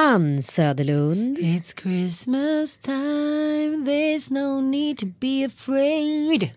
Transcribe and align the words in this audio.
Ann 0.00 0.42
Söderlund. 0.42 1.38
It's 1.38 1.72
Christmas 1.82 2.78
time, 2.78 3.84
there's 3.84 4.30
no 4.30 4.60
need 4.60 4.98
to 4.98 5.06
be 5.06 5.44
afraid. 5.46 6.50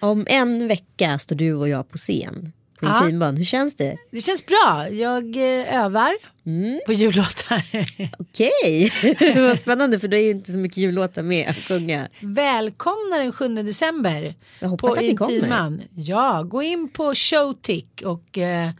Om 0.00 0.26
en 0.28 0.68
vecka 0.68 1.18
står 1.18 1.36
du 1.36 1.54
och 1.54 1.68
jag 1.68 1.88
på 1.88 1.98
scen 1.98 2.52
på 2.80 2.86
Ja. 2.86 3.30
Hur 3.30 3.44
känns 3.44 3.76
det? 3.76 3.96
Det 4.10 4.20
känns 4.20 4.46
bra, 4.46 4.88
jag 4.90 5.36
eh, 5.36 5.84
övar 5.84 6.12
på 6.86 6.92
jullåtar. 6.92 7.62
Okej, 8.18 8.92
vad 9.48 9.58
spännande 9.58 9.98
för 9.98 10.08
det 10.08 10.16
är 10.18 10.22
ju 10.22 10.30
inte 10.30 10.52
så 10.52 10.58
mycket 10.58 10.78
jullåtar 10.78 11.22
med 11.22 11.48
att 11.48 11.56
sjunga. 11.56 12.08
Välkomna 12.20 13.18
den 13.18 13.32
7 13.32 13.48
december. 13.48 14.34
Jag 14.60 14.68
hoppas 14.68 14.90
på 14.90 14.94
att 14.94 15.02
ni 15.02 15.16
kommer. 15.16 15.78
Ja, 15.94 16.42
gå 16.42 16.62
in 16.62 16.88
på 16.88 17.14
Showtick 17.14 18.02
och 18.04 18.38
eh, 18.38 18.70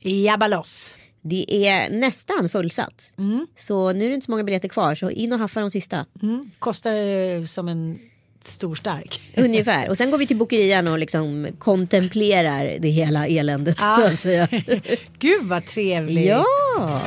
jabba 0.00 0.48
loss. 0.48 0.96
Det 1.22 1.66
är 1.66 1.90
nästan 1.90 2.48
fullsatt. 2.48 3.14
Mm. 3.18 3.46
Så 3.56 3.92
nu 3.92 4.04
är 4.04 4.08
det 4.08 4.14
inte 4.14 4.24
så 4.24 4.30
många 4.30 4.44
biljetter 4.44 4.68
kvar 4.68 4.94
så 4.94 5.10
in 5.10 5.32
och 5.32 5.38
haffa 5.38 5.60
de 5.60 5.70
sista. 5.70 6.06
Mm. 6.22 6.50
Kostar 6.58 6.94
eh, 6.94 7.44
som 7.44 7.68
en 7.68 7.98
stor 8.42 8.74
stark. 8.74 9.20
Ungefär. 9.36 9.88
Och 9.88 9.96
sen 9.96 10.10
går 10.10 10.18
vi 10.18 10.26
till 10.26 10.36
bokerian 10.36 10.88
och 10.88 10.98
liksom 10.98 11.48
kontemplerar 11.58 12.76
det 12.78 12.88
hela 12.88 13.26
eländet 13.26 13.78
så 13.78 14.04
att 14.04 14.20
säga. 14.20 14.48
Gud 15.18 15.42
vad 15.42 15.66
trevligt. 15.66 16.26
ja! 16.26 17.02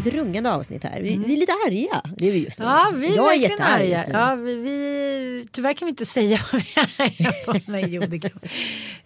Ett 0.00 0.06
rungande 0.06 0.50
avsnitt 0.50 0.84
här. 0.84 1.00
Vi, 1.00 1.16
vi 1.26 1.34
är 1.34 1.38
lite 1.38 1.52
arga. 1.52 2.02
Det 2.16 2.28
är 2.28 2.32
vi 2.32 2.44
just 2.44 2.58
nu. 2.58 2.64
Ja, 2.64 2.92
vi 2.94 3.12
är 3.12 3.16
jag 3.16 3.34
är 3.34 3.38
jättearg 3.38 3.82
arga. 3.82 3.98
just 3.98 4.06
nu. 4.06 4.12
Ja, 4.12 4.34
vi, 4.34 4.54
vi, 4.54 5.46
tyvärr 5.52 5.74
kan 5.74 5.86
vi 5.86 5.90
inte 5.90 6.04
säga 6.04 6.40
vad 6.52 6.62
vi 6.62 6.80
är 6.80 7.06
arga 7.06 7.32
på. 7.46 7.72
Nej, 7.72 7.84
jo, 7.88 8.02
det 8.02 8.18
kan. 8.18 8.30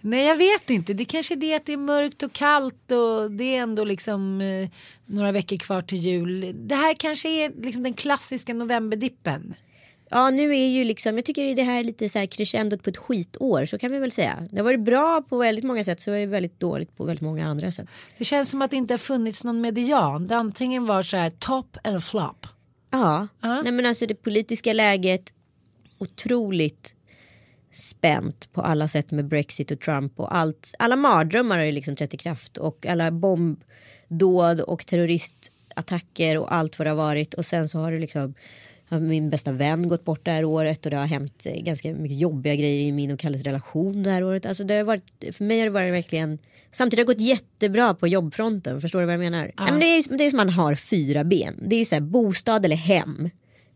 Nej, 0.00 0.26
jag 0.26 0.36
vet 0.36 0.70
inte. 0.70 0.94
Det 0.94 1.04
kanske 1.04 1.34
är 1.34 1.36
det 1.36 1.54
att 1.54 1.66
det 1.66 1.72
är 1.72 1.76
mörkt 1.76 2.22
och 2.22 2.32
kallt 2.32 2.90
och 2.90 3.30
det 3.30 3.56
är 3.56 3.62
ändå 3.62 3.84
liksom 3.84 4.40
eh, 4.40 4.68
några 5.06 5.32
veckor 5.32 5.56
kvar 5.56 5.82
till 5.82 5.98
jul. 5.98 6.52
Det 6.54 6.74
här 6.74 6.94
kanske 6.94 7.28
är 7.28 7.52
liksom 7.62 7.82
den 7.82 7.94
klassiska 7.94 8.54
novemberdippen. 8.54 9.54
Ja 10.12 10.30
nu 10.30 10.50
är 10.56 10.68
ju 10.68 10.84
liksom, 10.84 11.16
jag 11.16 11.24
tycker 11.24 11.54
det 11.54 11.62
här 11.62 11.80
är 11.80 11.84
lite 11.84 12.08
så 12.08 12.18
här 12.18 12.26
crescendot 12.26 12.82
på 12.82 12.90
ett 12.90 12.96
skitår 12.96 13.66
så 13.66 13.78
kan 13.78 13.92
vi 13.92 13.98
väl 13.98 14.12
säga. 14.12 14.46
Det 14.50 14.56
har 14.56 14.64
varit 14.64 14.80
bra 14.80 15.22
på 15.28 15.38
väldigt 15.38 15.64
många 15.64 15.84
sätt 15.84 16.00
så 16.00 16.10
är 16.12 16.18
det 16.18 16.26
väldigt 16.26 16.60
dåligt 16.60 16.96
på 16.96 17.04
väldigt 17.04 17.22
många 17.22 17.46
andra 17.46 17.70
sätt. 17.70 17.88
Det 18.18 18.24
känns 18.24 18.50
som 18.50 18.62
att 18.62 18.70
det 18.70 18.76
inte 18.76 18.94
har 18.94 18.98
funnits 18.98 19.44
någon 19.44 19.60
median. 19.60 20.26
Det 20.26 20.36
antingen 20.36 20.86
var 20.86 21.02
så 21.02 21.16
här 21.16 21.30
topp 21.30 21.76
eller 21.84 22.00
flop. 22.00 22.46
Ja, 22.90 23.28
Ja. 23.40 23.62
nej 23.62 23.72
men 23.72 23.86
alltså 23.86 24.06
det 24.06 24.14
politiska 24.14 24.72
läget 24.72 25.32
otroligt 25.98 26.94
spänt 27.72 28.52
på 28.52 28.62
alla 28.62 28.88
sätt 28.88 29.10
med 29.10 29.28
Brexit 29.28 29.70
och 29.70 29.80
Trump 29.80 30.20
och 30.20 30.36
allt. 30.36 30.74
Alla 30.78 30.96
mardrömmar 30.96 31.58
har 31.58 31.64
ju 31.64 31.72
liksom 31.72 31.96
trätt 31.96 32.14
i 32.14 32.16
kraft 32.16 32.56
och 32.56 32.86
alla 32.86 33.10
bombdåd 33.10 34.60
och 34.60 34.86
terroristattacker 34.86 36.38
och 36.38 36.54
allt 36.54 36.78
vad 36.78 36.86
det 36.86 36.90
har 36.90 36.96
varit 36.96 37.34
och 37.34 37.46
sen 37.46 37.68
så 37.68 37.78
har 37.78 37.92
det 37.92 37.98
liksom 37.98 38.34
har 38.92 39.00
min 39.00 39.30
bästa 39.30 39.52
vän 39.52 39.88
gått 39.88 40.04
bort 40.04 40.24
det 40.24 40.30
här 40.30 40.44
året 40.44 40.84
och 40.84 40.90
det 40.90 40.96
har 40.96 41.06
hänt 41.06 41.46
eh, 41.46 41.62
ganska 41.62 41.94
mycket 41.94 42.18
jobbiga 42.18 42.54
grejer 42.54 42.88
i 42.88 42.92
min 42.92 43.10
och 43.10 43.18
Kalles 43.18 43.42
relation 43.42 44.02
det 44.02 44.10
här 44.10 44.24
året. 44.24 44.46
Alltså 44.46 44.64
det 44.64 44.74
har 44.74 44.84
varit, 44.84 45.24
för 45.32 45.44
mig 45.44 45.58
har 45.58 45.66
det 45.66 45.70
varit 45.70 45.92
verkligen 45.92 46.38
Samtidigt 46.74 47.08
har 47.08 47.14
det 47.14 47.18
gått 47.18 47.28
jättebra 47.28 47.94
på 47.94 48.08
jobbfronten. 48.08 48.80
Förstår 48.80 49.00
du 49.00 49.06
vad 49.06 49.12
jag 49.12 49.20
menar? 49.20 49.52
Nej, 49.58 49.70
men 49.70 49.80
det, 49.80 49.86
är, 49.86 50.16
det 50.18 50.24
är 50.24 50.30
som 50.30 50.36
man 50.36 50.48
har 50.48 50.74
fyra 50.74 51.24
ben. 51.24 51.54
Det 51.66 51.76
är 51.76 51.78
ju 51.78 51.84
så 51.84 51.94
här, 51.94 52.02
bostad 52.02 52.64
eller 52.64 52.76
hem. 52.76 53.30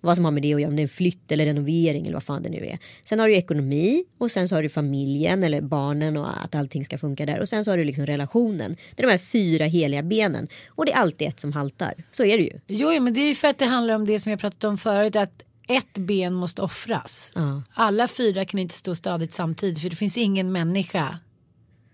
Vad 0.07 0.17
som 0.17 0.25
har 0.25 0.33
med 0.33 0.43
det 0.43 0.55
att 0.55 0.61
göra. 0.61 0.71
Om 0.71 0.77
det 0.77 0.81
är 0.81 0.85
en 0.85 0.89
flytt 0.89 1.33
eller 1.33 1.45
renovering 1.45 2.05
eller 2.05 2.15
vad 2.15 2.25
fan 2.25 2.43
det 2.43 2.49
nu 2.49 2.67
är. 2.67 2.79
Sen 3.05 3.19
har 3.19 3.29
du 3.29 3.35
ekonomi 3.37 4.05
och 4.19 4.31
sen 4.31 4.49
så 4.49 4.55
har 4.55 4.63
du 4.63 4.69
familjen 4.69 5.45
eller 5.45 5.61
barnen 5.61 6.17
och 6.17 6.45
att 6.45 6.55
allting 6.55 6.85
ska 6.85 6.99
funka 6.99 7.27
där. 7.27 7.41
Och 7.41 7.49
sen 7.49 7.65
så 7.65 7.71
har 7.71 7.79
du 7.79 7.85
liksom 7.85 8.07
relationen. 8.07 8.77
Det 8.95 9.03
är 9.03 9.07
de 9.07 9.13
här 9.13 9.19
fyra 9.19 9.65
heliga 9.65 10.03
benen. 10.03 10.49
Och 10.69 10.87
det 10.87 10.93
är 10.93 10.97
alltid 10.97 11.29
ett 11.29 11.41
som 11.41 11.53
haltar. 11.53 11.95
Så 12.13 12.25
är 12.25 12.39
det 12.39 12.45
ju. 12.45 12.61
Jo, 12.67 13.01
men 13.01 13.15
det 13.15 13.21
är 13.21 13.29
ju 13.29 13.35
för 13.35 13.49
att 13.49 13.59
det 13.59 13.67
handlar 13.67 13.95
om 13.95 14.07
det 14.07 14.21
som 14.21 14.31
jag 14.31 14.41
pratat 14.41 14.65
om 14.65 14.79
förut. 14.79 15.17
Att 15.17 15.43
ett 15.69 15.99
ben 15.99 16.35
måste 16.35 16.63
offras. 16.63 17.33
Ja. 17.35 17.63
Alla 17.75 18.09
fyra 18.09 18.45
kan 18.45 18.61
inte 18.61 18.75
stå 18.75 18.95
stadigt 18.95 19.33
samtidigt. 19.33 19.81
För 19.81 19.91
det 19.91 19.97
finns 19.97 20.17
ingen 20.19 20.53
människa 20.53 21.19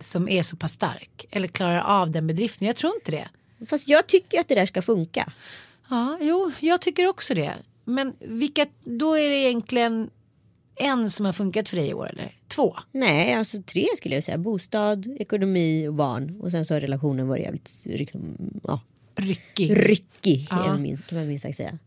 som 0.00 0.29
är 0.29 0.43
så 0.43 0.56
pass 0.56 0.73
stark. 0.73 1.27
Eller 1.31 1.49
klarar 1.49 1.81
av 1.81 2.11
den 2.11 2.27
bedriften. 2.27 2.67
Jag 2.67 2.77
tror 2.77 2.94
inte 2.94 3.11
det. 3.11 3.29
Fast 3.67 3.89
jag 3.89 4.06
tycker 4.06 4.41
att 4.41 4.49
det 4.49 4.55
där 4.55 4.67
ska 4.67 4.83
funka. 4.83 5.33
Ja, 5.91 6.19
jo, 6.21 6.53
jag 6.61 6.81
tycker 6.81 7.09
också 7.09 7.34
det. 7.34 7.55
Men 7.94 8.12
vilka, 8.20 8.66
då 8.84 9.14
är 9.14 9.30
det 9.30 9.36
egentligen 9.36 10.10
en 10.76 11.10
som 11.10 11.26
har 11.26 11.32
funkat 11.32 11.69
för 11.69 11.76
dig 11.76 11.88
i 11.88 11.94
år 11.94 12.10
eller? 12.10 12.36
Två? 12.48 12.76
Nej, 12.92 13.34
alltså 13.34 13.62
tre 13.62 13.86
skulle 13.97 14.14
jag 14.14 14.25
säga. 14.25 14.38
Bostad, 14.38 15.16
ekonomi 15.20 15.88
och 15.88 15.94
barn. 15.94 16.41
Och 16.41 16.50
sen 16.50 16.64
så 16.66 16.75
har 16.75 16.81
relationen 16.81 17.28
varit 17.28 17.42
jävligt 17.44 17.72
liksom, 17.84 18.36
ja, 18.64 18.81
Ryckig. 19.16 19.88
ryckig. 19.88 20.47
Ja. 20.50 20.56
Kan 20.56 20.66
man 20.66 20.82
minst- 20.82 21.06
kan 21.06 21.19
man 21.19 21.28
minst 21.28 21.42
sagt 21.42 21.56
säga. 21.56 21.78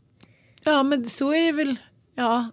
Ja, 0.65 0.83
men 0.83 1.09
så 1.09 1.33
är 1.33 1.45
det 1.45 1.51
väl. 1.51 1.75
Ja, 2.15 2.49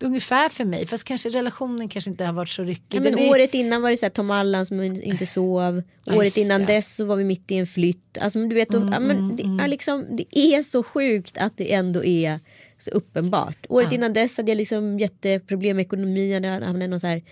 ungefär 0.00 0.48
för 0.48 0.64
mig. 0.64 0.86
Fast 0.86 1.04
kanske 1.04 1.28
relationen 1.28 1.88
kanske 1.88 2.10
inte 2.10 2.24
har 2.24 2.32
varit 2.32 2.48
så 2.48 2.62
ryckig. 2.62 2.84
Ja, 2.98 3.00
men 3.00 3.18
är- 3.18 3.30
året 3.30 3.54
innan 3.54 3.82
var 3.82 3.90
det 3.90 3.96
så 3.96 4.04
här 4.06 4.10
Tom 4.10 4.30
Allan 4.30 4.66
som 4.66 4.82
inte 4.82 5.26
sov. 5.26 5.82
Ja, 6.04 6.16
året 6.16 6.36
innan 6.36 6.60
det. 6.60 6.66
dess 6.66 6.94
så 6.94 7.04
var 7.04 7.16
vi 7.16 7.24
mitt 7.24 7.50
i 7.50 7.56
en 7.56 7.66
flytt. 7.66 8.18
Alltså, 8.20 8.44
du 8.44 8.54
vet, 8.54 8.74
Mm, 8.74 8.92
ja, 8.92 9.00
men 9.00 9.36
det, 9.36 9.42
är 9.64 9.68
liksom, 9.68 10.06
det 10.16 10.38
är 10.38 10.62
så 10.62 10.82
sjukt 10.82 11.38
att 11.38 11.56
det 11.56 11.72
ändå 11.72 12.04
är 12.04 12.40
så 12.78 12.90
uppenbart. 12.90 13.66
Året 13.68 13.92
innan 13.92 14.12
dess 14.12 14.36
hade 14.36 14.50
jag 14.50 14.56
liksom 14.56 14.98
jätteproblem 14.98 15.76
med 15.76 15.82
ekonomin. 15.86 16.30
Jag 16.30 16.50
hamnade 16.60 16.86
någon 16.86 17.00
så 17.00 17.06
här, 17.06 17.22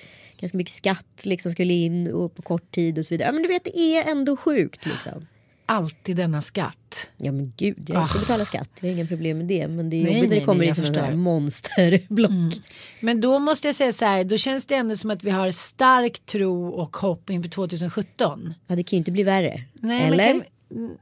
ganska 0.41 0.59
mycket 0.59 0.75
skatt 0.75 1.23
liksom 1.25 1.53
skulle 1.53 1.73
in 1.75 2.13
och 2.13 2.35
på 2.35 2.43
kort 2.43 2.71
tid 2.75 2.99
och 2.99 3.07
så 3.07 3.15
vidare. 3.15 3.29
Ja, 3.29 3.33
men 3.33 3.43
du 3.43 3.49
vet 3.49 3.65
det 3.65 3.79
är 3.79 4.11
ändå 4.11 4.37
sjukt 4.37 4.87
liksom. 4.87 5.27
Alltid 5.67 6.17
denna 6.17 6.43
skatt. 6.43 7.09
Ja 7.17 7.33
men 7.33 7.53
gud, 7.57 7.91
jag 7.91 8.11
ska 8.11 8.19
betala 8.19 8.45
skatt. 8.45 8.69
Jag 8.81 8.89
har 8.89 8.95
inga 8.95 9.07
problem 9.07 9.39
med 9.39 9.47
det. 9.47 9.69
Men 9.69 9.91
det 9.91 9.97
är 9.97 10.01
Ah. 10.01 10.05
Nej, 10.05 10.15
jobbigt 10.15 10.31
när 10.31 10.37
det 10.41 10.45
kommer 10.45 10.59
nej, 10.59 10.69
jag 10.69 10.77
sådana 10.77 11.07
här 11.07 11.15
monsterblock. 11.15 12.55
Men 13.01 13.21
då 13.21 13.39
måste 13.39 13.69
jag 13.69 13.75
säga 13.75 13.93
så 13.93 14.05
här. 14.05 14.25
Då 14.25 14.37
känns 14.37 14.67
det 14.67 14.75
ändå 14.75 14.97
som 14.97 15.11
att 15.11 15.25
vi 15.25 15.31
har 15.31 15.51
stark 15.51 16.27
tro 16.27 16.69
och 16.69 16.97
hopp 16.97 17.31
inför 17.31 17.51
2017. 17.51 18.55
Ja 18.67 18.77
det 18.77 18.83
kan 18.83 18.97
ju 18.97 18.99
inte 18.99 19.11
bli 19.13 19.23
värre. 19.23 19.63
Nej, 19.75 20.03
Eller? 20.07 20.35
Men, 20.35 20.43
kan, 20.69 20.99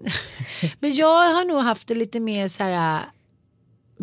men 0.80 0.94
jag 0.94 1.34
har 1.34 1.44
nog 1.44 1.62
haft 1.62 1.88
det 1.88 1.94
lite 1.94 2.20
mer 2.20 2.48
så 2.48 2.64
här. 2.64 3.02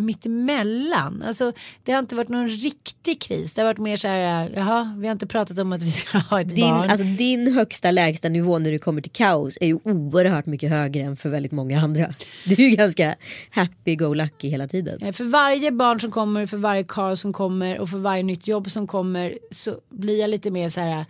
Mittemellan. 0.01 1.23
Alltså, 1.27 1.53
det 1.83 1.91
har 1.91 1.99
inte 1.99 2.15
varit 2.15 2.29
någon 2.29 2.47
riktig 2.49 3.21
kris. 3.21 3.53
Det 3.53 3.61
har 3.61 3.67
varit 3.67 3.77
mer 3.77 3.97
så 3.97 4.07
här, 4.07 4.51
jaha, 4.55 4.95
vi 4.97 5.07
har 5.07 5.11
inte 5.11 5.27
pratat 5.27 5.59
om 5.59 5.71
att 5.73 5.83
vi 5.83 5.91
ska 5.91 6.17
ha 6.17 6.41
ett 6.41 6.49
Din, 6.55 6.69
barn. 6.69 6.89
alltså, 6.89 7.05
din 7.05 7.53
högsta 7.53 7.91
lägsta 7.91 8.29
nivå 8.29 8.59
när 8.59 8.71
du 8.71 8.79
kommer 8.79 9.01
till 9.01 9.11
kaos 9.11 9.57
är 9.61 9.67
ju 9.67 9.79
oerhört 9.83 10.45
mycket 10.45 10.69
högre 10.69 11.01
än 11.03 11.17
för 11.17 11.29
väldigt 11.29 11.51
många 11.51 11.81
andra. 11.81 12.13
Du 12.45 12.53
är 12.53 12.69
ju 12.69 12.75
ganska 12.75 13.15
happy-go-lucky 13.51 14.49
hela 14.49 14.67
tiden. 14.67 15.01
Eh, 15.01 15.11
För 15.13 15.23
varje 15.23 15.71
barn 15.71 15.99
som 15.99 16.11
kommer, 16.11 16.45
för 16.45 16.57
varje 16.57 16.83
karl 16.83 17.15
som 17.15 17.33
kommer 17.33 17.79
och 17.79 17.89
för 17.89 17.97
varje 17.97 18.23
nytt 18.23 18.47
jobb 18.47 18.71
som 18.71 18.87
kommer 18.87 19.37
så 19.51 19.75
blir 19.89 20.19
jag 20.19 20.29
lite 20.29 20.51
mer 20.51 20.69
så 20.69 20.79
här. 20.81 21.05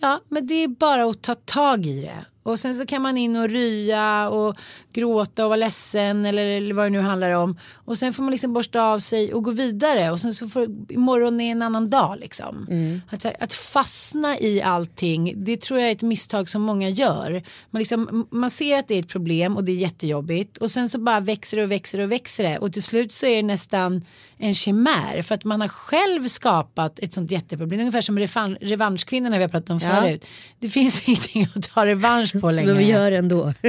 Ja, 0.00 0.20
men 0.28 0.46
det 0.46 0.54
är 0.54 0.68
bara 0.68 1.04
att 1.10 1.22
ta 1.22 1.34
tag 1.34 1.86
i 1.86 2.00
det. 2.02 2.24
Och 2.50 2.60
sen 2.60 2.74
så 2.74 2.86
kan 2.86 3.02
man 3.02 3.18
in 3.18 3.36
och 3.36 3.48
rya 3.48 4.28
och 4.28 4.56
gråta 4.92 5.44
och 5.44 5.48
vara 5.50 5.56
ledsen 5.56 6.26
eller, 6.26 6.72
vad 6.72 6.86
det 6.86 6.90
nu 6.90 7.00
handlar 7.00 7.30
om. 7.30 7.58
Och 7.74 7.98
sen 7.98 8.12
får 8.12 8.22
man 8.22 8.30
liksom 8.32 8.52
borsta 8.52 8.82
av 8.82 8.98
sig 8.98 9.34
och 9.34 9.42
gå 9.44 9.50
vidare. 9.50 10.10
Och 10.10 10.20
sen 10.20 10.34
så 10.34 10.48
får 10.48 10.66
imorgon 10.88 11.40
är 11.40 11.52
en 11.52 11.62
annan 11.62 11.90
dag 11.90 12.16
liksom. 12.20 12.66
Att, 13.10 13.22
så 13.22 13.28
här, 13.28 13.36
att 13.40 13.52
fastna 13.54 14.38
i 14.38 14.62
allting, 14.62 15.44
det 15.44 15.60
tror 15.60 15.80
jag 15.80 15.88
är 15.88 15.92
ett 15.92 16.02
misstag 16.02 16.48
som 16.48 16.62
många 16.62 16.88
gör. 16.88 17.42
Man, 17.70 17.80
liksom, 17.80 18.26
man 18.30 18.50
ser 18.50 18.78
att 18.78 18.88
det 18.88 18.94
är 18.94 19.00
ett 19.00 19.08
problem 19.08 19.56
och 19.56 19.64
det 19.64 19.72
är 19.72 19.76
jättejobbigt. 19.76 20.56
Och 20.56 20.70
sen 20.70 20.88
så 20.88 20.98
bara 20.98 21.20
växer 21.20 21.56
det 21.56 21.62
och 21.64 21.70
växer 21.70 21.98
och 22.00 22.12
växer 22.12 22.44
det. 22.44 22.58
Och 22.58 22.72
till 22.72 22.82
slut 22.82 23.12
så 23.12 23.26
är 23.26 23.36
det 23.36 23.42
nästan 23.42 24.04
en 24.38 24.54
chimär. 24.54 25.22
För 25.22 25.34
att 25.34 25.44
man 25.44 25.60
har 25.60 25.68
själv 25.68 26.28
skapat 26.28 26.98
ett 26.98 27.12
sånt 27.12 27.30
jätteproblem. 27.30 27.80
Ungefär 27.80 28.00
som 28.00 28.18
revan- 28.18 28.56
revanschkvinnorna 28.60 29.36
vi 29.36 29.42
har 29.44 29.48
pratat 29.48 29.70
om 29.70 29.80
Ja. 29.82 29.90
förut. 30.02 30.26
Det 30.58 30.68
finns 30.68 31.08
ingenting 31.08 31.46
att 31.54 31.70
ta 31.74 31.86
revansch 31.86 32.39
på 32.40 32.50
längre. 32.50 32.66
Men 32.66 32.78
vi 32.78 32.84
gör 32.84 33.10
det 33.10 33.16
ändå. 33.16 33.54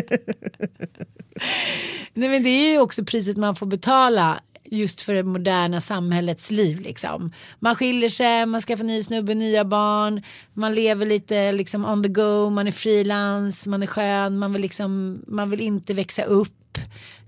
Nej 2.14 2.30
men 2.30 2.44
det 2.44 2.50
är 2.50 2.72
ju 2.72 2.80
också 2.80 3.06
priset 3.06 3.38
man 3.38 3.56
får 3.56 3.66
betala 3.66 4.42
just 4.72 5.02
för 5.02 5.14
det 5.14 5.24
moderna 5.24 5.82
samhällets 5.82 6.52
liv 6.52 6.80
liksom. 6.80 7.32
Man 7.60 7.76
skiljer 7.76 8.10
sig, 8.10 8.46
man 8.46 8.62
skaffar 8.62 8.84
ny 8.84 9.04
snubbe, 9.04 9.34
nya 9.34 9.66
barn, 9.66 10.22
man 10.54 10.76
lever 10.76 11.06
lite 11.06 11.52
liksom 11.52 11.86
on 11.86 12.04
the 12.04 12.10
go, 12.10 12.50
man 12.50 12.68
är 12.68 12.72
frilans, 12.72 13.68
man 13.68 13.84
är 13.84 13.88
skön, 13.88 14.40
man 14.40 14.54
vill 14.54 14.62
liksom, 14.62 15.24
man 15.28 15.50
vill 15.50 15.62
inte 15.62 15.94
växa 15.94 16.24
upp. 16.24 16.78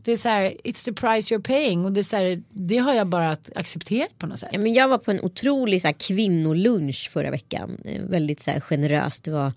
Det 0.04 0.12
är 0.12 0.18
så 0.18 0.30
här, 0.30 0.54
it's 0.64 0.86
the 0.86 0.94
price 0.94 1.36
you're 1.36 1.44
paying 1.44 1.86
och 1.86 1.92
det 1.92 2.02
är 2.02 2.04
så 2.04 2.16
här, 2.16 2.44
det 2.50 2.78
har 2.78 2.94
jag 2.94 3.08
bara 3.08 3.38
accepterat 3.56 4.18
på 4.18 4.28
något 4.28 4.40
sätt. 4.40 4.50
Ja, 4.52 4.60
men 4.60 4.74
jag 4.74 4.88
var 4.88 4.98
på 4.98 5.12
en 5.12 5.22
otrolig 5.22 5.82
så 5.82 5.88
här, 5.88 5.96
kvinnolunch 6.00 7.10
förra 7.14 7.32
veckan. 7.32 7.78
Eh, 7.86 8.02
Väldigt 8.02 8.42
så 8.42 8.52
här, 8.52 8.60
generöst. 8.60 9.24
Det 9.24 9.32
var 9.32 9.52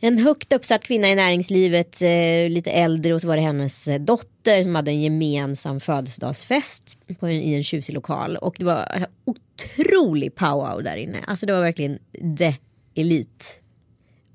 en 0.00 0.18
högt 0.18 0.52
uppsatt 0.52 0.84
kvinna 0.84 1.08
i 1.08 1.14
näringslivet, 1.14 2.02
eh, 2.02 2.50
lite 2.50 2.70
äldre 2.70 3.14
och 3.14 3.20
så 3.20 3.28
var 3.28 3.36
det 3.36 3.42
hennes 3.42 3.88
eh, 3.88 4.00
dotter 4.00 4.62
som 4.62 4.74
hade 4.74 4.90
en 4.90 5.00
gemensam 5.00 5.80
födelsedagsfest 5.80 6.98
på 7.20 7.26
en, 7.26 7.32
i 7.32 7.54
en 7.54 7.64
tjusig 7.64 7.94
lokal. 7.94 8.36
Och 8.36 8.56
det 8.58 8.64
var 8.64 8.92
eh, 8.94 9.06
otrolig 9.24 10.34
powwow 10.34 10.82
där 10.82 10.96
inne. 10.96 11.24
Alltså 11.26 11.46
det 11.46 11.52
var 11.52 11.60
verkligen 11.60 11.98
the 12.38 12.54
elit 12.94 13.62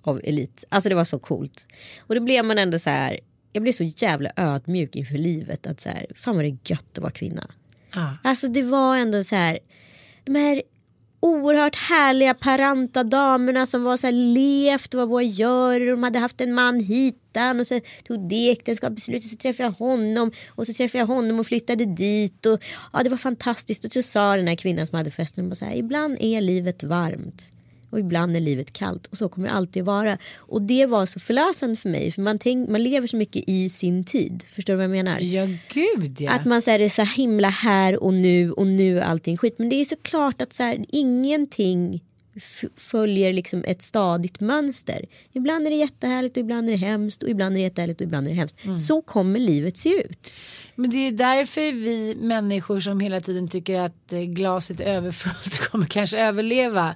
av 0.01 0.21
elit. 0.23 0.63
Alltså 0.69 0.89
det 0.89 0.95
var 0.95 1.05
så 1.05 1.19
coolt. 1.19 1.67
Och 1.99 2.15
då 2.15 2.21
blev 2.21 2.45
man 2.45 2.57
ändå 2.57 2.79
så 2.79 2.89
här, 2.89 3.19
jag 3.51 3.63
blev 3.63 3.73
så 3.73 3.83
jävla 3.83 4.31
ödmjuk 4.35 4.95
inför 4.95 5.17
livet 5.17 5.67
att 5.67 5.79
så 5.79 5.89
här, 5.89 6.05
fan 6.15 6.35
vad 6.35 6.45
det 6.45 6.49
är 6.49 6.57
gött 6.63 6.97
att 6.97 6.97
vara 6.97 7.11
kvinna. 7.11 7.51
Ja. 7.93 8.17
Alltså 8.23 8.47
det 8.47 8.63
var 8.63 8.97
ändå 8.97 9.23
så 9.23 9.35
här. 9.35 9.59
De 10.23 10.35
här 10.35 10.61
oerhört 11.21 11.75
härliga 11.75 12.33
paranta 12.33 13.03
damerna 13.03 13.65
som 13.65 13.83
var 13.83 13.97
så 13.97 14.07
här 14.07 14.13
levt 14.13 14.93
och 14.93 14.99
vad 14.99 15.09
våra 15.09 15.23
gör. 15.23 15.79
De 15.79 16.03
hade 16.03 16.19
haft 16.19 16.41
en 16.41 16.53
man 16.53 16.79
hitan 16.79 17.59
och 17.59 17.67
så 17.67 17.79
tog 18.07 18.29
det 18.29 18.51
äktenskapsbeslutet 18.51 19.31
så 19.31 19.37
träffade 19.37 19.63
jag 19.69 19.87
honom 19.87 20.31
och 20.49 20.67
så 20.67 20.73
träffade 20.73 20.97
jag 20.97 21.07
honom 21.07 21.39
och 21.39 21.47
flyttade 21.47 21.85
dit 21.85 22.45
och 22.45 22.63
ja 22.93 23.03
det 23.03 23.09
var 23.09 23.17
fantastiskt 23.17 23.85
och 23.85 23.91
så 23.91 24.01
sa 24.01 24.35
den 24.35 24.47
här 24.47 24.55
kvinnan 24.55 24.87
som 24.87 24.97
hade 24.97 25.11
festen 25.11 25.49
bara 25.49 25.55
så 25.55 25.65
här 25.65 25.75
ibland 25.75 26.17
är 26.19 26.41
livet 26.41 26.83
varmt 26.83 27.51
och 27.91 27.99
ibland 27.99 28.35
är 28.35 28.39
livet 28.39 28.73
kallt 28.73 29.07
och 29.07 29.17
så 29.17 29.29
kommer 29.29 29.47
det 29.47 29.53
alltid 29.53 29.85
vara. 29.85 30.17
Och 30.37 30.61
det 30.61 30.85
var 30.85 31.05
så 31.05 31.19
förlösande 31.19 31.75
för 31.75 31.89
mig 31.89 32.11
för 32.11 32.21
man, 32.21 32.39
tänk, 32.39 32.69
man 32.69 32.83
lever 32.83 33.07
så 33.07 33.17
mycket 33.17 33.43
i 33.47 33.69
sin 33.69 34.03
tid. 34.03 34.43
Förstår 34.55 34.73
du 34.73 34.77
vad 34.77 34.83
jag 34.83 34.91
menar? 34.91 35.19
Ja 35.19 35.47
gud 35.73 36.21
ja. 36.21 36.31
Att 36.31 36.45
man 36.45 36.61
säger 36.61 36.79
det 36.79 36.85
är 36.85 36.89
så 36.89 37.03
himla 37.03 37.49
här 37.49 38.03
och 38.03 38.13
nu 38.13 38.51
och 38.51 38.67
nu 38.67 38.99
är 38.99 39.03
allting 39.03 39.37
skit. 39.37 39.55
Men 39.57 39.69
det 39.69 39.75
är 39.75 39.85
såklart 39.85 40.41
att 40.41 40.53
så 40.53 40.63
här, 40.63 40.85
ingenting 40.89 42.01
följer 42.77 43.33
liksom 43.33 43.63
ett 43.67 43.81
stadigt 43.81 44.39
mönster. 44.39 45.05
Ibland 45.31 45.67
är 45.67 45.71
det 45.71 45.75
jättehärligt 45.75 46.37
och 46.37 46.41
ibland 46.41 46.67
är 46.67 46.71
det 46.71 46.77
hemskt 46.77 47.23
och 47.23 47.29
ibland 47.29 47.55
är 47.55 47.57
det 47.57 47.63
jättehärligt 47.63 48.01
och 48.01 48.05
ibland 48.05 48.27
är 48.27 48.31
det 48.31 48.35
hemskt. 48.35 48.57
Så 48.87 49.01
kommer 49.01 49.39
livet 49.39 49.77
se 49.77 49.89
ut. 49.89 50.31
Men 50.75 50.89
det 50.89 51.07
är 51.07 51.11
därför 51.11 51.71
vi 51.71 52.15
människor 52.15 52.79
som 52.79 52.99
hela 52.99 53.21
tiden 53.21 53.47
tycker 53.49 53.81
att 53.81 54.13
eh, 54.13 54.19
glaset 54.19 54.79
är 54.79 54.85
överfullt 54.85 55.59
kommer 55.71 55.85
kanske 55.85 56.19
överleva 56.19 56.95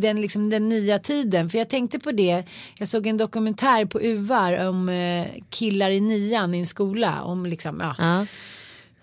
den, 0.00 0.20
liksom, 0.20 0.50
den 0.50 0.68
nya 0.68 0.98
tiden. 0.98 1.50
För 1.50 1.58
jag 1.58 1.68
tänkte 1.68 1.98
på 1.98 2.12
det, 2.12 2.44
jag 2.78 2.88
såg 2.88 3.06
en 3.06 3.16
dokumentär 3.16 3.84
på 3.84 4.00
UVAR 4.00 4.68
om 4.68 4.88
eh, 4.88 5.26
killar 5.50 5.90
i 5.90 6.00
nian 6.00 6.54
i 6.54 6.58
en 6.58 6.66
skola. 6.66 7.22
Om 7.22 7.46
liksom, 7.46 7.80
ja. 7.80 7.94
Ja. 7.98 8.26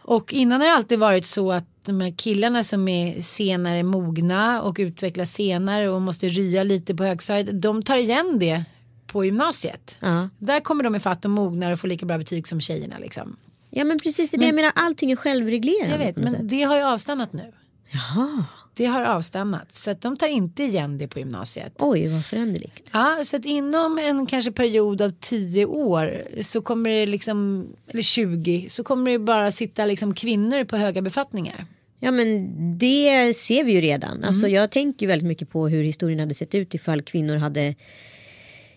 Och 0.02 0.34
innan 0.34 0.62
har 0.62 0.68
det 0.68 0.74
alltid 0.74 1.00
varit 1.00 1.26
så 1.26 1.52
att 1.52 1.66
de 1.86 2.02
här 2.02 2.14
killarna 2.18 2.64
som 2.64 2.88
är 2.88 3.22
senare 3.22 3.84
mogna 3.84 4.62
och 4.62 4.76
utvecklas 4.80 5.34
senare 5.34 5.90
och 5.90 6.02
måste 6.02 6.28
rya 6.30 6.64
lite 6.64 6.96
på 6.96 7.04
högstadiet. 7.04 7.62
De 7.62 7.84
tar 7.84 7.98
igen 7.98 8.40
det 8.40 8.64
på 9.08 9.26
gymnasiet. 9.26 9.98
Ja. 10.00 10.30
Där 10.38 10.60
kommer 10.60 10.84
de 10.84 10.96
ifatt 10.96 11.26
och 11.26 11.32
mognar 11.32 11.72
och 11.72 11.80
får 11.80 11.88
lika 11.88 12.06
bra 12.06 12.18
betyg 12.18 12.48
som 12.48 12.62
tjejerna. 12.62 12.98
Liksom. 12.98 13.36
ja 13.70 13.84
men 13.84 14.00
precis 14.00 14.32
det 14.32 14.38
det 14.38 14.46
jag 14.46 14.56
menar. 14.56 14.72
Allting 14.76 15.12
är 15.12 15.16
självreglerande. 15.16 15.92
Jag 15.92 16.00
vet, 16.00 16.16
men 16.16 16.32
sätt. 16.32 16.50
det 16.50 16.64
har 16.64 16.76
ju 16.76 16.84
avstannat 16.84 17.34
nu. 17.34 17.54
Jaha. 17.92 18.46
Det 18.76 18.86
har 18.86 19.02
avstannat 19.02 19.74
så 19.74 19.92
att 19.92 20.02
de 20.02 20.18
tar 20.18 20.28
inte 20.28 20.64
igen 20.64 20.98
det 20.98 21.08
på 21.08 21.20
gymnasiet. 21.20 21.74
Oj 21.80 22.08
vad 22.08 22.26
föränderligt. 22.26 22.90
Ja, 22.92 23.22
så 23.26 23.36
att 23.36 23.46
inom 23.46 24.00
en 24.00 24.26
kanske 24.26 24.52
period 24.52 25.02
av 25.02 25.10
10 25.20 25.66
år 25.66 26.24
så 26.42 26.62
kommer 26.62 26.90
det 26.90 27.06
liksom, 27.06 27.68
eller 27.88 28.02
20, 28.02 28.66
så 28.70 28.84
kommer 28.84 29.12
det 29.12 29.20
bara 29.20 29.52
sitta 29.52 29.86
liksom 29.86 30.14
kvinnor 30.14 30.64
på 30.64 30.78
höga 30.78 31.02
befattningar. 31.02 31.66
Ja 32.00 32.12
men 32.12 32.52
det 32.78 33.34
ser 33.38 33.64
vi 33.64 33.72
ju 33.72 33.82
redan. 33.82 34.24
Alltså 34.24 34.48
jag 34.48 34.72
tänker 34.72 35.08
väldigt 35.08 35.28
mycket 35.28 35.50
på 35.50 35.68
hur 35.68 35.84
historien 35.84 36.20
hade 36.20 36.34
sett 36.34 36.56
ut 36.56 36.74
ifall 36.74 37.02
kvinnor 37.02 37.36
hade 37.36 37.76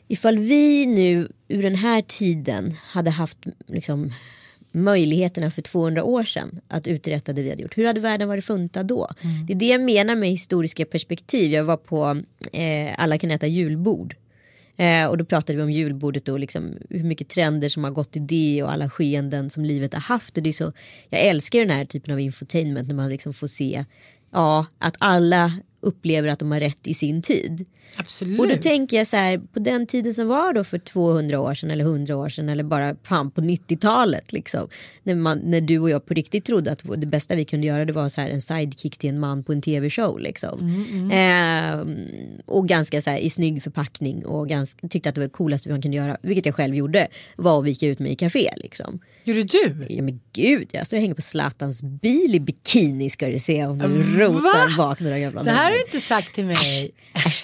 Ifall 0.08 0.38
vi 0.38 0.86
nu 0.86 1.28
ur 1.48 1.62
den 1.62 1.74
här 1.74 2.02
tiden 2.02 2.74
hade 2.82 3.10
haft 3.10 3.38
liksom 3.66 4.12
möjligheterna 4.76 5.50
för 5.50 5.62
200 5.62 6.04
år 6.04 6.24
sedan 6.24 6.60
att 6.68 6.86
uträtta 6.86 7.32
det 7.32 7.42
vi 7.42 7.50
hade 7.50 7.62
gjort. 7.62 7.78
Hur 7.78 7.86
hade 7.86 8.00
världen 8.00 8.28
varit 8.28 8.44
funtad 8.44 8.86
då? 8.86 9.10
Det 9.46 9.52
är 9.52 9.56
det 9.56 9.66
jag 9.68 9.80
menar 9.80 10.16
med 10.16 10.30
historiska 10.30 10.84
perspektiv. 10.84 11.52
Jag 11.52 11.64
var 11.64 11.76
på 11.76 12.22
eh, 12.52 12.94
Alla 12.98 13.18
kan 13.18 13.30
äta 13.30 13.46
julbord. 13.46 14.16
Eh, 14.76 15.06
och 15.06 15.18
då 15.18 15.24
pratade 15.24 15.56
vi 15.56 15.62
om 15.62 15.70
julbordet 15.70 16.28
och 16.28 16.40
liksom 16.40 16.74
hur 16.90 17.02
mycket 17.02 17.28
trender 17.28 17.68
som 17.68 17.84
har 17.84 17.90
gått 17.90 18.16
i 18.16 18.18
det 18.18 18.62
och 18.62 18.72
alla 18.72 18.90
skeenden 18.90 19.50
som 19.50 19.64
livet 19.64 19.94
har 19.94 20.00
haft. 20.00 20.36
Och 20.36 20.42
det 20.42 20.50
är 20.50 20.52
så, 20.52 20.72
jag 21.08 21.20
älskar 21.20 21.58
den 21.58 21.70
här 21.70 21.84
typen 21.84 22.14
av 22.14 22.20
infotainment 22.20 22.88
när 22.88 22.94
man 22.94 23.08
liksom 23.08 23.34
får 23.34 23.46
se 23.46 23.84
ja, 24.30 24.66
att 24.78 24.96
alla 24.98 25.52
upplever 25.86 26.28
att 26.28 26.38
de 26.38 26.50
har 26.50 26.60
rätt 26.60 26.86
i 26.86 26.94
sin 26.94 27.22
tid. 27.22 27.66
Absolut. 27.96 28.40
Och 28.40 28.48
då 28.48 28.56
tänker 28.56 28.96
jag 28.96 29.06
så 29.06 29.16
här 29.16 29.38
på 29.38 29.58
den 29.58 29.86
tiden 29.86 30.14
som 30.14 30.28
var 30.28 30.52
då 30.52 30.64
för 30.64 30.78
200 30.78 31.40
år 31.40 31.54
sedan 31.54 31.70
eller 31.70 31.84
100 31.84 32.16
år 32.16 32.28
sedan 32.28 32.48
eller 32.48 32.64
bara 32.64 32.96
fan 33.02 33.30
på 33.30 33.40
90-talet 33.40 34.32
liksom. 34.32 34.68
När, 35.02 35.14
man, 35.14 35.38
när 35.38 35.60
du 35.60 35.78
och 35.78 35.90
jag 35.90 36.06
på 36.06 36.14
riktigt 36.14 36.44
trodde 36.44 36.72
att 36.72 36.82
det 36.96 37.06
bästa 37.06 37.34
vi 37.34 37.44
kunde 37.44 37.66
göra 37.66 37.84
det 37.84 37.92
var 37.92 38.08
så 38.08 38.20
här 38.20 38.28
en 38.28 38.42
sidekick 38.42 38.98
till 38.98 39.10
en 39.10 39.20
man 39.20 39.44
på 39.44 39.52
en 39.52 39.62
tv-show 39.62 40.20
liksom. 40.20 40.58
Eh, 41.12 41.86
och 42.46 42.68
ganska 42.68 43.02
så 43.02 43.10
här 43.10 43.18
i 43.18 43.30
snygg 43.30 43.62
förpackning 43.62 44.26
och 44.26 44.48
ganska, 44.48 44.88
tyckte 44.88 45.08
att 45.08 45.14
det 45.14 45.20
var 45.20 45.28
det 45.28 45.32
coolaste 45.32 45.68
man 45.68 45.82
kunde 45.82 45.96
göra, 45.96 46.16
vilket 46.22 46.46
jag 46.46 46.54
själv 46.54 46.74
gjorde, 46.74 47.08
var 47.36 47.58
att 47.58 47.64
vika 47.64 47.86
ut 47.86 47.98
mig 47.98 48.12
i 48.12 48.16
café 48.16 48.50
liksom. 48.56 49.00
Gjorde 49.26 49.44
du? 49.44 49.86
Ja 49.88 50.02
men 50.02 50.20
gud, 50.32 50.68
jag 50.72 50.86
står 50.86 50.96
och 50.96 51.00
hänger 51.00 51.14
på 51.14 51.22
Zlatans 51.22 51.82
bil 51.82 52.34
i 52.34 52.40
bikini 52.40 53.10
ska 53.10 53.26
du 53.26 53.38
se 53.38 53.64
om 53.66 53.78
du 53.78 54.20
rotar 54.20 54.76
bak 54.76 55.00
några 55.00 55.18
jävla 55.18 55.42
Det 55.42 55.50
här 55.50 55.64
har 55.64 55.70
du 55.70 55.80
inte 55.80 56.00
sagt 56.00 56.34
till 56.34 56.44
mig. 56.44 56.90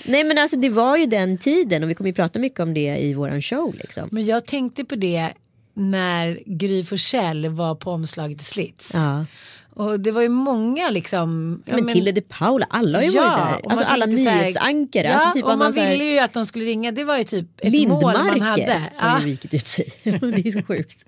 Nej 0.06 0.24
men 0.24 0.38
alltså 0.38 0.56
det 0.56 0.68
var 0.68 0.96
ju 0.96 1.06
den 1.06 1.38
tiden 1.38 1.82
och 1.84 1.90
vi 1.90 1.94
kommer 1.94 2.10
ju 2.10 2.14
prata 2.14 2.38
mycket 2.38 2.60
om 2.60 2.74
det 2.74 2.96
i 2.98 3.14
våran 3.14 3.42
show 3.42 3.74
liksom. 3.74 4.08
Men 4.12 4.24
jag 4.24 4.46
tänkte 4.46 4.84
på 4.84 4.94
det 4.96 5.32
när 5.74 6.38
Gry 6.46 6.84
Forssell 6.84 7.48
var 7.48 7.74
på 7.74 7.90
omslaget 7.90 8.40
i 8.40 8.44
Slits. 8.44 8.90
Ja. 8.94 9.26
Och 9.74 10.00
det 10.00 10.10
var 10.10 10.22
ju 10.22 10.28
många 10.28 10.90
liksom. 10.90 11.62
ja, 11.66 11.74
Men 11.74 11.88
Tilde 11.88 12.12
de 12.12 12.20
Paula, 12.20 12.66
alla 12.70 12.98
har 12.98 13.04
ju 13.04 13.10
Ja, 13.12 13.22
varit 13.22 13.62
där. 13.64 13.70
Alltså 13.70 13.86
alla 13.86 14.06
nyhetsankare. 14.06 15.06
Ja, 15.06 15.12
alltså 15.14 15.32
typ 15.32 15.44
och 15.44 15.58
man 15.58 15.72
ville 15.72 16.04
ju 16.04 16.18
att 16.18 16.32
de 16.32 16.46
skulle 16.46 16.64
ringa. 16.64 16.92
Det 16.92 17.04
var 17.04 17.18
ju 17.18 17.24
typ 17.24 17.46
ett 17.58 17.88
mål 17.88 18.02
man 18.02 18.26
Lindmarker 18.26 18.42
hade. 18.44 18.82
har 18.96 19.08
Ja. 19.08 19.20
ju 19.20 19.24
vikit 19.26 19.54
ut 19.54 19.68
sig. 19.68 19.88
det 20.02 20.10
är 20.46 20.50
så 20.50 20.62
sjukt. 20.62 21.04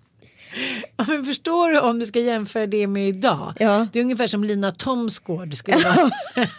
Ja, 0.97 1.05
men 1.09 1.25
förstår 1.25 1.69
du 1.69 1.81
om 1.81 1.99
du 1.99 2.07
ska 2.07 2.21
jämföra 2.21 2.67
det 2.67 2.87
med 2.87 3.09
idag? 3.09 3.53
Ja. 3.59 3.87
Det 3.93 3.99
är 3.99 4.03
ungefär 4.03 4.27
som 4.27 4.45
Lina 4.45 4.73
Thomsgård 4.73 5.55
skulle 5.55 5.77
vara. 5.77 6.11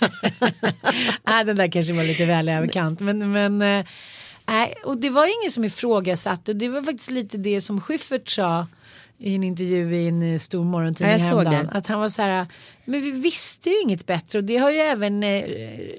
Nej, 1.27 1.45
den 1.45 1.55
där 1.55 1.71
kanske 1.71 1.93
var 1.93 2.03
lite 2.03 2.25
väl 2.25 2.49
överkant. 2.49 2.99
Men, 2.99 3.31
men, 3.31 3.57
nej, 4.45 4.73
och 4.83 4.97
det 4.97 5.09
var 5.09 5.25
ingen 5.25 5.51
som 5.51 5.65
ifrågasatte. 5.65 6.53
Det 6.53 6.69
var 6.69 6.81
faktiskt 6.81 7.11
lite 7.11 7.37
det 7.37 7.61
som 7.61 7.81
Schyffert 7.81 8.29
sa 8.29 8.67
i 9.17 9.35
en 9.35 9.43
intervju 9.43 9.95
i 9.95 10.07
en 10.07 10.33
eh, 10.33 10.39
stor 10.39 10.63
morgontidning 10.63 11.17
Ja, 11.17 11.23
häromdagen. 11.23 11.69
Att 11.71 11.87
han 11.87 11.99
var 11.99 12.09
så 12.09 12.21
här, 12.21 12.45
men 12.85 13.01
vi 13.01 13.11
visste 13.11 13.69
ju 13.69 13.81
inget 13.81 14.05
bättre 14.05 14.39
och 14.39 14.45
det 14.45 14.57
har 14.57 14.71
ju 14.71 14.77
även 14.77 15.23
eh, 15.23 15.43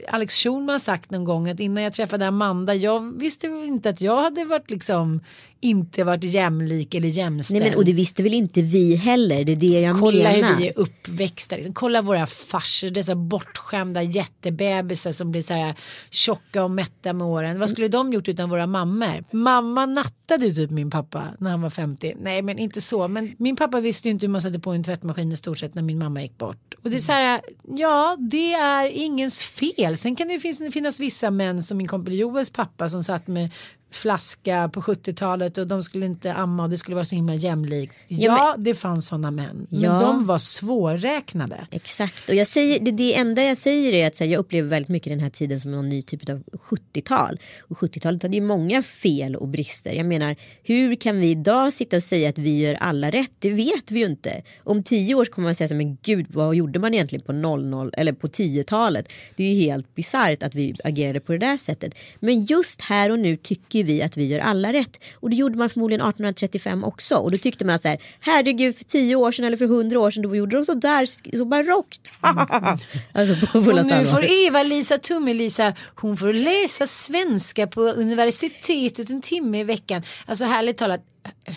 Alex 0.08 0.34
Schulman 0.34 0.80
sagt 0.80 1.10
någon 1.10 1.24
gång 1.24 1.48
att 1.48 1.60
innan 1.60 1.82
jag 1.84 1.92
träffade 1.92 2.26
Amanda, 2.26 2.74
jag 2.74 3.18
visste 3.18 3.46
inte 3.46 3.88
att 3.88 4.00
jag 4.00 4.22
hade 4.22 4.44
varit 4.44 4.70
liksom 4.70 5.20
inte 5.60 6.04
varit 6.04 6.24
jämlik 6.24 6.94
eller 6.94 7.08
jämställd. 7.08 7.60
Nej 7.60 7.70
men 7.70 7.78
och 7.78 7.84
det 7.84 7.92
visste 7.92 8.22
väl 8.22 8.34
inte 8.34 8.62
vi 8.62 8.94
heller, 8.94 9.44
det 9.44 9.52
är 9.52 9.56
det 9.56 9.80
jag 9.80 10.00
Kolla 10.00 10.32
menar. 10.32 10.48
hur 10.48 10.56
vi 10.56 10.68
är 10.68 10.78
uppväxta. 10.78 11.56
Liksom. 11.56 11.74
Kolla 11.74 12.02
våra 12.02 12.26
farsor, 12.26 12.90
dessa 12.90 13.14
bortskämda 13.14 14.02
jättebebisar 14.02 15.12
som 15.12 15.30
blir 15.30 15.42
så 15.42 15.54
här 15.54 15.74
tjocka 16.10 16.64
och 16.64 16.70
mätta 16.70 17.12
med 17.12 17.26
åren. 17.26 17.60
Vad 17.60 17.70
skulle 17.70 17.88
de 17.88 18.12
gjort 18.12 18.28
utan 18.28 18.50
våra 18.50 18.66
mammor? 18.66 19.24
Mamma 19.30 19.86
nattade 19.86 20.46
ju 20.46 20.54
typ 20.54 20.70
min 20.70 20.90
pappa 20.90 21.22
när 21.38 21.50
han 21.50 21.62
var 21.62 21.70
50. 21.70 22.12
Nej 22.20 22.42
men 22.42 22.58
inte 22.58 22.80
så. 22.80 23.08
Men 23.08 23.34
min 23.38 23.56
pappa 23.56 23.80
visste 23.80 24.08
ju 24.08 24.12
inte 24.12 24.26
hur 24.26 24.32
man 24.32 24.42
satte 24.42 24.58
på 24.58 24.70
en 24.70 24.84
tvättmaskin 24.84 25.32
i 25.32 25.36
stort 25.36 25.58
sett 25.58 25.74
när 25.74 25.82
min 25.82 25.98
mamma 25.98 26.22
gick 26.22 26.38
bort. 26.38 26.74
Och 26.86 26.90
det 26.90 26.96
är 26.96 27.00
så 27.00 27.12
här, 27.12 27.40
ja 27.76 28.16
det 28.20 28.54
är 28.54 28.86
ingens 28.86 29.42
fel. 29.42 29.96
Sen 29.96 30.16
kan 30.16 30.28
det 30.28 30.40
finnas, 30.40 30.74
finnas 30.74 31.00
vissa 31.00 31.30
män 31.30 31.62
som 31.62 31.78
min 31.78 31.88
kompis 31.88 32.14
Joels 32.14 32.50
pappa 32.50 32.88
som 32.88 33.04
satt 33.04 33.26
med 33.26 33.50
flaska 33.90 34.70
på 34.72 34.80
70-talet 34.80 35.58
och 35.58 35.66
de 35.66 35.82
skulle 35.82 36.06
inte 36.06 36.32
amma 36.34 36.62
och 36.62 36.70
det 36.70 36.78
skulle 36.78 36.94
vara 36.94 37.04
så 37.04 37.14
himla 37.14 37.34
jämlikt. 37.34 37.94
Ja, 38.08 38.16
Ja, 38.18 38.54
det 38.58 38.74
fanns 38.74 39.06
sådana 39.06 39.30
män. 39.30 39.66
Men 39.70 39.80
Ja. 39.80 40.00
de 40.00 40.26
var 40.26 40.38
svårräknade. 40.38 41.66
Exakt 41.70 42.28
och 42.28 42.34
jag 42.34 42.46
säger, 42.46 42.80
det, 42.80 42.90
det 42.90 43.14
enda 43.16 43.42
jag 43.42 43.56
säger 43.56 43.92
är 43.92 44.06
att 44.06 44.18
här, 44.18 44.26
jag 44.26 44.38
upplever 44.38 44.68
väldigt 44.68 44.88
mycket 44.88 45.12
den 45.12 45.20
här 45.20 45.30
tiden 45.30 45.60
som 45.60 45.70
någon 45.70 45.88
ny 45.88 46.02
typ 46.02 46.28
av 46.28 46.42
70-tal. 46.52 47.38
Och 47.68 47.76
70-talet 47.78 48.22
hade 48.22 48.34
ju 48.36 48.40
många 48.42 48.82
fel 48.82 49.36
och 49.36 49.48
brister. 49.48 49.92
Jag 49.92 50.06
menar 50.06 50.36
hur 50.62 50.94
kan 50.94 51.20
vi 51.20 51.30
idag 51.30 51.72
sitta 51.72 51.96
och 51.96 52.02
säga 52.02 52.28
att 52.28 52.38
vi 52.38 52.58
gör 52.58 52.74
alla 52.74 53.10
rätt? 53.10 53.32
Det 53.38 53.50
vet 53.50 53.90
vi 53.90 53.98
ju 54.00 54.06
inte. 54.06 54.42
Om 54.64 54.82
tio 54.82 55.14
år 55.14 55.24
kommer 55.24 55.48
man 55.48 55.54
säga 55.54 55.68
så 55.68 55.74
här, 55.74 55.84
men 55.84 55.98
gud 56.02 56.26
vad 56.28 56.54
gjorde 56.54 56.78
man 56.78 56.94
egentligen 56.94 57.24
på 57.24 57.32
00 57.32 57.90
eller 57.96 58.12
på 58.12 58.26
10-talet? 58.26 59.08
Det 59.36 59.44
är 59.44 59.54
ju 59.54 59.60
helt 59.60 59.94
bisarrt 59.94 60.42
att 60.42 60.54
vi 60.54 60.76
agerade 60.84 61.20
på 61.20 61.32
det 61.32 61.38
där 61.38 61.56
sättet. 61.56 61.94
Men 62.20 62.44
just 62.44 62.80
här 62.80 63.10
och 63.10 63.18
nu 63.18 63.36
tycker 63.36 63.75
vi 63.82 64.02
att 64.02 64.16
vi 64.16 64.24
gör 64.24 64.38
alla 64.38 64.72
rätt. 64.72 65.00
Och 65.14 65.30
det 65.30 65.36
gjorde 65.36 65.58
man 65.58 65.70
förmodligen 65.70 66.00
1835 66.00 66.84
också. 66.84 67.16
Och 67.16 67.30
då 67.30 67.38
tyckte 67.38 67.64
man 67.64 67.74
att 67.74 67.82
så 67.82 67.88
här, 67.88 67.98
herregud 68.20 68.76
för 68.76 68.84
10 68.84 69.16
år 69.16 69.32
sedan 69.32 69.44
eller 69.44 69.56
för 69.56 69.64
100 69.64 70.00
år 70.00 70.10
sedan 70.10 70.22
då 70.22 70.36
gjorde 70.36 70.56
de 70.56 70.64
så 70.64 70.74
där 70.74 71.06
så 71.36 71.44
barockt. 71.44 72.12
alltså 73.12 73.46
på 73.46 73.58
Och 73.58 73.64
fullaste 73.64 73.98
nu 73.98 74.06
får 74.06 74.24
Eva-Lisa 74.24 74.98
Tumme-Lisa, 74.98 75.74
hon 75.94 76.16
får 76.16 76.32
läsa 76.32 76.86
svenska 76.86 77.66
på 77.66 77.80
universitetet 77.80 79.10
en 79.10 79.22
timme 79.22 79.60
i 79.60 79.64
veckan. 79.64 80.02
Alltså 80.26 80.44
härligt 80.44 80.78
talat, 80.78 81.00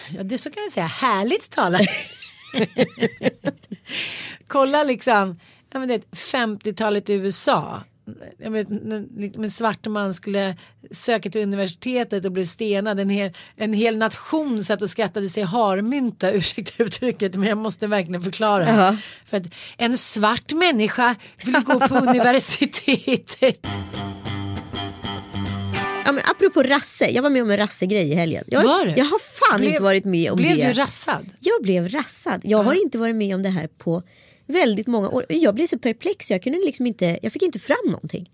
ja 0.10 0.24
det 0.24 0.38
så 0.38 0.52
kan 0.52 0.64
vi 0.64 0.72
säga, 0.72 0.86
härligt 0.86 1.50
talat. 1.50 1.82
Kolla 4.48 4.84
liksom, 4.84 5.40
ja, 5.72 5.80
men 5.80 5.88
det 5.88 5.94
är 5.94 6.02
50-talet 6.16 7.10
i 7.10 7.14
USA. 7.14 7.84
Jag 8.38 8.52
vet, 8.52 8.68
en 9.38 9.52
svart 9.52 9.88
man 9.88 10.14
skulle 10.14 10.56
söka 10.92 11.30
till 11.30 11.42
universitetet 11.42 12.26
och 12.26 12.32
blev 12.32 12.46
stenad. 12.46 13.00
En 13.00 13.10
hel, 13.10 13.32
en 13.56 13.74
hel 13.74 13.98
nation 13.98 14.64
satt 14.64 14.82
och 14.82 14.90
skrattade 14.90 15.30
sig 15.30 15.44
harmynta, 15.44 16.32
ursäkta 16.34 16.84
uttrycket 16.84 17.36
men 17.36 17.48
jag 17.50 17.58
måste 17.58 17.88
verkligen 17.88 18.22
förklara. 18.22 18.70
Jaha. 18.70 18.98
För 19.26 19.38
att 19.38 19.44
en 19.78 19.98
svart 19.98 20.54
människa 20.54 21.16
ville 21.46 21.60
gå 21.60 21.80
på 21.80 21.96
universitetet. 22.10 23.66
Ja, 26.06 26.12
men 26.14 26.24
apropå 26.26 26.64
rasse, 26.64 27.06
jag 27.10 27.24
var 27.24 27.30
med 27.30 27.44
om 27.44 27.52
en 27.52 27.58
rassegrej 27.58 28.12
i 28.12 28.16
helgen. 28.16 28.44
Jag, 28.48 28.64
Var 28.64 28.86
du? 28.86 28.92
jag 28.92 29.06
har 29.06 29.20
fan 29.20 29.60
Blev- 29.60 29.72
inte 29.72 29.84
varit 29.84 30.06
med 30.06 30.32
om 30.32 30.38
Blev 30.38 30.58
det. 30.58 30.68
du 30.68 30.74
rassad? 30.74 31.30
Jag 31.40 31.62
blev 31.64 31.88
rassad. 31.90 32.42
Jag 32.44 32.64
har 32.64 32.74
inte 32.84 32.98
varit 32.98 33.16
med 33.16 33.36
om 33.36 33.44
det 33.44 33.50
här 33.50 33.68
på 33.68 34.04
väldigt 34.50 34.88
många 34.88 35.10
år. 35.10 35.26
Jag 35.30 35.56
blev 35.56 35.68
så 35.68 35.78
perplex, 35.78 36.32
jag, 36.32 36.44
kunde 36.44 36.60
liksom 36.66 36.88
inte, 36.88 37.20
jag 37.22 37.34
fick 37.34 37.42
inte 37.42 37.60
fram 37.60 37.86
någonting. 37.86 38.30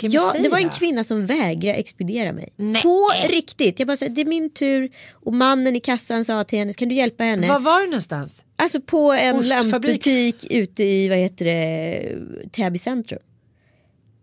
Ja, 0.00 0.34
det 0.42 0.48
var 0.48 0.58
en 0.58 0.70
kvinna 0.70 1.04
som 1.04 1.26
vägrade 1.26 1.78
expediera 1.78 2.32
mig. 2.32 2.52
Nej. 2.56 2.82
På 2.82 3.08
riktigt. 3.28 3.78
Jag 3.78 3.88
bara 3.88 3.96
sa, 3.96 4.08
det 4.08 4.20
är 4.20 4.24
min 4.24 4.50
tur. 4.50 4.90
Och 5.12 5.34
mannen 5.34 5.76
i 5.76 5.80
kassan 5.80 6.24
sa 6.24 6.44
till 6.44 6.58
henne, 6.58 6.72
kan 6.72 6.88
du 6.88 6.94
hjälpa 6.94 7.24
henne? 7.24 7.48
Var 7.48 7.60
var 7.60 7.80
du 7.80 7.86
någonstans? 7.86 8.42
Alltså 8.56 8.80
på 8.80 9.12
en 9.12 9.36
Ostfabrik. 9.36 9.72
lampbutik 9.72 10.46
ute 10.50 10.84
i, 10.84 11.08
vad 11.08 11.18
heter 11.18 11.44
det, 11.44 12.18
Täby 12.52 12.78
centrum. 12.78 13.20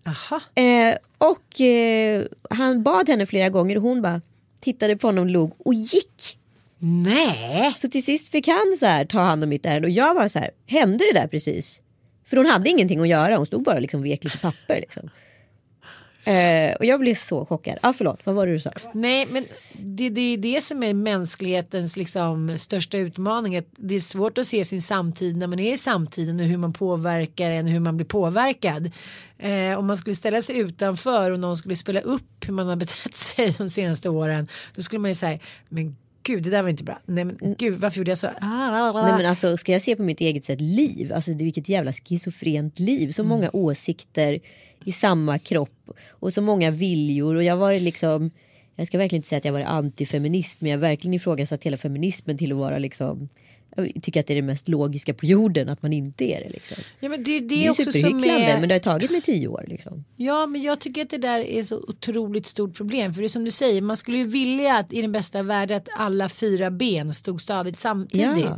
Aha. 0.05 0.41
Eh, 0.63 0.95
och 1.17 1.61
eh, 1.61 2.25
han 2.49 2.83
bad 2.83 3.09
henne 3.09 3.25
flera 3.25 3.49
gånger 3.49 3.75
och 3.75 3.81
hon 3.83 4.01
bara 4.01 4.21
tittade 4.59 4.97
på 4.97 5.07
honom, 5.07 5.27
log 5.27 5.53
och 5.57 5.73
gick. 5.73 6.39
Nej. 6.79 7.73
Så 7.77 7.87
till 7.87 8.03
sist 8.03 8.31
fick 8.31 8.47
han 8.47 8.75
så 8.79 8.85
här, 8.85 9.05
ta 9.05 9.19
hand 9.19 9.43
om 9.43 9.49
mitt 9.49 9.65
ärende 9.65 9.87
och 9.87 9.93
jag 9.93 10.15
var 10.15 10.27
så 10.27 10.39
här, 10.39 10.51
hände 10.65 11.05
det 11.13 11.19
där 11.19 11.27
precis? 11.27 11.81
För 12.25 12.37
hon 12.37 12.45
hade 12.45 12.69
ingenting 12.69 12.99
att 12.99 13.07
göra, 13.07 13.37
hon 13.37 13.45
stod 13.45 13.63
bara 13.63 13.79
liksom 13.79 13.99
och 13.99 14.05
vek 14.05 14.23
lite 14.23 14.37
papper. 14.37 14.75
Liksom. 14.75 15.09
Eh, 16.23 16.75
och 16.75 16.85
jag 16.85 16.99
blev 16.99 17.15
så 17.15 17.45
chockad. 17.45 17.77
Ah, 17.81 17.93
förlåt, 17.93 18.19
vad 18.23 18.35
var 18.35 18.47
det 18.47 18.53
du 18.53 18.59
sa? 18.59 18.71
Nej 18.93 19.27
men 19.31 19.45
det, 19.73 20.09
det 20.09 20.21
är 20.21 20.37
det 20.37 20.61
som 20.61 20.83
är 20.83 20.93
mänsklighetens 20.93 21.97
liksom, 21.97 22.57
största 22.57 22.97
utmaning. 22.97 23.63
Det 23.77 23.95
är 23.95 23.99
svårt 23.99 24.37
att 24.37 24.47
se 24.47 24.65
sin 24.65 24.81
samtid 24.81 25.37
när 25.37 25.47
man 25.47 25.59
är 25.59 25.73
i 25.73 25.77
samtiden 25.77 26.39
och 26.39 26.45
hur 26.45 26.57
man 26.57 26.73
påverkar 26.73 27.49
en 27.49 27.65
och 27.65 27.71
hur 27.71 27.79
man 27.79 27.97
blir 27.97 28.05
påverkad. 28.05 28.91
Eh, 29.37 29.79
om 29.79 29.87
man 29.87 29.97
skulle 29.97 30.15
ställa 30.15 30.41
sig 30.41 30.57
utanför 30.57 31.31
och 31.31 31.39
någon 31.39 31.57
skulle 31.57 31.75
spela 31.75 31.99
upp 32.01 32.47
hur 32.47 32.53
man 32.53 32.67
har 32.67 32.75
betett 32.75 33.15
sig 33.15 33.55
de 33.57 33.69
senaste 33.69 34.09
åren. 34.09 34.47
Då 34.75 34.83
skulle 34.83 34.99
man 34.99 35.11
ju 35.11 35.15
säga 35.15 35.39
men 35.69 35.95
gud 36.27 36.43
det 36.43 36.49
där 36.49 36.61
var 36.61 36.69
inte 36.69 36.83
bra. 36.83 36.99
Nej 37.05 37.25
men 37.25 37.55
gud 37.57 37.79
varför 37.79 37.97
gjorde 37.97 38.11
jag 38.11 38.17
så? 38.17 38.27
Ah, 38.41 38.91
Nej 39.01 39.13
men 39.17 39.25
alltså 39.25 39.57
ska 39.57 39.71
jag 39.71 39.81
se 39.81 39.95
på 39.95 40.03
mitt 40.03 40.21
eget 40.21 40.45
sätt 40.45 40.61
liv, 40.61 41.13
alltså 41.13 41.33
vilket 41.33 41.69
jävla 41.69 41.93
schizofrent 41.93 42.79
liv. 42.79 43.11
Så 43.11 43.23
många 43.23 43.49
åsikter 43.53 44.39
i 44.85 44.91
samma 44.91 45.39
kropp 45.39 45.89
och 46.09 46.33
så 46.33 46.41
många 46.41 46.71
viljor 46.71 47.35
och 47.35 47.43
jag 47.43 47.57
varit 47.57 47.81
liksom 47.81 48.31
jag 48.75 48.87
ska 48.87 48.97
verkligen 48.97 49.19
inte 49.19 49.27
säga 49.27 49.37
att 49.37 49.45
jag 49.45 49.53
varit 49.53 49.67
antifeminist 49.67 50.61
men 50.61 50.71
jag 50.71 50.77
har 50.77 50.81
verkligen 50.81 51.13
ifrågasatt 51.13 51.63
hela 51.63 51.77
feminismen 51.77 52.37
till 52.37 52.51
att 52.51 52.57
vara 52.57 52.77
liksom 52.77 53.29
jag 53.77 54.03
tycker 54.03 54.19
att 54.19 54.27
det 54.27 54.33
är 54.33 54.35
det 54.35 54.41
mest 54.41 54.67
logiska 54.67 55.13
på 55.13 55.25
jorden 55.25 55.69
att 55.69 55.81
man 55.81 55.93
inte 55.93 56.25
är 56.25 56.39
det. 56.39 56.49
Liksom. 56.49 56.77
Ja 56.99 57.09
men 57.09 57.23
det, 57.23 57.39
det, 57.39 57.47
Det 57.47 57.65
är 57.65 57.69
också 57.69 57.83
superhycklande 57.83 58.43
är... 58.43 58.59
men 58.59 58.69
det 58.69 58.75
har 58.75 58.79
tagit 58.79 59.11
mig 59.11 59.21
tio 59.21 59.47
år. 59.47 59.65
Liksom. 59.67 60.05
Ja 60.15 60.45
men 60.45 60.61
jag 60.61 60.79
tycker 60.79 61.01
att 61.01 61.09
det 61.09 61.17
där 61.17 61.39
är 61.39 61.63
så 61.63 61.77
otroligt 61.77 62.45
stort 62.45 62.75
problem. 62.75 63.13
För 63.13 63.21
det 63.21 63.27
är 63.27 63.29
som 63.29 63.45
du 63.45 63.51
säger, 63.51 63.81
man 63.81 63.97
skulle 63.97 64.17
ju 64.17 64.27
vilja 64.27 64.77
att 64.77 64.93
i 64.93 65.01
den 65.01 65.11
bästa 65.11 65.43
världen 65.43 65.77
att 65.77 65.89
alla 65.97 66.29
fyra 66.29 66.71
ben 66.71 67.13
stod 67.13 67.41
stadigt 67.41 67.77
samtidigt. 67.77 68.39
Ja. 68.39 68.57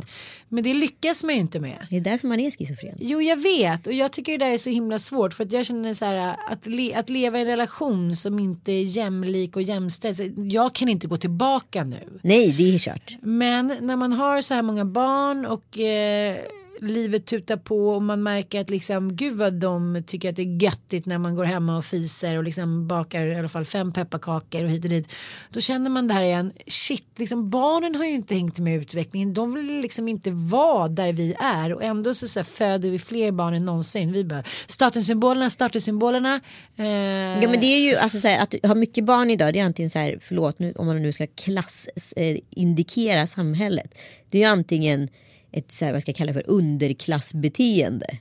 Men 0.52 0.64
det 0.64 0.74
lyckas 0.74 1.24
man 1.24 1.34
ju 1.34 1.40
inte 1.40 1.60
med. 1.60 1.86
Det 1.90 1.96
är 1.96 2.00
därför 2.00 2.28
man 2.28 2.40
är 2.40 2.50
schizofren. 2.50 2.96
Jo 3.00 3.22
jag 3.22 3.36
vet 3.36 3.86
och 3.86 3.92
jag 3.92 4.12
tycker 4.12 4.32
det 4.32 4.44
där 4.44 4.52
är 4.52 4.58
så 4.58 4.70
himla 4.70 4.98
svårt 4.98 5.34
för 5.34 5.44
att 5.44 5.52
jag 5.52 5.66
känner 5.66 5.94
så 5.94 6.04
här 6.04 6.36
att, 6.48 6.66
le, 6.66 6.94
att 6.94 7.10
leva 7.10 7.38
i 7.38 7.40
en 7.40 7.46
relation 7.46 8.16
som 8.16 8.38
inte 8.38 8.72
är 8.72 8.82
jämlik 8.82 9.56
och 9.56 9.62
jämställd. 9.62 10.52
Jag 10.52 10.74
kan 10.74 10.88
inte 10.88 11.06
gå 11.06 11.16
tillbaka 11.16 11.84
nu. 11.84 12.20
Nej 12.22 12.54
det 12.58 12.74
är 12.74 12.78
kört. 12.78 13.16
Men 13.22 13.76
när 13.80 13.96
man 13.96 14.12
har 14.12 14.42
så 14.42 14.54
här 14.54 14.62
många 14.62 14.84
barn 14.84 15.46
och 15.46 15.78
eh, 15.78 16.36
livet 16.82 17.26
tutar 17.26 17.56
på 17.56 17.88
och 17.88 18.02
man 18.02 18.22
märker 18.22 18.60
att 18.60 18.70
liksom 18.70 19.16
gud 19.16 19.36
vad 19.36 19.54
de 19.54 20.02
tycker 20.06 20.30
att 20.30 20.36
det 20.36 20.42
är 20.42 20.62
göttigt 20.62 21.06
när 21.06 21.18
man 21.18 21.34
går 21.34 21.44
hemma 21.44 21.76
och 21.76 21.84
fiser 21.84 22.36
och 22.38 22.44
liksom 22.44 22.86
bakar 22.88 23.26
i 23.26 23.34
alla 23.34 23.48
fall 23.48 23.64
fem 23.64 23.92
pepparkakor 23.92 24.64
och 24.64 24.70
hit 24.70 24.84
och 24.84 24.90
dit. 24.90 25.08
Då 25.50 25.60
känner 25.60 25.90
man 25.90 26.08
det 26.08 26.14
här 26.14 26.22
igen, 26.22 26.52
shit 26.66 27.06
liksom 27.16 27.50
barnen 27.50 27.94
har 27.94 28.04
ju 28.04 28.14
inte 28.14 28.34
hängt 28.34 28.58
med 28.58 28.74
i 28.74 28.80
utvecklingen. 28.80 29.34
De 29.34 29.54
vill 29.54 29.80
liksom 29.80 30.08
inte 30.08 30.30
vara 30.30 30.88
där 30.88 31.12
vi 31.12 31.34
är 31.40 31.72
och 31.74 31.82
ändå 31.82 32.14
så, 32.14 32.28
så 32.28 32.38
här, 32.38 32.44
föder 32.44 32.90
vi 32.90 32.98
fler 32.98 33.32
barn 33.32 33.54
än 33.54 33.64
någonsin. 33.64 34.12
Vi 34.12 34.24
bara 34.24 34.42
statussymbolerna, 34.66 35.50
statussymbolerna. 35.50 36.40
Eh, 36.76 36.86
Ja 37.42 37.48
men 37.48 37.60
det 37.60 37.66
är 37.66 37.80
ju 37.80 37.96
alltså 37.96 38.20
så 38.20 38.28
här, 38.28 38.42
att 38.42 38.54
ha 38.62 38.74
mycket 38.74 39.04
barn 39.04 39.30
idag 39.30 39.52
det 39.52 39.60
är 39.60 39.64
antingen 39.64 39.90
så 39.90 39.98
här, 39.98 40.18
förlåt 40.22 40.58
nu 40.58 40.72
om 40.76 40.86
man 40.86 41.02
nu 41.02 41.12
ska 41.12 41.26
klass 41.26 41.88
eh, 42.16 42.36
indikera 42.50 43.26
samhället. 43.26 43.94
Det 44.28 44.38
är 44.38 44.42
ju 44.42 44.48
antingen 44.48 45.08
ett 45.52 45.72
så 45.72 45.84
här, 45.84 45.92
vad 45.92 46.02
ska 46.02 46.08
jag 46.08 46.16
kalla 46.16 46.32
för 46.32 46.44
underklassbeteende. 46.46 48.18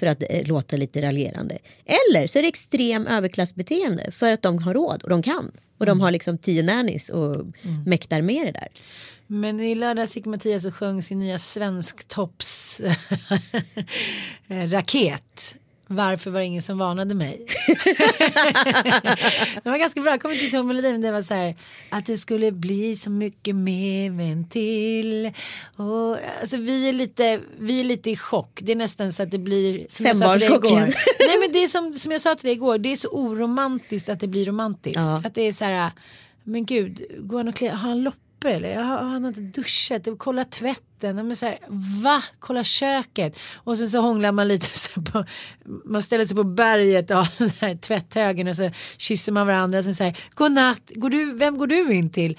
För 0.00 0.06
att 0.06 0.22
eh, 0.30 0.46
låta 0.46 0.76
lite 0.76 1.02
raljerande. 1.02 1.58
Eller 1.84 2.26
så 2.26 2.38
är 2.38 2.42
det 2.42 2.48
extrem 2.48 3.06
överklassbeteende 3.06 4.10
för 4.12 4.32
att 4.32 4.42
de 4.42 4.58
har 4.58 4.74
råd 4.74 5.02
och 5.02 5.08
de 5.08 5.22
kan. 5.22 5.52
Och 5.78 5.86
de 5.86 6.00
har 6.00 6.10
liksom 6.10 6.38
tio 6.38 6.62
nannies 6.62 7.08
och 7.08 7.46
mäktar 7.86 8.22
med 8.22 8.46
det 8.46 8.52
där. 8.52 8.68
Men 9.26 9.60
i 9.60 9.74
lördags 9.74 10.16
gick 10.16 10.26
Mattias 10.26 10.64
och 10.64 10.74
sjöng 10.74 11.02
sin 11.02 11.18
nya 11.18 11.38
svensktopps 11.38 12.80
raket. 14.48 15.54
Varför 15.92 16.30
var 16.30 16.40
det 16.40 16.46
ingen 16.46 16.62
som 16.62 16.78
varnade 16.78 17.14
mig? 17.14 17.46
det 19.62 19.70
var 19.70 19.78
ganska 19.78 20.00
bra, 20.00 20.10
jag 20.10 20.22
kommer 20.22 20.44
inte 20.44 20.56
ihåg 20.56 20.66
melodin 20.66 20.92
men 20.92 21.00
det 21.00 21.12
var 21.12 21.22
så 21.22 21.34
här 21.34 21.56
att 21.88 22.06
det 22.06 22.16
skulle 22.16 22.52
bli 22.52 22.96
så 22.96 23.10
mycket 23.10 23.56
mer 23.56 24.10
men 24.10 24.48
till. 24.48 25.32
Och, 25.76 26.16
alltså, 26.40 26.56
vi, 26.56 26.88
är 26.88 26.92
lite, 26.92 27.40
vi 27.58 27.80
är 27.80 27.84
lite 27.84 28.10
i 28.10 28.16
chock. 28.16 28.60
Det 28.62 28.72
är 28.72 28.76
nästan 28.76 29.12
så 29.12 29.22
att 29.22 29.30
det 29.30 29.38
blir 29.38 29.86
som 29.88 30.06
jag 30.06 30.16
sa 30.16 30.32
till 30.32 30.40
dig 30.40 30.56
igår. 30.56 30.94
Nej 31.26 31.38
men 31.40 31.52
det 31.52 31.58
är 31.58 31.68
som, 31.68 31.94
som 31.94 32.12
jag 32.12 32.20
sa 32.20 32.34
till 32.34 32.46
dig 32.46 32.54
igår, 32.54 32.78
det 32.78 32.92
är 32.92 32.96
så 32.96 33.08
oromantiskt 33.08 34.08
att 34.08 34.20
det 34.20 34.28
blir 34.28 34.46
romantiskt. 34.46 34.96
Ja. 34.96 35.22
Att 35.24 35.34
det 35.34 35.42
är 35.42 35.52
så 35.52 35.64
här, 35.64 35.90
men 36.44 36.66
gud, 36.66 37.02
går 37.18 37.36
han 37.36 37.48
och 37.48 37.54
klä, 37.54 37.68
har 37.68 37.76
han 37.76 38.02
loppis? 38.02 38.29
Papper 38.40 38.56
eller? 38.56 38.68
Ja, 38.68 38.82
han 38.82 39.24
har 39.24 39.28
inte 39.28 39.40
duschat. 39.40 40.08
Kolla 40.18 40.44
tvätten. 40.44 41.16
Men 41.16 41.36
så 41.36 41.46
här, 41.46 41.58
va? 42.02 42.22
Kolla 42.38 42.64
köket. 42.64 43.38
Och 43.54 43.78
sen 43.78 43.90
så 43.90 44.00
hånglar 44.00 44.32
man 44.32 44.48
lite 44.48 44.66
så 44.78 45.02
på, 45.02 45.24
man 45.84 46.02
ställer 46.02 46.24
sig 46.24 46.36
på 46.36 46.44
berget 46.44 47.10
av 47.10 47.26
den 47.38 47.50
här 47.60 47.74
tvätthögen 47.76 48.48
och 48.48 48.56
så 48.56 48.70
kysser 48.98 49.32
man 49.32 49.46
varandra. 49.46 49.78
Och 49.78 49.84
sen 49.84 49.94
så 49.94 50.04
här, 50.04 50.16
godnatt, 50.34 50.90
går 50.94 51.10
du, 51.10 51.34
vem 51.34 51.58
går 51.58 51.66
du 51.66 51.92
in 51.92 52.10
till? 52.10 52.38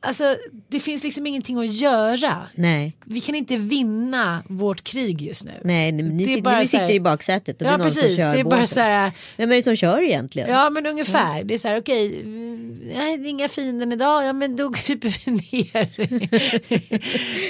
Alltså 0.00 0.36
det 0.68 0.80
finns 0.80 1.04
liksom 1.04 1.26
ingenting 1.26 1.58
att 1.58 1.72
göra. 1.74 2.46
Nej. 2.54 2.96
Vi 3.04 3.20
kan 3.20 3.34
inte 3.34 3.56
vinna 3.56 4.42
vårt 4.48 4.84
krig 4.84 5.22
just 5.22 5.44
nu. 5.44 5.52
Nej, 5.64 5.92
ni, 5.92 6.02
ni, 6.02 6.24
sitter, 6.26 6.42
bara 6.42 6.50
ni 6.54 6.58
här- 6.58 6.64
sitter 6.66 6.90
i 6.94 7.00
baksätet 7.00 7.60
och 7.62 7.66
Ja 7.66 7.70
det 7.70 7.74
är 7.74 7.78
någon 7.78 7.86
precis, 7.86 8.02
som 8.02 8.16
kör 8.16 8.32
det 8.34 8.40
är 8.40 8.44
bara 8.44 8.50
båten. 8.50 8.66
så 8.66 8.80
här. 8.80 9.12
Vem 9.36 9.52
är 9.52 9.56
det 9.56 9.62
som 9.62 9.76
kör 9.76 10.02
egentligen? 10.02 10.48
Ja 10.50 10.70
men 10.70 10.86
ungefär. 10.86 11.44
Det 11.44 11.54
är 11.54 11.58
så 11.58 11.68
här 11.68 11.80
okej. 11.80 12.20
mm, 12.20 12.80
nej 12.94 13.14
är 13.14 13.26
inga 13.26 13.48
fienden 13.48 13.92
idag. 13.92 14.24
Ja 14.24 14.32
men 14.32 14.56
då 14.56 14.72
kryper 14.72 15.16
vi 15.24 15.30
ner. 15.32 15.86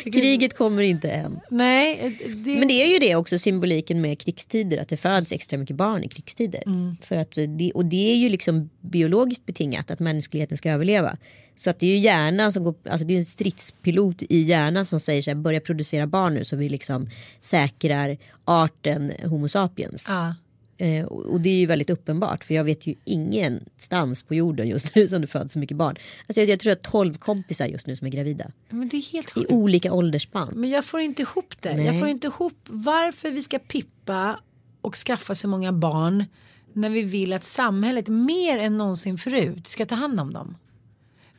Kriget 0.12 0.56
kommer 0.56 0.82
inte 0.82 1.10
än. 1.10 1.40
nej. 1.50 2.18
Det, 2.44 2.58
Men 2.58 2.68
det 2.68 2.74
är 2.82 2.86
ju 2.86 2.98
det 2.98 3.14
också 3.16 3.38
symboliken 3.38 4.00
med 4.00 4.18
krigstider. 4.20 4.78
Att 4.78 4.88
det 4.88 4.96
föds 4.96 5.32
extra 5.32 5.58
mycket 5.58 5.76
barn 5.76 6.04
i 6.04 6.08
krigstider. 6.08 6.62
Mm. 6.66 6.96
För 7.02 7.16
att 7.16 7.32
det, 7.58 7.72
och 7.74 7.84
det 7.84 8.12
är 8.12 8.16
ju 8.16 8.28
liksom 8.28 8.70
biologiskt 8.80 9.46
betingat 9.46 9.90
att 9.90 10.00
mänskligheten 10.00 10.58
ska 10.58 10.70
överleva. 10.70 11.16
Så 11.56 11.70
att 11.70 11.78
det 11.78 11.86
är 11.86 11.90
ju 11.90 11.98
hjärnan 11.98 12.52
som 12.52 12.64
går, 12.64 12.74
alltså 12.90 13.06
det 13.06 13.14
är 13.14 13.18
en 13.18 13.24
stridspilot 13.24 14.22
i 14.22 14.42
hjärnan 14.42 14.86
som 14.86 15.00
säger 15.00 15.22
så 15.22 15.30
här, 15.30 15.34
börja 15.36 15.60
producera 15.60 16.06
barn 16.06 16.34
nu 16.34 16.44
så 16.44 16.56
vi 16.56 16.68
liksom 16.68 17.08
säkrar 17.40 18.16
arten 18.44 19.12
Homo 19.24 19.48
sapiens. 19.48 20.06
ja. 20.08 20.34
Eh, 20.78 21.04
och 21.04 21.26
och 21.26 21.40
det 21.40 21.48
är 21.50 21.58
ju 21.58 21.66
väldigt 21.66 21.90
uppenbart 21.90 22.44
för 22.44 22.54
jag 22.54 22.64
vet 22.64 22.86
ju 22.86 22.94
ingenstans 23.04 24.22
på 24.22 24.34
jorden 24.34 24.68
just 24.68 24.94
nu 24.94 25.08
som 25.08 25.20
det 25.20 25.26
föds 25.26 25.52
så 25.52 25.58
mycket 25.58 25.76
barn. 25.76 25.96
Alltså 26.26 26.40
jag, 26.40 26.48
jag 26.48 26.60
tror 26.60 26.72
att 26.72 26.82
12 26.82 27.18
kompisar 27.18 27.66
just 27.66 27.86
nu 27.86 27.96
som 27.96 28.06
är 28.06 28.10
gravida. 28.10 28.50
Men 28.68 28.88
det 28.88 28.96
är 28.96 29.12
helt 29.12 29.36
I 29.36 29.46
olika 29.48 29.92
åldersspann. 29.92 30.52
Men 30.56 30.70
jag 30.70 30.84
får 30.84 31.00
inte 31.00 31.22
ihop 31.22 31.54
det. 31.60 31.76
Nej. 31.76 31.86
Jag 31.86 32.00
får 32.00 32.08
inte 32.08 32.26
ihop 32.26 32.58
varför 32.66 33.30
vi 33.30 33.42
ska 33.42 33.58
pippa 33.58 34.40
och 34.80 34.96
skaffa 34.96 35.34
så 35.34 35.48
många 35.48 35.72
barn 35.72 36.24
när 36.72 36.90
vi 36.90 37.02
vill 37.02 37.32
att 37.32 37.44
samhället 37.44 38.08
mer 38.08 38.58
än 38.58 38.78
någonsin 38.78 39.18
förut 39.18 39.66
ska 39.66 39.86
ta 39.86 39.94
hand 39.94 40.20
om 40.20 40.32
dem. 40.32 40.56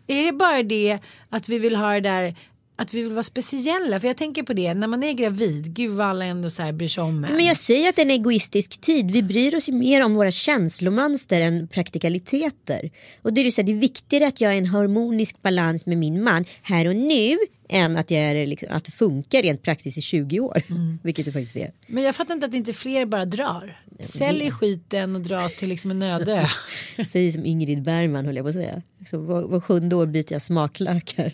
Är 0.08 0.24
det 0.24 0.32
bara 0.32 0.64
det 0.64 1.00
att 1.30 1.50
vi 1.50 1.60
vill 1.60 1.76
ha 1.76 1.94
det 1.94 2.00
där 2.00 2.36
att 2.80 2.94
vi 2.94 3.02
vill 3.02 3.14
vara 3.14 3.24
speciella? 3.24 4.00
För 4.00 4.08
jag 4.08 4.18
tänker 4.18 4.44
på 4.44 4.54
det 4.54 4.74
när 4.74 4.88
man 4.88 5.04
är 5.04 5.14
gravid. 5.14 5.74
Gud 5.74 5.92
vad 5.92 6.08
alla 6.08 6.26
ändå 6.26 6.50
så 6.50 6.62
här 6.62 6.72
bryr 6.72 6.88
sig 6.88 7.04
om 7.04 7.24
en. 7.24 7.36
Men 7.36 7.46
jag 7.46 7.58
säger 7.58 7.90
att 7.90 7.96
det 7.96 8.02
är 8.02 8.06
en 8.06 8.12
egoistisk 8.12 8.82
tid. 8.82 9.12
Vi 9.12 9.24
bryr 9.24 9.56
oss 9.56 9.70
ju 9.70 9.74
mer 9.74 10.04
om 10.04 10.14
våra 10.14 10.32
känslomönster 10.32 11.42
än 11.42 11.68
praktikaliteter. 11.68 12.92
Och 13.22 13.34
det 13.34 13.42
är 13.42 13.46
ju 13.46 13.52
så 13.52 13.62
här, 13.62 13.66
det 13.66 13.74
är 13.74 13.78
viktigare 13.78 14.28
att 14.28 14.42
jag 14.42 14.54
är 14.54 14.58
en 14.58 14.66
harmonisk 14.66 15.42
balans 15.42 15.86
med 15.86 15.98
min 15.98 16.24
man 16.24 16.46
här 16.62 16.88
och 16.88 16.96
nu 16.96 17.38
än 17.70 17.98
att, 17.98 18.12
jag 18.12 18.22
är, 18.22 18.48
liksom, 18.48 18.70
att 18.72 18.86
det 18.86 18.92
funkar 18.92 19.42
rent 19.42 19.62
praktiskt 19.62 19.98
i 19.98 20.02
20 20.02 20.40
år. 20.40 20.62
Vilket 21.04 21.26
det 21.26 21.32
faktiskt 21.32 21.58
är. 21.58 21.72
Men 21.88 22.04
jag 22.04 22.16
fattar 22.16 22.34
inte 22.34 22.46
att 22.46 22.54
inte 22.54 22.74
fler 22.74 23.06
bara 23.06 23.26
drar. 23.26 23.80
Sälj 24.00 24.52
skiten 24.52 25.16
och 25.16 25.22
dra 25.22 25.50
till 25.50 25.70
liksom 25.70 25.92
en 25.92 26.02
öde. 26.02 26.50
Säger 27.12 27.32
som 27.32 27.46
Ingrid 27.46 27.84
Bergman 27.84 28.26
höll 28.26 28.36
jag 28.36 28.46
på 28.46 28.50
att 28.50 28.56
säga. 28.56 28.82
Liksom, 29.00 29.26
var, 29.26 29.42
var 29.42 29.60
sjunde 29.60 29.96
år 29.96 30.06
byter 30.06 30.34
jag 30.34 30.42
smaklökar. 30.42 31.32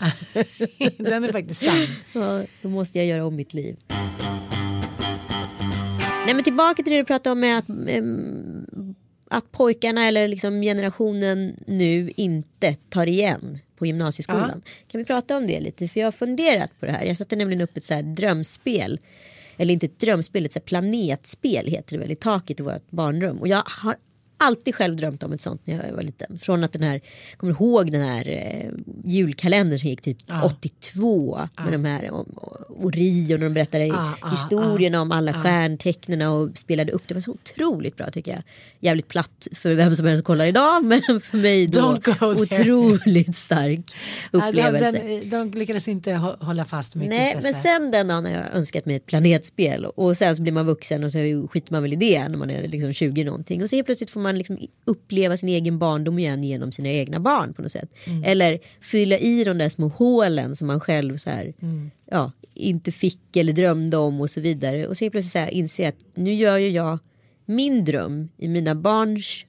Den 1.03 1.23
är 1.23 1.31
faktiskt 1.31 1.63
sann. 1.65 1.87
Ja, 2.13 2.43
då 2.61 2.69
måste 2.69 2.97
jag 2.97 3.07
göra 3.07 3.25
om 3.25 3.35
mitt 3.35 3.53
liv. 3.53 3.77
Nej 6.25 6.33
men 6.33 6.43
tillbaka 6.43 6.83
till 6.83 6.93
det 6.93 6.99
du 6.99 7.05
pratade 7.05 7.31
om 7.31 7.39
med 7.39 7.57
att, 7.57 7.65
att 9.29 9.51
pojkarna 9.51 10.07
eller 10.07 10.27
liksom 10.27 10.61
generationen 10.61 11.55
nu 11.67 12.11
inte 12.15 12.75
tar 12.75 13.07
igen 13.07 13.59
på 13.75 13.85
gymnasieskolan. 13.85 14.61
Kan 14.87 14.99
vi 14.99 15.05
prata 15.05 15.37
om 15.37 15.47
det 15.47 15.59
lite? 15.59 15.87
För 15.87 15.99
jag 15.99 16.07
har 16.07 16.11
funderat 16.11 16.79
på 16.79 16.85
det 16.85 16.91
här. 16.91 17.05
Jag 17.05 17.17
satte 17.17 17.35
nämligen 17.35 17.61
upp 17.61 17.77
ett 17.77 17.85
så 17.85 18.01
drömspel. 18.01 18.99
Eller 19.57 19.73
inte 19.73 19.85
ett 19.85 19.99
drömspel, 19.99 20.45
ett 20.45 20.53
så 20.53 20.59
planetspel 20.59 21.67
heter 21.67 21.93
det 21.93 21.99
väl 21.99 22.11
i 22.11 22.15
taket 22.15 22.59
i 22.59 22.63
vårt 22.63 22.91
barnrum. 22.91 23.37
Och 23.37 23.47
jag 23.47 23.63
har 23.65 23.95
alltid 24.43 24.75
själv 24.75 24.95
drömt 24.95 25.23
om 25.23 25.33
ett 25.33 25.41
sånt 25.41 25.61
när 25.67 25.87
jag 25.87 25.95
var 25.95 26.03
liten. 26.03 26.39
Från 26.39 26.63
att 26.63 26.73
den 26.73 26.83
här, 26.83 27.01
kommer 27.37 27.53
ihåg 27.53 27.91
den 27.91 28.01
här 28.01 28.27
eh, 28.27 28.71
julkalendern 29.03 29.79
som 29.79 29.89
gick 29.89 30.01
typ 30.01 30.17
82 30.43 31.39
med 31.63 31.73
de 31.73 31.85
här 31.85 32.11
om, 32.11 32.25
Orion 32.69 33.33
och 33.33 33.39
de 33.39 33.53
berättade 33.53 33.85
ja, 33.85 34.13
historierna 34.31 35.01
om 35.01 35.11
alla 35.11 35.33
stjärntecknen 35.33 36.21
och 36.21 36.57
spelade 36.57 36.91
upp. 36.91 37.01
Det 37.07 37.13
var 37.13 37.21
så 37.21 37.31
otroligt 37.31 37.97
bra 37.97 38.11
tycker 38.11 38.31
jag. 38.31 38.43
Jävligt 38.79 39.07
platt 39.07 39.47
för 39.55 39.73
vem 39.73 39.95
som 39.95 40.05
helst 40.05 40.23
kollar 40.23 40.45
idag 40.45 40.83
men 40.85 41.01
för 41.21 41.37
mig 41.37 41.67
då 41.67 41.99
otroligt 42.21 43.35
stark 43.35 43.95
upplevelse. 44.31 44.91
Den, 44.91 45.51
de 45.51 45.59
lyckades 45.59 45.87
inte 45.87 46.11
hå- 46.11 46.43
hålla 46.45 46.65
fast 46.65 46.95
mitt 46.95 47.09
Nej 47.09 47.25
intresse. 47.25 47.47
men 47.47 47.53
sen 47.53 47.91
den 47.91 48.07
dagen 48.07 48.25
har 48.25 48.31
jag 48.31 48.53
önskat 48.53 48.85
mig 48.85 48.95
ett 48.95 49.05
planetspel 49.05 49.85
och 49.85 50.17
sen 50.17 50.35
så 50.35 50.41
blir 50.41 50.53
man 50.53 50.65
vuxen 50.65 51.03
och 51.03 51.11
så 51.11 51.47
skiter 51.51 51.71
man 51.71 51.81
väl 51.81 51.93
i 51.93 51.95
det 51.95 52.27
när 52.27 52.37
man 52.37 52.49
är 52.49 52.67
liksom 52.67 52.93
20 52.93 53.23
någonting 53.23 53.63
och 53.63 53.69
så 53.69 53.75
helt 53.75 53.85
plötsligt 53.85 54.09
får 54.09 54.19
man 54.19 54.32
liksom 54.37 54.57
uppleva 54.85 55.37
sin 55.37 55.49
egen 55.49 55.79
barndom 55.79 56.19
igen 56.19 56.43
genom 56.43 56.71
sina 56.71 56.89
egna 56.89 57.19
barn 57.19 57.53
på 57.53 57.61
något 57.61 57.71
sätt. 57.71 57.89
Mm. 58.07 58.23
Eller 58.23 58.59
fylla 58.81 59.17
i 59.17 59.43
de 59.43 59.57
där 59.57 59.69
små 59.69 59.87
hålen 59.87 60.55
som 60.55 60.67
man 60.67 60.79
själv 60.79 61.17
så 61.17 61.29
här, 61.29 61.53
Mm. 61.61 61.91
ja, 62.11 62.31
inte 62.53 62.91
fick 62.91 63.37
eller 63.37 63.53
drömde 63.53 63.97
om 63.97 64.21
och 64.21 64.29
så 64.29 64.41
vidare. 64.41 64.87
Och 64.87 64.97
så 64.97 65.09
plötsligt 65.09 65.31
så 65.33 65.39
här 65.39 65.49
inse 65.49 65.87
att 65.87 65.95
nu 66.13 66.33
gör 66.33 66.57
ju 66.57 66.69
jag 66.69 66.99
min 67.45 67.85
dröm 67.85 68.29
i 68.37 68.47
mina 68.47 68.75
barns 68.75 69.45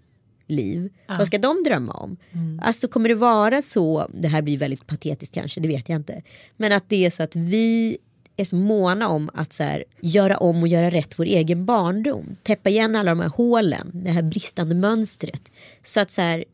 liv. 0.46 0.88
Vad 1.18 1.26
ska 1.26 1.38
de 1.38 1.62
drömma 1.64 1.92
om? 1.92 2.16
Alltså 2.62 2.88
kommer 2.88 3.08
det 3.08 3.14
vara 3.14 3.62
så, 3.62 4.08
det 4.14 4.28
här 4.28 4.42
blir 4.42 4.58
väldigt 4.58 4.86
patetiskt 4.86 5.34
kanske, 5.34 5.60
det 5.60 5.68
vet 5.68 5.88
jag 5.88 5.96
inte. 5.96 6.22
Men 6.56 6.72
att 6.72 6.88
det 6.88 7.04
är 7.06 7.10
så 7.10 7.22
att 7.22 7.36
vi 7.36 7.98
är 8.36 8.44
så 8.44 8.56
måna 8.56 9.08
om 9.08 9.30
att 9.34 9.52
så 9.52 9.62
här, 9.62 9.84
göra 10.00 10.36
om 10.36 10.62
och 10.62 10.68
göra 10.68 10.90
rätt 10.90 11.18
vår 11.18 11.24
egen 11.24 11.64
barndom. 11.64 12.36
Täppa 12.42 12.70
igen 12.70 12.96
alla 12.96 13.10
de 13.10 13.20
här 13.20 13.28
hålen, 13.28 13.90
det 13.92 14.10
här 14.10 14.22
bristande 14.22 14.74
mönstret. 14.74 15.52
Så 15.84 16.00
att 16.00 16.10
så 16.10 16.20
här, 16.20 16.44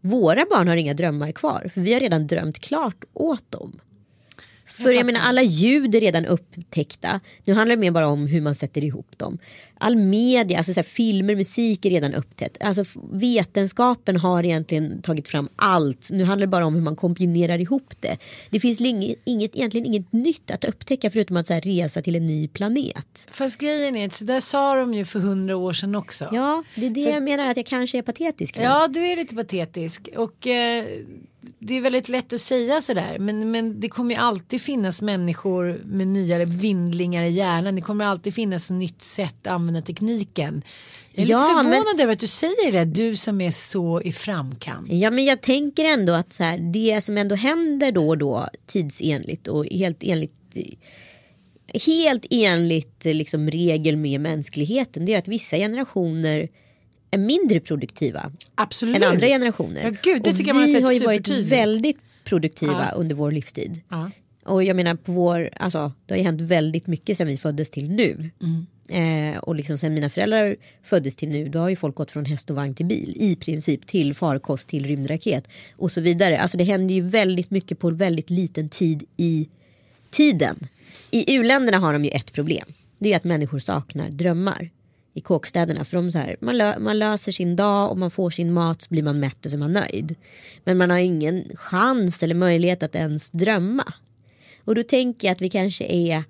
våra 0.00 0.46
barn 0.50 0.68
har 0.68 0.76
inga 0.76 0.94
drömmar 0.94 1.32
kvar. 1.32 1.70
För 1.74 1.80
vi 1.80 1.92
har 1.92 2.00
redan 2.00 2.26
drömt 2.26 2.58
klart 2.58 3.04
åt 3.12 3.50
dem. 3.50 3.80
För 4.72 4.90
jag, 4.90 5.06
menar 5.06 5.20
alla 5.20 5.42
ljud 5.42 5.94
är 5.94 6.00
redan 6.00 6.26
upptäckta. 6.26 7.20
Nu 7.44 7.54
handlar 7.54 7.76
det 7.76 7.80
mer 7.80 7.90
bara 7.90 8.08
om 8.08 8.26
hur 8.26 8.40
man 8.40 8.54
sätter 8.54 8.84
ihop 8.84 9.18
dem. 9.18 9.38
All 9.82 9.96
media, 9.96 10.58
alltså 10.58 10.74
så 10.74 10.78
här, 10.80 10.84
filmer, 10.84 11.36
musik 11.36 11.84
är 11.86 11.90
redan 11.90 12.14
upptäckt. 12.14 12.56
Alltså 12.62 12.84
vetenskapen 13.12 14.16
har 14.16 14.44
egentligen 14.44 15.02
tagit 15.02 15.28
fram 15.28 15.48
allt. 15.56 16.08
Nu 16.10 16.24
handlar 16.24 16.46
det 16.46 16.50
bara 16.50 16.66
om 16.66 16.74
hur 16.74 16.82
man 16.82 16.96
kombinerar 16.96 17.58
ihop 17.58 17.94
det. 18.00 18.16
Det 18.50 18.60
finns 18.60 18.80
inget, 18.80 19.56
egentligen 19.56 19.86
inget 19.86 20.12
nytt 20.12 20.50
att 20.50 20.64
upptäcka 20.64 21.10
förutom 21.10 21.36
att 21.36 21.46
så 21.46 21.52
här, 21.54 21.60
resa 21.60 22.02
till 22.02 22.16
en 22.16 22.26
ny 22.26 22.48
planet. 22.48 23.26
Fast 23.30 23.58
grejen 23.58 23.96
är 23.96 24.08
så 24.08 24.24
där 24.24 24.40
sa 24.40 24.74
de 24.74 24.94
ju 24.94 25.04
för 25.04 25.18
hundra 25.20 25.56
år 25.56 25.72
sedan 25.72 25.94
också. 25.94 26.28
Ja, 26.32 26.64
det 26.74 26.86
är 26.86 26.90
det 26.90 27.00
Så- 27.00 27.08
jag 27.08 27.22
menar 27.22 27.50
att 27.50 27.56
jag 27.56 27.66
kanske 27.66 27.98
är 27.98 28.02
patetisk. 28.02 28.56
nu. 28.56 28.62
Ja, 28.62 28.88
du 28.88 29.00
är 29.06 29.16
lite 29.16 29.34
patetisk. 29.34 30.08
Och 30.16 30.46
eh, 30.46 30.84
det 31.58 31.76
är 31.76 31.80
väldigt 31.80 32.08
lätt 32.08 32.32
att 32.32 32.40
säga 32.40 32.80
sådär. 32.80 33.16
Men, 33.18 33.50
men 33.50 33.80
det 33.80 33.88
kommer 33.88 34.14
ju 34.14 34.20
alltid 34.20 34.60
finnas 34.62 35.02
människor 35.02 35.80
med 35.84 36.08
nyare 36.08 36.44
vindlingar 36.44 37.22
i 37.22 37.30
hjärnan. 37.30 37.74
Det 37.74 37.80
kommer 37.80 38.04
alltid 38.04 38.34
finnas 38.34 38.70
ett 38.70 38.76
nytt 38.76 39.02
sätt 39.02 39.46
att 39.46 39.52
använda 39.52 39.71
tekniken. 39.80 40.62
Jag 41.14 41.24
är 41.26 41.30
Ja, 41.30 41.38
lite 41.38 41.54
men- 41.54 41.64
förvånad 41.64 42.00
över 42.00 42.12
att 42.12 42.18
du 42.18 42.26
säger 42.26 42.72
det. 42.72 42.84
Du 42.84 43.16
som 43.16 43.40
är 43.40 43.50
så 43.50 44.00
i 44.02 44.12
framkant. 44.12 44.88
Ja 44.92 45.10
men 45.10 45.24
jag 45.24 45.40
tänker 45.40 45.84
ändå 45.84 46.12
att 46.12 46.32
så 46.32 46.42
här, 46.44 46.58
det 46.58 47.00
som 47.00 47.18
ändå 47.18 47.34
händer 47.34 47.92
då 47.92 48.08
och 48.08 48.18
då 48.18 48.48
tidsenligt 48.66 49.48
och 49.48 49.66
helt 49.66 49.98
enligt 50.02 50.32
helt 51.86 52.26
enligt 52.30 53.04
liksom, 53.04 53.50
regel 53.50 53.96
med 53.96 54.20
mänskligheten 54.20 55.04
det 55.04 55.14
är 55.14 55.18
att 55.18 55.28
vissa 55.28 55.56
generationer 55.56 56.48
är 57.10 57.18
mindre 57.18 57.60
produktiva 57.60 58.32
Absolut. 58.54 58.96
än 58.96 59.02
andra 59.02 59.26
generationer. 59.26 59.80
Ja, 59.82 59.90
gud, 60.02 60.22
det 60.22 60.30
och 60.30 60.36
tycker 60.36 60.48
jag 60.48 60.54
man 60.54 60.62
har 60.62 60.66
vi 60.68 60.74
sett 60.74 60.84
har 60.84 60.92
ju 60.92 61.00
varit 61.00 61.28
väldigt 61.28 61.96
produktiva 62.24 62.88
Ja. 62.90 62.96
under 62.96 63.14
vår 63.14 63.32
livstid. 63.32 63.80
Ja. 63.88 64.10
Och 64.44 64.64
jag 64.64 64.76
menar 64.76 64.94
på 64.94 65.12
vår, 65.12 65.50
alltså 65.56 65.92
det 66.06 66.14
har 66.14 66.18
ju 66.18 66.24
hänt 66.24 66.40
väldigt 66.40 66.86
mycket 66.86 67.16
sedan 67.16 67.26
vi 67.26 67.36
föddes 67.36 67.70
till 67.70 67.90
nu. 67.90 68.30
Eh, 68.88 69.38
och 69.38 69.54
liksom 69.54 69.78
sen 69.78 69.94
mina 69.94 70.10
föräldrar 70.10 70.56
föddes 70.82 71.16
till 71.16 71.28
nu 71.28 71.48
då 71.48 71.58
har 71.58 71.68
ju 71.68 71.76
folk 71.76 71.94
gått 71.94 72.10
från 72.10 72.24
häst 72.24 72.50
och 72.50 72.56
vagn 72.56 72.74
till 72.74 72.86
bil. 72.86 73.14
I 73.16 73.36
princip 73.36 73.86
till 73.86 74.14
farkost 74.14 74.68
till 74.68 74.86
rymdraket. 74.86 75.48
Och 75.76 75.92
så 75.92 76.00
vidare. 76.00 76.40
Alltså 76.40 76.56
det 76.56 76.64
händer 76.64 76.94
ju 76.94 77.00
väldigt 77.00 77.50
mycket 77.50 77.78
på 77.78 77.90
väldigt 77.90 78.30
liten 78.30 78.68
tid 78.68 79.04
i 79.16 79.48
tiden. 80.10 80.56
I 81.10 81.36
u-länderna 81.36 81.78
har 81.78 81.92
de 81.92 82.04
ju 82.04 82.10
ett 82.10 82.32
problem. 82.32 82.66
Det 82.98 83.12
är 83.12 83.16
att 83.16 83.24
människor 83.24 83.58
saknar 83.58 84.10
drömmar. 84.10 84.70
I 85.14 85.20
kåkstäderna. 85.20 85.84
För 85.84 85.96
de 85.96 86.12
så 86.12 86.18
här, 86.18 86.36
man, 86.40 86.58
lö, 86.58 86.78
man 86.78 86.98
löser 86.98 87.32
sin 87.32 87.56
dag 87.56 87.90
och 87.90 87.98
man 87.98 88.10
får 88.10 88.30
sin 88.30 88.52
mat 88.52 88.82
så 88.82 88.88
blir 88.90 89.02
man 89.02 89.20
mätt 89.20 89.44
och 89.44 89.50
så 89.50 89.56
är 89.56 89.58
man 89.58 89.72
nöjd. 89.72 90.14
Men 90.64 90.78
man 90.78 90.90
har 90.90 90.98
ingen 90.98 91.44
chans 91.54 92.22
eller 92.22 92.34
möjlighet 92.34 92.82
att 92.82 92.94
ens 92.94 93.30
drömma. 93.30 93.94
Och 94.64 94.74
då 94.74 94.82
tänker 94.82 95.28
jag 95.28 95.34
att 95.34 95.42
vi 95.42 95.48
kanske 95.48 95.84
är 95.84 96.24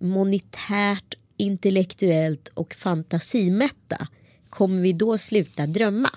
monetärt, 0.00 1.14
intellektuellt 1.36 2.48
och 2.54 2.74
fantasimätta. 2.74 4.08
Kommer 4.50 4.82
vi 4.82 4.92
då 4.92 5.18
sluta 5.18 5.66
drömma? 5.66 6.10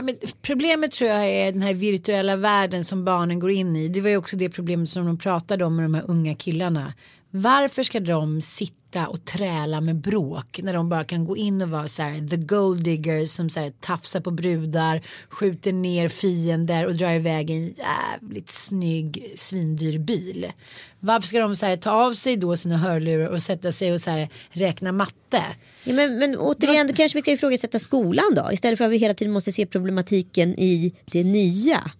Men 0.00 0.16
problemet 0.42 0.92
tror 0.92 1.10
jag 1.10 1.30
är 1.30 1.52
den 1.52 1.62
här 1.62 1.74
virtuella 1.74 2.36
världen 2.36 2.84
som 2.84 3.04
barnen 3.04 3.38
går 3.38 3.50
in 3.50 3.76
i. 3.76 3.88
Det 3.88 4.00
var 4.00 4.08
ju 4.08 4.16
också 4.16 4.36
det 4.36 4.50
problemet 4.50 4.90
som 4.90 5.06
de 5.06 5.18
pratade 5.18 5.64
om 5.64 5.76
med 5.76 5.84
de 5.84 5.94
här 5.94 6.04
unga 6.08 6.34
killarna. 6.34 6.92
Varför 7.34 7.82
ska 7.82 8.00
de 8.00 8.40
sitta 8.40 9.08
och 9.08 9.24
träla 9.24 9.80
med 9.80 9.96
bråk 9.96 10.60
när 10.62 10.74
de 10.74 10.88
bara 10.88 11.04
kan 11.04 11.24
gå 11.24 11.36
in 11.36 11.62
och 11.62 11.68
vara 11.68 11.88
så 11.88 12.02
här 12.02 12.28
the 12.28 12.36
gold 12.36 12.84
diggers 12.84 13.30
som 13.30 13.50
så 13.50 13.60
här 13.60 13.72
tafsar 13.80 14.20
på 14.20 14.30
brudar, 14.30 15.00
skjuter 15.28 15.72
ner 15.72 16.08
fiender 16.08 16.86
och 16.86 16.94
drar 16.94 17.12
iväg 17.12 17.50
en 17.50 17.74
jävligt 17.74 18.50
snygg 18.50 19.32
svindyr 19.36 19.98
bil. 19.98 20.52
Varför 21.00 21.28
ska 21.28 21.38
de 21.38 21.56
så 21.56 21.66
här 21.66 21.76
ta 21.76 21.90
av 21.90 22.14
sig 22.14 22.36
då 22.36 22.56
sina 22.56 22.76
hörlurar 22.76 23.28
och 23.28 23.42
sätta 23.42 23.72
sig 23.72 23.92
och 23.92 24.00
så 24.00 24.10
här 24.10 24.28
räkna 24.50 24.92
matte? 24.92 25.42
Ja, 25.84 25.92
men, 25.92 26.18
men 26.18 26.36
återigen, 26.36 26.86
då 26.86 26.94
kanske 26.94 27.18
vi 27.18 27.22
ska 27.22 27.32
ifrågasätta 27.32 27.78
skolan 27.78 28.34
då. 28.36 28.52
Istället 28.52 28.78
för 28.78 28.84
att 28.84 28.90
vi 28.90 28.96
hela 28.96 29.14
tiden 29.14 29.32
måste 29.32 29.52
se 29.52 29.66
problematiken 29.66 30.58
i 30.58 30.94
det 31.04 31.24
nya. 31.24 31.90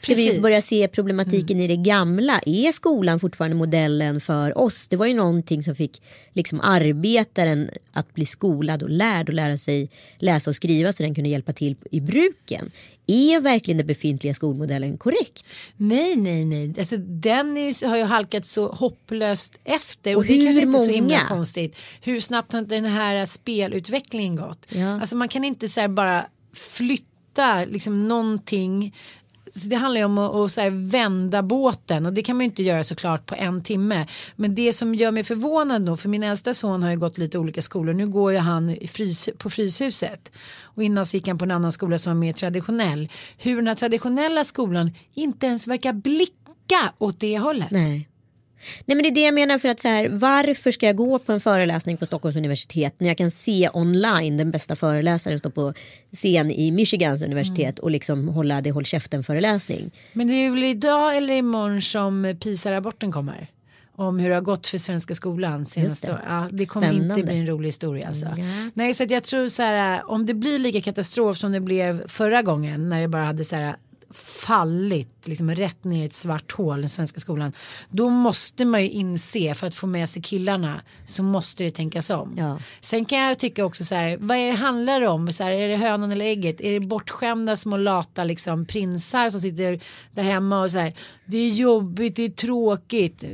Ska 0.00 0.14
vi 0.14 0.26
Precis. 0.26 0.42
börja 0.42 0.62
se 0.62 0.88
problematiken 0.88 1.60
i 1.60 1.66
det 1.66 1.76
gamla? 1.76 2.40
Är 2.46 2.72
skolan 2.72 3.20
fortfarande 3.20 3.56
modellen 3.56 4.20
för 4.20 4.58
oss? 4.58 4.86
Det 4.88 4.96
var 4.96 5.06
ju 5.06 5.14
någonting 5.14 5.62
som 5.62 5.74
fick 5.74 6.02
liksom 6.32 6.60
arbetaren 6.60 7.70
att 7.92 8.14
bli 8.14 8.26
skolad 8.26 8.82
och 8.82 8.90
lärd 8.90 9.28
och 9.28 9.34
lära 9.34 9.56
sig 9.56 9.90
läsa 10.18 10.50
och 10.50 10.56
skriva 10.56 10.92
så 10.92 11.02
den 11.02 11.14
kunde 11.14 11.30
hjälpa 11.30 11.52
till 11.52 11.76
i 11.90 12.00
bruken. 12.00 12.70
Är 13.06 13.40
verkligen 13.40 13.78
den 13.78 13.86
befintliga 13.86 14.34
skolmodellen 14.34 14.98
korrekt? 14.98 15.44
Nej, 15.76 16.16
nej, 16.16 16.44
nej. 16.44 16.74
Alltså, 16.78 16.96
den 16.96 17.56
är, 17.56 17.86
har 17.88 17.96
ju 17.96 18.04
halkat 18.04 18.46
så 18.46 18.68
hopplöst 18.68 19.58
efter. 19.64 20.16
Och, 20.16 20.18
Och 20.18 20.26
det 20.26 20.32
är 20.32 20.44
kanske 20.44 20.62
inte 20.62 20.78
är 20.78 20.84
så 20.84 20.90
himla 20.90 21.26
konstigt. 21.28 21.76
Hur 22.00 22.20
snabbt 22.20 22.52
har 22.52 22.58
inte 22.58 22.74
den 22.74 22.84
här 22.84 23.26
spelutvecklingen 23.26 24.36
gått? 24.36 24.66
Ja. 24.68 25.00
Alltså 25.00 25.16
man 25.16 25.28
kan 25.28 25.44
inte 25.44 25.68
så 25.68 25.88
bara 25.88 26.26
flytta 26.54 27.64
liksom 27.64 28.08
någonting. 28.08 28.94
Så 29.54 29.68
det 29.68 29.76
handlar 29.76 30.00
ju 30.00 30.04
om 30.04 30.18
att, 30.18 30.34
att 30.34 30.52
så 30.52 30.60
här 30.60 30.70
vända 30.70 31.42
båten 31.42 32.06
och 32.06 32.12
det 32.12 32.22
kan 32.22 32.36
man 32.36 32.40
ju 32.40 32.50
inte 32.50 32.62
göra 32.62 32.84
såklart 32.84 33.26
på 33.26 33.34
en 33.34 33.62
timme. 33.62 34.06
Men 34.36 34.54
det 34.54 34.72
som 34.72 34.94
gör 34.94 35.10
mig 35.10 35.24
förvånad 35.24 35.82
då, 35.82 35.96
för 35.96 36.08
min 36.08 36.22
äldsta 36.22 36.54
son 36.54 36.82
har 36.82 36.90
ju 36.90 36.96
gått 36.96 37.18
lite 37.18 37.38
olika 37.38 37.62
skolor. 37.62 37.92
Nu 37.92 38.08
går 38.08 38.32
ju 38.32 38.38
han 38.38 38.70
i 38.70 38.86
frys, 38.88 39.28
på 39.38 39.50
Fryshuset. 39.50 40.32
Och 40.62 40.82
innan 40.82 41.06
så 41.06 41.16
gick 41.16 41.28
han 41.28 41.38
på 41.38 41.44
en 41.44 41.50
annan 41.50 41.72
skola 41.72 41.98
som 41.98 42.12
var 42.12 42.20
mer 42.20 42.32
traditionell. 42.32 43.08
Hur 43.38 43.56
den 43.56 43.66
här 43.66 43.74
traditionella 43.74 44.44
skolan 44.44 44.90
inte 45.14 45.46
ens 45.46 45.66
verkar 45.66 45.92
blicka 45.92 46.92
åt 46.98 47.20
det 47.20 47.38
hållet. 47.38 47.70
Nej. 47.70 48.09
Nej 48.84 48.96
men 48.96 49.02
det 49.02 49.08
är 49.08 49.14
det 49.14 49.20
jag 49.20 49.34
menar 49.34 49.58
för 49.58 49.68
att 49.68 49.80
så 49.80 49.88
här, 49.88 50.08
varför 50.08 50.70
ska 50.70 50.86
jag 50.86 50.96
gå 50.96 51.18
på 51.18 51.32
en 51.32 51.40
föreläsning 51.40 51.96
på 51.96 52.06
Stockholms 52.06 52.36
universitet 52.36 52.94
när 52.98 53.08
jag 53.08 53.18
kan 53.18 53.30
se 53.30 53.70
online 53.72 54.36
den 54.36 54.50
bästa 54.50 54.76
föreläsaren 54.76 55.38
stå 55.38 55.50
på 55.50 55.74
scen 56.12 56.50
i 56.50 56.70
Michigans 56.70 57.22
universitet 57.22 57.78
och 57.78 57.90
liksom 57.90 58.28
hålla 58.28 58.60
det 58.60 58.70
håll 58.70 58.84
käften 58.84 59.24
föreläsning. 59.24 59.90
Men 60.12 60.26
det 60.26 60.34
är 60.34 60.50
väl 60.50 60.64
idag 60.64 61.16
eller 61.16 61.34
imorgon 61.34 61.82
som 61.82 62.36
PISA-rapporten 62.40 63.12
kommer? 63.12 63.46
Om 63.96 64.18
hur 64.18 64.28
det 64.28 64.34
har 64.34 64.42
gått 64.42 64.66
för 64.66 64.78
svenska 64.78 65.14
skolan 65.14 65.66
senaste 65.66 66.06
det. 66.06 66.12
år. 66.12 66.20
Ja, 66.26 66.48
det 66.50 66.66
kommer 66.66 66.86
inte 66.86 66.98
Spännande. 66.98 67.22
bli 67.22 67.38
en 67.38 67.46
rolig 67.46 67.68
historia 67.68 68.08
alltså. 68.08 68.26
Ja. 68.26 68.70
Nej 68.74 68.94
så 68.94 69.02
att 69.02 69.10
jag 69.10 69.24
tror 69.24 69.48
så 69.48 69.62
här 69.62 70.10
om 70.10 70.26
det 70.26 70.34
blir 70.34 70.58
lika 70.58 70.80
katastrof 70.80 71.38
som 71.38 71.52
det 71.52 71.60
blev 71.60 72.08
förra 72.08 72.42
gången 72.42 72.88
när 72.88 73.00
det 73.00 73.08
bara 73.08 73.24
hade 73.24 73.44
så 73.44 73.56
här 73.56 73.76
fallit 74.14 75.08
liksom 75.24 75.50
rätt 75.50 75.84
ner 75.84 76.02
i 76.02 76.06
ett 76.06 76.12
svart 76.12 76.52
hål 76.52 76.80
den 76.80 76.88
svenska 76.88 77.20
skolan. 77.20 77.52
Då 77.90 78.08
måste 78.08 78.64
man 78.64 78.82
ju 78.82 78.88
inse 78.88 79.54
för 79.54 79.66
att 79.66 79.74
få 79.74 79.86
med 79.86 80.08
sig 80.08 80.22
killarna 80.22 80.80
så 81.06 81.22
måste 81.22 81.64
det 81.64 81.70
tänkas 81.70 82.10
om. 82.10 82.34
Ja. 82.36 82.58
Sen 82.80 83.04
kan 83.04 83.18
jag 83.18 83.38
tycka 83.38 83.64
också 83.64 83.84
så 83.84 83.94
här, 83.94 84.16
vad 84.20 84.36
är 84.36 84.46
det 84.46 84.56
handlar 84.56 85.00
det 85.00 85.08
om? 85.08 85.32
Så 85.32 85.44
här, 85.44 85.52
är 85.52 85.68
det 85.68 85.76
hönan 85.76 86.12
eller 86.12 86.24
ägget? 86.24 86.60
Är 86.60 86.72
det 86.72 86.80
bortskämda 86.80 87.56
små 87.56 87.76
lata 87.76 88.24
liksom 88.24 88.66
prinsar 88.66 89.30
som 89.30 89.40
sitter 89.40 89.80
där 90.14 90.22
hemma 90.22 90.60
och 90.62 90.70
så 90.70 90.78
här, 90.78 90.92
det 91.30 91.38
är 91.38 91.50
jobbigt, 91.50 92.16
det 92.16 92.24
är 92.24 92.28
tråkigt. 92.28 93.24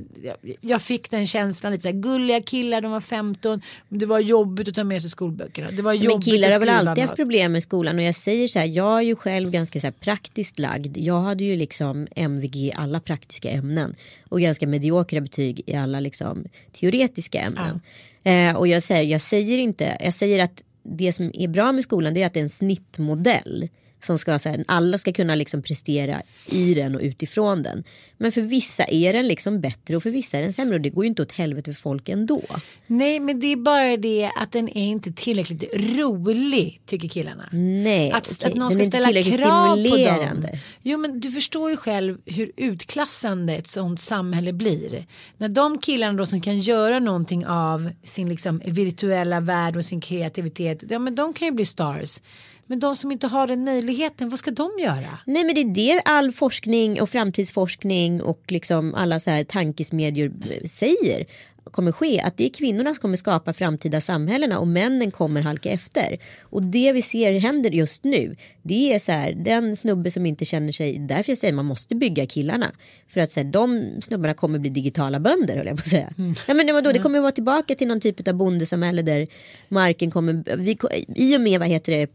Jag, 0.61 0.83
fick 0.83 1.11
den 1.11 1.27
känslan 1.27 1.73
lite 1.73 1.83
så 1.83 1.89
här, 1.89 1.97
gulliga 1.97 2.41
killar, 2.41 2.81
de 2.81 2.93
var 2.93 3.01
15, 3.01 3.61
men 3.89 3.99
det 3.99 4.07
var 4.07 4.19
jobbigt 4.19 4.69
att 4.69 4.75
ta 4.75 4.85
med 4.85 5.03
sig 5.03 5.11
skolböckerna. 5.11 5.71
Det 5.71 5.83
var 5.83 5.95
Men 5.95 6.03
jobbigt 6.03 6.25
killar 6.25 6.49
att 6.49 6.55
har 6.55 6.61
väl 6.61 6.69
alltid 6.69 7.05
haft 7.05 7.17
problem 7.17 7.53
med 7.53 7.63
skolan 7.63 7.97
och 7.97 8.03
jag 8.03 8.15
säger 8.15 8.49
så 8.49 8.59
här, 8.59 8.67
jag 8.67 8.99
är 8.99 9.03
ju 9.03 9.17
själv 9.17 9.51
ganska 9.51 9.81
så 9.81 9.87
här 9.87 9.93
praktiskt 9.93 10.59
lagd. 10.69 10.99
Jag 10.99 11.21
hade 11.21 11.45
ju 11.45 11.57
liksom 11.57 12.07
MVG 12.17 12.57
i 12.57 12.73
alla 12.73 13.01
praktiska 13.01 13.51
ämnen 13.51 13.95
och 14.29 14.41
ganska 14.41 14.67
mediokra 14.67 15.21
betyg 15.21 15.63
i 15.67 15.75
alla 15.75 16.01
liksom 16.01 16.45
teoretiska 16.73 17.41
ämnen. 17.41 17.81
Eh, 18.25 18.57
och 18.57 18.69
jag 18.69 18.83
säger, 18.83 19.13
jag 19.13 19.21
säger 19.21 19.59
inte, 19.59 19.97
jag 20.01 20.15
säger 20.15 20.45
att 20.45 20.63
det 20.83 21.13
som 21.13 21.31
är 21.35 21.49
bra 21.49 21.73
med 21.73 21.85
skolan 21.85 22.15
det 22.15 22.23
är 22.23 22.27
att 22.27 22.35
det 22.35 22.41
är 22.41 22.43
en 22.43 22.49
snittmodell. 22.49 23.69
Som 24.05 24.19
ska, 24.19 24.39
så 24.39 24.49
här, 24.49 24.65
alla 24.69 24.99
ska 24.99 25.13
kunna 25.13 25.35
liksom 25.35 25.63
prestera 25.63 26.23
i 26.47 26.75
den 26.75 26.95
och 26.95 27.01
utifrån 27.01 27.63
den. 27.63 27.85
Men 28.19 28.33
för 28.33 28.41
vissa 28.41 28.85
är 28.85 29.13
den 29.13 29.29
liksom 29.29 29.61
bättre 29.61 29.97
och 29.97 30.03
för 30.03 30.11
vissa 30.11 30.39
är 30.39 30.43
den 30.43 30.53
sämre. 30.53 30.75
Och 30.75 30.81
det 30.81 30.91
går 30.91 31.05
ju 31.05 31.09
inte 31.09 31.23
åt 31.23 31.33
helvete 31.33 31.75
för 31.75 31.81
folk 31.81 32.09
ändå. 32.09 32.43
Nej 32.87 33.21
men 33.21 33.41
det 33.41 33.53
är 33.53 33.57
bara 33.57 33.97
det 33.97 34.31
att 34.37 34.53
den 34.53 34.69
är 34.69 34.87
inte 34.87 35.13
tillräckligt 35.13 35.65
rolig 35.75 36.81
tycker 36.87 37.09
killarna. 37.09 37.49
Nej, 37.53 38.13
Att, 38.13 38.33
okej. 38.33 38.53
att 38.53 38.59
någon 38.59 38.71
ska 38.71 38.85
ställa 38.85 39.23
krav 39.23 39.77
på 39.77 39.97
dem. 39.97 40.47
Jo 40.83 40.99
men 40.99 41.21
du 41.21 41.31
förstår 41.31 41.71
ju 41.71 41.77
själv 41.77 42.19
hur 42.25 42.53
utklassande 42.57 43.55
ett 43.57 43.67
sånt 43.67 44.01
samhälle 44.01 44.53
blir. 44.53 45.07
När 45.37 45.49
de 45.49 45.79
killarna 45.79 46.19
då 46.19 46.27
som 46.27 46.41
kan 46.41 46.59
göra 46.59 46.99
någonting 46.99 47.47
av 47.47 47.91
sin 48.03 48.29
liksom 48.29 48.63
virtuella 48.65 49.41
värld 49.41 49.77
och 49.77 49.85
sin 49.85 50.01
kreativitet. 50.01 50.83
Ja 50.89 50.99
men 50.99 51.15
de 51.15 51.33
kan 51.33 51.49
ju 51.49 51.53
bli 51.53 51.65
stars. 51.65 52.21
Men 52.67 52.79
de 52.79 52.97
som 52.97 53.13
inte 53.13 53.27
har 53.27 53.47
den 53.47 53.65
möjligheten, 53.65 54.29
vad 54.29 54.39
ska 54.39 54.51
de 54.51 54.71
göra? 54.79 55.19
Nej 55.27 55.45
men 55.45 55.55
det 55.55 55.61
är 55.61 55.75
det 55.75 56.01
all 56.05 56.33
forskning 56.33 57.01
och 57.01 57.11
framtidsforskning 57.11 58.23
och 58.23 58.43
liksom 58.49 58.95
alla 58.95 59.21
så 59.21 59.31
här 59.31 59.45
tankesmedjor 59.45 60.33
säger 60.67 61.27
kommer 61.71 61.93
ske. 61.93 62.21
Att 62.21 62.37
det 62.37 62.45
är 62.45 62.49
kvinnorna 62.49 62.95
som 62.95 63.01
kommer 63.01 63.17
skapa 63.17 63.53
framtida 63.53 64.01
samhällena 64.01 64.59
och 64.59 64.69
männen 64.69 65.11
kommer 65.11 65.41
halka 65.41 65.71
efter. 65.71 66.19
Och 66.41 66.63
det 66.63 66.93
vi 66.93 67.03
ser 67.03 67.39
händer 67.39 67.71
just 67.71 68.05
nu. 68.05 68.37
Det 68.63 68.95
är 68.95 68.99
så 68.99 69.13
här 69.13 69.33
den 69.33 69.77
snubbe 69.77 70.11
som 70.11 70.27
inte 70.27 70.45
känner 70.45 70.73
sig. 70.73 70.99
Därför 70.99 71.31
jag 71.31 71.39
säger 71.39 71.55
man 71.55 71.65
måste 71.65 71.95
bygga 71.95 72.27
killarna. 72.27 72.73
För 73.09 73.21
att 73.21 73.33
så 73.33 73.41
här, 73.41 73.45
de 73.45 73.85
snubbarna 74.03 74.35
kommer 74.35 74.59
bli 74.59 74.71
digitala 74.71 75.21
bönder 75.21 75.57
höll 75.57 75.67
jag 75.67 75.77
på 75.77 75.81
att 75.81 75.89
säga. 75.89 76.13
Ja, 76.47 76.55
men 76.55 76.75
vadå, 76.75 76.93
det 76.93 76.99
kommer 76.99 77.21
vara 77.21 77.33
tillbaka 77.33 77.75
till 77.75 77.89
någon 77.89 78.01
typ 78.01 78.29
av 78.29 78.35
bondesamhälle 78.35 79.03
där 79.03 79.27
marken 79.69 80.11
kommer. 80.11 80.57
Vi, 80.57 80.79
I 81.15 81.37
och 81.37 81.41
med 81.41 81.61
vad 81.61 81.69
heter 81.69 81.93
det 81.93 82.11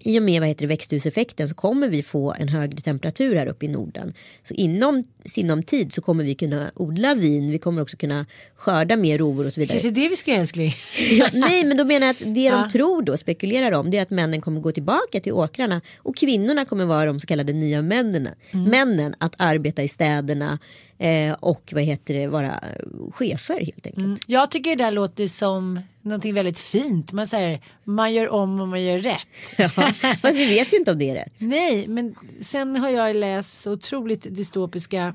i 0.00 0.18
och 0.18 0.22
med 0.22 0.40
vad 0.40 0.48
heter 0.48 0.60
det, 0.60 0.66
växthuseffekten 0.66 1.48
så 1.48 1.54
kommer 1.54 1.88
vi 1.88 2.02
få 2.02 2.34
en 2.38 2.48
högre 2.48 2.76
temperatur 2.80 3.36
här 3.36 3.46
uppe 3.46 3.66
i 3.66 3.68
Norden. 3.68 4.14
Så 4.42 4.54
inom 4.54 5.04
sinom 5.24 5.62
tid 5.62 5.92
så 5.92 6.02
kommer 6.02 6.24
vi 6.24 6.34
kunna 6.34 6.70
odla 6.74 7.14
vin, 7.14 7.50
vi 7.50 7.58
kommer 7.58 7.82
också 7.82 7.96
kunna 7.96 8.26
skörda 8.56 8.96
mer 8.96 9.18
rovor 9.18 9.46
och 9.46 9.52
så 9.52 9.60
vidare. 9.60 9.72
Kanske 9.72 9.90
det 9.90 10.08
vi 10.08 10.16
ska 10.16 10.32
älskling. 10.32 10.72
Ja, 11.10 11.28
nej 11.32 11.64
men 11.64 11.76
då 11.76 11.84
menar 11.84 12.06
jag 12.06 12.10
att 12.10 12.34
det 12.34 12.40
Ja. 12.40 12.56
de 12.56 12.70
tror 12.70 13.02
då, 13.02 13.16
spekulerar 13.16 13.72
om, 13.72 13.90
det 13.90 13.98
är 13.98 14.02
att 14.02 14.10
männen 14.10 14.40
kommer 14.40 14.60
gå 14.60 14.72
tillbaka 14.72 15.20
till 15.20 15.32
åkrarna 15.32 15.80
och 15.98 16.16
kvinnorna 16.16 16.64
kommer 16.64 16.84
vara 16.84 17.04
de 17.04 17.20
så 17.20 17.26
kallade 17.26 17.52
nya 17.52 17.82
männen. 17.82 18.28
Mm. 18.50 18.70
Männen 18.70 19.14
att 19.18 19.34
arbeta 19.36 19.82
i 19.82 19.88
städerna 19.88 20.58
eh, 21.00 21.32
och 21.32 21.72
vad 21.74 21.82
heter 21.82 22.14
det, 22.14 22.26
vara 22.26 22.64
chefer 23.14 23.60
helt 23.64 23.86
enkelt. 23.86 24.04
Mm. 24.06 24.18
Jag 24.26 24.50
tycker 24.50 24.76
det 24.76 24.84
där 24.84 24.90
låter 24.90 25.26
som 25.26 25.80
någonting 26.02 26.34
väldigt 26.34 26.60
fint. 26.60 27.12
Man 27.12 27.26
säger 27.26 27.60
man 27.84 28.14
gör 28.14 28.28
om 28.28 28.60
och 28.60 28.68
man 28.68 28.84
gör 28.84 28.98
rätt. 28.98 29.28
Ja, 29.58 29.68
fast 30.22 30.36
vi 30.36 30.46
vet 30.46 30.72
ju 30.72 30.76
inte 30.76 30.92
om 30.92 30.98
det 30.98 31.10
är 31.10 31.14
rätt. 31.14 31.34
Nej, 31.38 31.88
men 31.88 32.14
sen 32.42 32.76
har 32.76 32.88
jag 32.90 33.16
läst 33.16 33.60
så 33.60 33.72
otroligt 33.72 34.26
dystopiska 34.36 35.14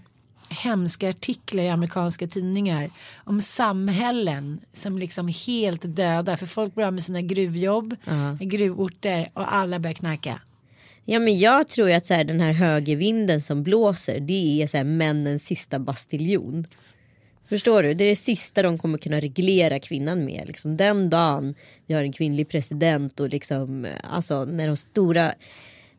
hemska 0.50 1.10
artiklar 1.10 1.64
i 1.64 1.70
amerikanska 1.70 2.28
tidningar 2.28 2.90
om 3.24 3.42
samhällen 3.42 4.60
som 4.74 4.98
liksom 4.98 5.28
helt 5.28 5.82
döda 5.84 6.38
för 6.38 6.46
folk 6.46 6.76
börjar 6.76 6.92
med 6.92 7.04
sina 7.04 7.22
gruvjobb, 7.22 7.96
gruvorter 8.40 9.30
och 9.34 9.54
alla 9.54 9.80
börjar 9.80 9.94
knarka. 9.94 10.42
Ja 11.06 11.20
men 11.20 11.38
jag 11.38 11.68
tror 11.68 11.90
ju 11.90 11.96
att 11.96 12.06
så 12.06 12.14
här, 12.14 12.24
den 12.24 12.40
här 12.40 12.52
högervinden 12.52 13.42
som 13.42 13.64
blåser 13.64 14.20
det 14.20 14.62
är 14.62 14.68
så 14.68 14.78
här, 14.78 14.84
männens 14.84 15.46
sista 15.46 15.80
bastiljon. 15.80 16.68
Förstår 17.50 17.84
du? 17.84 17.94
Det 17.94 18.04
är 18.04 18.10
det 18.10 18.16
sista 18.16 18.62
de 18.62 18.78
kommer 18.78 18.98
kunna 18.98 19.20
reglera 19.20 19.80
kvinnan 19.80 20.26
med. 20.26 20.44
Liksom, 20.48 20.78
den 20.78 21.10
dagen 21.10 21.56
vi 21.86 21.94
har 21.94 22.02
en 22.02 22.14
kvinnlig 22.14 22.50
president 22.50 23.20
och 23.20 23.30
liksom, 23.30 23.88
alltså, 24.04 24.46
när 24.46 24.68
de 24.68 24.78
stora 24.78 25.34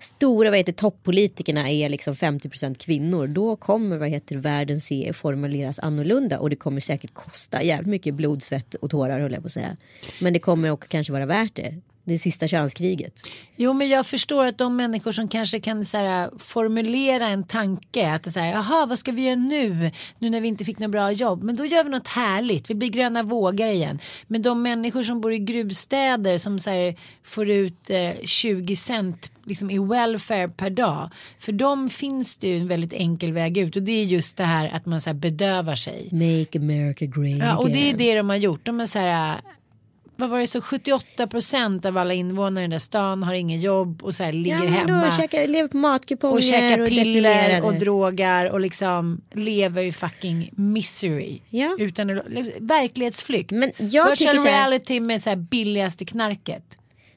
Stora 0.00 0.50
vad 0.50 0.58
heter, 0.58 0.72
toppolitikerna 0.72 1.70
är 1.70 1.88
liksom 1.88 2.14
50% 2.14 2.78
kvinnor. 2.78 3.26
Då 3.26 3.56
kommer 3.56 3.96
vad 3.96 4.08
heter, 4.08 4.36
världen 4.36 4.80
se 4.80 5.12
formuleras 5.12 5.78
annorlunda. 5.78 6.38
Och 6.38 6.50
det 6.50 6.56
kommer 6.56 6.80
säkert 6.80 7.14
kosta 7.14 7.62
jävligt 7.62 7.90
mycket 7.90 8.14
blod, 8.14 8.42
svett 8.42 8.74
och 8.74 8.90
tårar 8.90 9.20
höll 9.20 9.32
jag 9.32 9.42
på 9.42 9.46
att 9.46 9.52
säga. 9.52 9.76
Men 10.20 10.32
det 10.32 10.38
kommer 10.38 10.70
också 10.70 10.88
kanske 10.88 11.12
vara 11.12 11.26
värt 11.26 11.54
det 11.54 11.74
det 12.06 12.18
sista 12.18 12.48
chanskriget. 12.48 13.12
Jo 13.56 13.72
men 13.72 13.88
jag 13.88 14.06
förstår 14.06 14.46
att 14.46 14.58
de 14.58 14.76
människor 14.76 15.12
som 15.12 15.28
kanske 15.28 15.60
kan 15.60 15.84
så 15.84 15.96
här, 15.96 16.30
formulera 16.38 17.26
en 17.26 17.44
tanke. 17.44 18.12
Att 18.12 18.22
det 18.22 18.36
är 18.40 18.52
jaha 18.52 18.86
vad 18.86 18.98
ska 18.98 19.12
vi 19.12 19.24
göra 19.24 19.36
nu? 19.36 19.90
Nu 20.18 20.30
när 20.30 20.40
vi 20.40 20.48
inte 20.48 20.64
fick 20.64 20.78
något 20.78 20.90
bra 20.90 21.12
jobb. 21.12 21.42
Men 21.42 21.56
då 21.56 21.64
gör 21.66 21.84
vi 21.84 21.90
något 21.90 22.08
härligt. 22.08 22.70
Vi 22.70 22.74
blir 22.74 22.88
gröna 22.88 23.22
vågar 23.22 23.68
igen. 23.68 23.98
Men 24.26 24.42
de 24.42 24.62
människor 24.62 25.02
som 25.02 25.20
bor 25.20 25.32
i 25.32 25.38
gruvstäder 25.38 26.38
som 26.38 26.58
så 26.58 26.70
här, 26.70 26.96
får 27.24 27.50
ut 27.50 27.90
eh, 27.90 28.10
20 28.24 28.76
cent 28.76 29.32
liksom 29.44 29.70
i 29.70 29.78
welfare 29.78 30.48
per 30.48 30.70
dag. 30.70 31.10
För 31.38 31.52
dem 31.52 31.90
finns 31.90 32.36
det 32.36 32.48
ju 32.48 32.56
en 32.56 32.68
väldigt 32.68 32.92
enkel 32.92 33.32
väg 33.32 33.58
ut. 33.58 33.76
Och 33.76 33.82
det 33.82 33.92
är 33.92 34.04
just 34.04 34.36
det 34.36 34.44
här 34.44 34.70
att 34.72 34.86
man 34.86 35.00
så 35.00 35.10
här, 35.10 35.14
bedövar 35.14 35.74
sig. 35.74 36.08
Make 36.12 36.58
America 36.58 37.04
great 37.06 37.38
Ja, 37.38 37.56
och 37.56 37.70
det 37.70 37.78
är 37.78 37.94
again. 37.94 37.98
det 37.98 38.14
de 38.14 38.28
har 38.28 38.36
gjort. 38.36 38.60
De 38.66 38.80
är 38.80 38.86
så 38.86 38.98
här, 38.98 39.40
vad 40.16 40.31
var 40.31 40.40
det 40.40 40.46
så 40.46 40.61
78 40.61 41.26
procent 41.26 41.85
av 41.85 41.98
alla 41.98 42.14
invånare 42.14 42.62
i 42.62 42.64
den 42.64 42.70
där 42.70 42.79
stan 42.79 43.22
har 43.22 43.35
ingen 43.35 43.61
jobb 43.61 44.02
och 44.02 44.14
så 44.14 44.22
här 44.22 44.33
ligger 44.33 44.64
Ja, 44.64 44.70
hemma. 44.70 45.05
då 45.11 45.16
käkar, 45.22 45.46
lever 45.46 45.68
på 45.68 45.76
matkuponger 45.76 46.37
och 46.37 46.42
käkar 46.42 46.79
och 46.79 46.88
piller 46.88 47.62
och 47.64 47.74
drogar 47.74 48.50
och 48.50 48.61
liksom 48.61 49.20
lever 49.33 49.83
i 49.83 49.92
fucking 49.92 50.50
misery. 50.52 51.40
Ja. 51.50 51.76
Utan 51.79 52.20
verklighetsflykt. 52.61 53.50
Men 53.50 53.72
jag 53.79 54.11
Virtual 54.11 54.16
tycker 54.16 54.50
här- 54.50 54.61
reality 54.61 55.00
med 55.00 55.22
så 55.22 55.29
här 55.31 55.37
billigaste 55.37 56.05
knarket. 56.05 56.64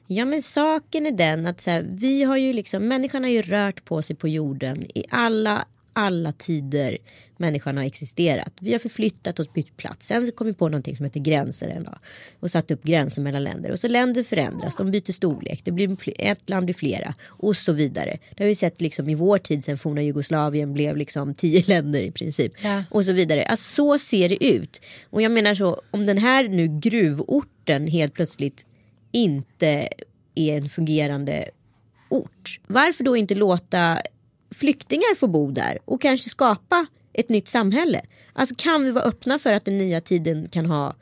Ja 0.06 0.24
men 0.24 0.42
saken 0.42 1.06
är 1.06 1.10
den 1.10 1.46
att 1.46 1.60
så 1.60 1.70
här, 1.70 1.86
vi 1.90 2.22
har 2.22 2.36
ju 2.36 2.52
liksom, 2.52 2.88
människan 2.88 3.22
har 3.22 3.30
ju 3.30 3.42
rört 3.42 3.84
på 3.84 4.02
sig 4.02 4.16
på 4.16 4.28
jorden 4.28 4.84
i 4.94 5.04
alla, 5.10 5.64
alla 5.92 6.32
tider 6.32 6.98
människan 7.40 7.76
har 7.76 7.84
existerat. 7.84 8.52
Vi 8.60 8.72
har 8.72 8.78
förflyttat 8.78 9.40
oss, 9.40 9.52
bytt 9.52 9.76
plats. 9.76 10.06
Sen 10.06 10.32
kom 10.32 10.46
vi 10.46 10.52
på 10.52 10.68
någonting 10.68 10.96
som 10.96 11.04
heter 11.04 11.20
gränser 11.20 11.68
en 11.68 11.84
dag. 11.84 11.98
Och 12.40 12.50
satt 12.50 12.70
upp 12.70 12.82
gränser 12.82 13.22
mellan 13.22 13.44
länder. 13.44 13.70
Och 13.70 13.78
så 13.78 13.88
länder 13.88 14.22
förändras, 14.22 14.76
de 14.76 14.90
byter 14.90 15.12
storlek. 15.12 15.60
Det 15.64 15.72
blir 15.72 15.96
ett 16.18 16.50
land 16.50 16.64
blir 16.64 16.74
flera. 16.74 17.14
Och 17.26 17.56
så 17.56 17.72
vidare. 17.72 18.18
Det 18.36 18.44
har 18.44 18.48
vi 18.48 18.54
sett 18.54 18.80
liksom 18.80 19.08
i 19.08 19.14
vår 19.14 19.38
tid 19.38 19.64
sen 19.64 19.78
forna 19.78 20.02
Jugoslavien 20.02 20.72
blev 20.72 20.96
liksom 20.96 21.34
tio 21.34 21.64
länder 21.66 22.00
i 22.00 22.10
princip. 22.10 22.52
Ja. 22.62 22.84
Och 22.90 23.04
så 23.04 23.12
vidare. 23.12 23.44
Alltså 23.44 23.74
så 23.74 23.98
ser 23.98 24.28
det 24.28 24.44
ut. 24.44 24.80
Och 25.10 25.22
jag 25.22 25.32
menar 25.32 25.54
så, 25.54 25.82
om 25.90 26.06
den 26.06 26.18
här 26.18 26.48
nu 26.48 26.80
gruvorten 26.80 27.86
helt 27.86 28.14
plötsligt 28.14 28.66
inte 29.12 29.88
är 30.34 30.56
en 30.56 30.68
fungerande 30.68 31.50
ort. 32.08 32.60
Varför 32.66 33.04
då 33.04 33.16
inte 33.16 33.34
låta 33.34 34.02
flyktingar 34.60 35.14
få 35.14 35.26
bo 35.26 35.50
där 35.50 35.78
och 35.84 36.00
kanske 36.00 36.30
skapa 36.30 36.86
ett 37.12 37.28
nytt 37.28 37.48
samhälle? 37.48 38.00
Alltså 38.32 38.54
kan 38.58 38.84
vi 38.84 38.92
vara 38.92 39.04
öppna 39.04 39.38
för 39.38 39.52
att 39.52 39.64
den 39.64 39.78
nya 39.78 40.00
tiden 40.00 40.48
kan 40.48 40.66
ha 40.66 40.94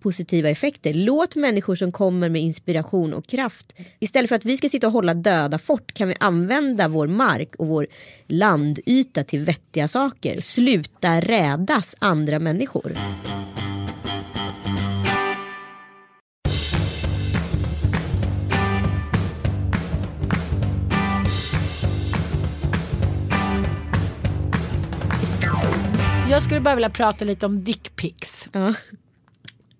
positiva 0.00 0.48
effekter. 0.48 0.94
Låt 0.94 1.36
människor 1.36 1.76
som 1.76 1.92
kommer 1.92 2.28
med 2.28 2.42
inspiration 2.42 3.14
och 3.14 3.26
kraft. 3.26 3.74
Istället 3.98 4.28
för 4.28 4.36
att 4.36 4.44
vi 4.44 4.56
ska 4.56 4.68
sitta 4.68 4.86
och 4.86 4.92
hålla 4.92 5.14
döda 5.14 5.58
fort 5.58 5.94
kan 5.94 6.08
vi 6.08 6.14
använda 6.20 6.88
vår 6.88 7.06
mark 7.06 7.54
och 7.58 7.66
vår 7.66 7.86
landyta 8.26 9.24
till 9.24 9.44
vettiga 9.44 9.88
saker. 9.88 10.40
Sluta 10.40 11.20
rädas 11.20 11.96
andra 11.98 12.38
människor. 12.38 12.96
Jag 26.30 26.42
skulle 26.42 26.60
bara 26.60 26.74
vilja 26.74 26.90
prata 26.90 27.24
lite 27.24 27.46
om 27.46 27.64
dickpics. 27.64 28.48
Ja. 28.52 28.74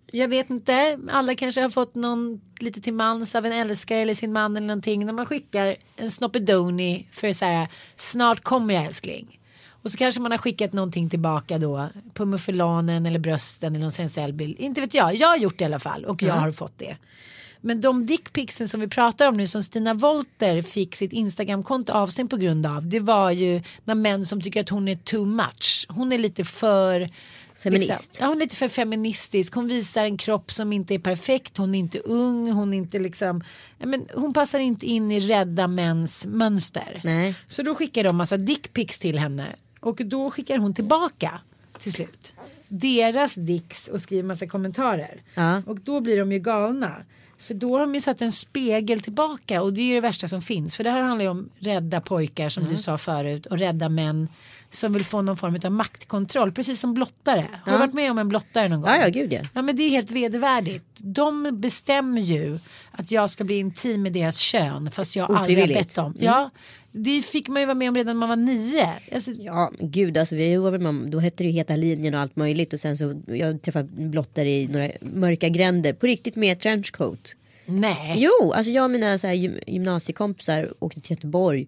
Jag 0.07 0.29
vet 0.29 0.51
inte, 0.51 0.99
alla 1.11 1.35
kanske 1.35 1.61
har 1.63 1.71
fått 1.71 1.95
någon 1.95 2.41
lite 2.59 2.81
till 2.81 2.95
mans 2.95 3.35
av 3.35 3.47
en 3.47 3.53
älskare 3.53 4.01
eller 4.01 4.15
sin 4.15 4.33
man 4.33 4.57
eller 4.57 4.67
någonting. 4.67 5.07
När 5.07 5.13
man 5.13 5.27
skickar 5.27 5.77
en 5.97 6.11
snoppedoni 6.11 7.09
för 7.13 7.33
så 7.33 7.45
här, 7.45 7.69
snart 7.97 8.41
kommer 8.41 8.75
jag 8.75 8.85
älskling. 8.85 9.41
Och 9.83 9.91
så 9.91 9.99
kanske 9.99 10.21
man 10.21 10.31
har 10.31 10.39
skickat 10.39 10.73
någonting 10.73 11.11
tillbaka 11.11 11.59
då 11.59 11.89
på 12.15 12.25
muffelanen 12.25 13.07
eller 13.07 13.19
brösten 13.19 13.73
eller 13.73 13.83
någon 13.83 13.93
sensuell 13.93 14.33
bild. 14.33 14.59
Inte 14.59 14.81
vet 14.81 14.95
jag, 14.95 15.15
jag 15.15 15.29
har 15.29 15.37
gjort 15.37 15.59
det 15.59 15.63
i 15.63 15.67
alla 15.67 15.79
fall 15.79 16.05
och 16.05 16.23
jag 16.23 16.35
har 16.35 16.53
fått 16.53 16.79
det. 16.79 16.97
Men 17.61 17.81
de 17.81 18.07
dickpicsen 18.07 18.69
som 18.69 18.81
vi 18.81 18.89
pratar 18.89 19.29
om 19.29 19.37
nu 19.37 19.49
som 19.49 19.63
Stina 19.63 19.95
Wolter 19.95 20.63
fick 20.63 20.97
sitt 20.97 21.13
Instagramkonto 21.13 21.93
avstängd 21.93 22.31
på 22.31 22.37
grund 22.37 22.67
av. 22.67 22.89
Det 22.89 23.01
var 23.01 23.31
ju 23.31 23.63
när 23.85 23.95
män 23.95 24.27
som 24.27 24.41
tycker 24.41 24.61
att 24.61 24.69
hon 24.69 24.89
är 24.89 24.97
too 24.97 25.25
much. 25.25 25.87
Hon 25.89 26.13
är 26.13 26.19
lite 26.19 26.45
för 26.45 27.11
Feminist. 27.63 27.91
Liksom, 27.91 28.17
ja, 28.19 28.27
hon 28.27 28.37
är 28.37 28.41
lite 28.41 28.57
för 28.57 28.69
feministisk. 28.69 29.55
Hon 29.55 29.69
visar 29.69 30.05
en 30.05 30.17
kropp 30.17 30.53
som 30.53 30.73
inte 30.73 30.95
är 30.95 30.99
perfekt. 30.99 31.57
Hon 31.57 31.75
är 31.75 31.79
inte 31.79 31.99
ung. 31.99 32.51
Hon 32.51 32.75
är 32.75 32.79
inte 32.79 32.99
liksom. 32.99 33.45
Men 33.79 34.07
hon 34.15 34.33
passar 34.33 34.59
inte 34.59 34.87
in 34.87 35.11
i 35.11 35.21
rädda 35.21 35.69
mäns 35.69 36.27
mönster. 36.27 37.01
Nej. 37.05 37.35
Så 37.49 37.63
då 37.63 37.75
skickar 37.75 38.05
de 38.05 38.17
massa 38.17 38.37
dickpics 38.37 38.99
till 38.99 39.19
henne. 39.19 39.57
Och 39.81 39.97
då 39.97 40.31
skickar 40.31 40.59
hon 40.59 40.75
tillbaka 40.75 41.41
till 41.79 41.93
slut. 41.93 42.33
Deras 42.69 43.35
dicks 43.35 43.89
och 43.89 44.01
skriver 44.01 44.23
massa 44.23 44.47
kommentarer. 44.47 45.23
Ja. 45.35 45.63
Och 45.67 45.81
då 45.81 46.01
blir 46.01 46.19
de 46.19 46.33
ju 46.33 46.39
galna. 46.39 47.03
För 47.41 47.55
då 47.55 47.73
har 47.73 47.81
de 47.81 47.95
ju 47.95 48.01
satt 48.01 48.23
en 48.23 48.33
spegel 48.33 49.01
tillbaka 49.01 49.63
och 49.63 49.73
det 49.73 49.81
är 49.81 49.85
ju 49.85 49.95
det 49.95 50.01
värsta 50.01 50.29
som 50.29 50.43
finns. 50.43 50.77
För 50.77 50.85
det 50.85 50.91
här 50.91 51.01
handlar 51.01 51.25
ju 51.25 51.31
om 51.31 51.49
rädda 51.59 52.01
pojkar 52.01 52.49
som 52.49 52.63
Mm. 52.63 52.77
du 52.77 52.83
sa 52.83 52.99
förut 52.99 53.47
och 53.47 53.59
rädda 53.59 53.89
män 53.89 54.29
som 54.71 54.93
vill 54.93 55.05
få 55.05 55.23
någon 55.23 55.37
form 55.37 55.59
av 55.65 55.73
maktkontroll. 55.73 56.53
Precis 56.53 56.81
som 56.81 56.95
blottare. 56.95 57.47
Har 57.65 57.73
du 57.73 57.79
varit 57.79 57.95
med 57.95 58.11
om 58.11 58.19
en 58.19 58.29
blottare 58.29 58.69
någon 58.69 58.81
gång? 58.81 58.91
Ja, 58.91 58.97
ja, 59.01 59.09
gud 59.09 59.33
ja. 59.33 59.41
Ja 59.55 59.63
men 59.63 59.77
det 59.77 59.83
är 59.83 59.91
helt 59.91 60.11
vedervärdigt. 60.11 60.85
De 60.97 61.61
bestämmer 61.61 62.21
ju 62.21 62.59
att 62.91 63.11
jag 63.11 63.31
ska 63.31 63.45
bli 63.45 63.59
intim 63.59 64.03
med 64.03 64.13
deras 64.13 64.39
kön 64.39 64.91
fast 64.91 65.17
jag 65.17 65.33
aldrig 65.33 65.59
har 65.61 65.67
bett 65.69 65.99
om. 65.99 66.17
Ja, 66.21 66.51
det 66.93 67.23
fick 67.23 67.49
man 67.49 67.63
ju 67.63 67.67
vara 67.67 67.75
med 67.75 67.89
om 67.89 67.95
redan 67.95 68.21
när 68.21 68.27
man 68.27 68.29
var 68.29 68.37
nio. 68.37 68.89
Alltså, 69.15 69.31
Ja, 69.31 69.73
gud 69.81 70.19
alltså 70.19 70.35
vi 70.35 70.57
var 70.57 70.71
med 70.79 70.87
om, 70.87 71.11
då 71.11 71.19
hette 71.19 71.43
det 71.43 71.47
ju 71.49 71.53
Heta 71.55 71.77
linjen 71.77 72.15
och 72.15 72.21
allt 72.21 72.37
möjligt 72.37 72.73
och 72.73 72.81
sen 72.81 72.99
så 72.99 73.21
jag 73.27 73.63
träffade 73.63 73.89
blottare 73.93 74.51
i 74.51 74.67
några 74.67 74.89
mörka 75.01 75.49
gränder 75.49 75.93
på 75.93 76.07
riktigt 76.07 76.37
med 76.37 76.61
trenchcoat. 76.61 77.30
Nej. 77.71 78.15
Jo, 78.17 78.53
alltså 78.53 78.71
jag 78.73 78.85
och 78.85 78.91
mina 78.91 79.19
så 79.19 79.27
här, 79.27 79.35
gym- 79.35 79.61
gymnasiekompisar 79.67 80.75
åkte 80.79 81.01
till 81.01 81.11
Göteborg 81.11 81.67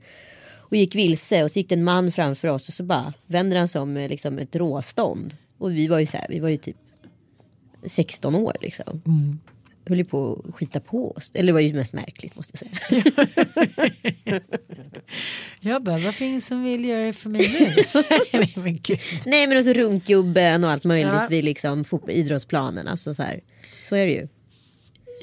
och 0.55 0.77
gick 0.77 0.95
vilse 0.95 1.45
och 1.45 1.51
så 1.51 1.59
gick 1.59 1.69
det 1.69 1.75
en 1.75 1.85
man 1.85 2.13
framför 2.13 2.49
oss 2.49 2.69
och 2.69 2.75
så 2.75 2.83
bara 2.83 3.13
vänder 3.27 3.57
han 3.59 3.69
sig 3.69 3.81
om 3.81 3.93
med 3.93 4.11
liksom 4.11 4.39
ett 4.39 4.57
råstånd. 4.57 5.37
Och 5.59 5.71
vi 5.73 5.89
var 5.89 5.99
ju 5.99 6.07
så 6.07 6.17
här, 6.17 6.27
vi 6.29 6.39
var 6.41 6.49
ju 6.49 6.57
typ 6.57 6.77
16 7.87 8.35
år 8.35 8.57
liksom. 8.61 9.03
Höll 9.89 9.99
ju 9.99 10.05
på 10.05 10.45
att 10.49 10.55
skita 10.55 10.81
på 10.81 11.13
oss. 11.13 11.31
Eller 11.35 11.47
det 11.47 11.53
var 11.53 11.61
ju 11.61 11.75
mest 11.75 11.93
märkligt 11.93 12.37
måste 12.37 12.53
jag 12.71 12.79
säga. 12.79 14.41
Jag 15.61 15.83
bara, 15.83 15.99
vad 15.99 16.15
finns 16.15 16.47
som 16.47 16.65
vill 16.65 16.85
göra 16.85 17.05
det 17.07 17.13
för 17.13 17.31
mig 17.31 17.49
nu? 17.61 17.83
nej 18.39 18.53
men 18.57 18.79
gud. 18.83 18.99
Nej 19.27 19.47
men 19.47 19.59
och 19.59 19.65
så 19.65 19.73
runkgubben 19.73 20.65
och 20.65 20.71
allt 20.71 20.85
möjligt 20.85 21.13
Ja. 21.13 21.27
vid 21.31 21.45
liksom 21.45 21.85
idrottsplanen. 22.09 22.89
Alltså 22.89 23.15
så 23.15 23.23
här. 23.23 23.41
Så 23.89 23.97
är 23.97 24.07
det 24.07 24.13
ju. 24.13 24.29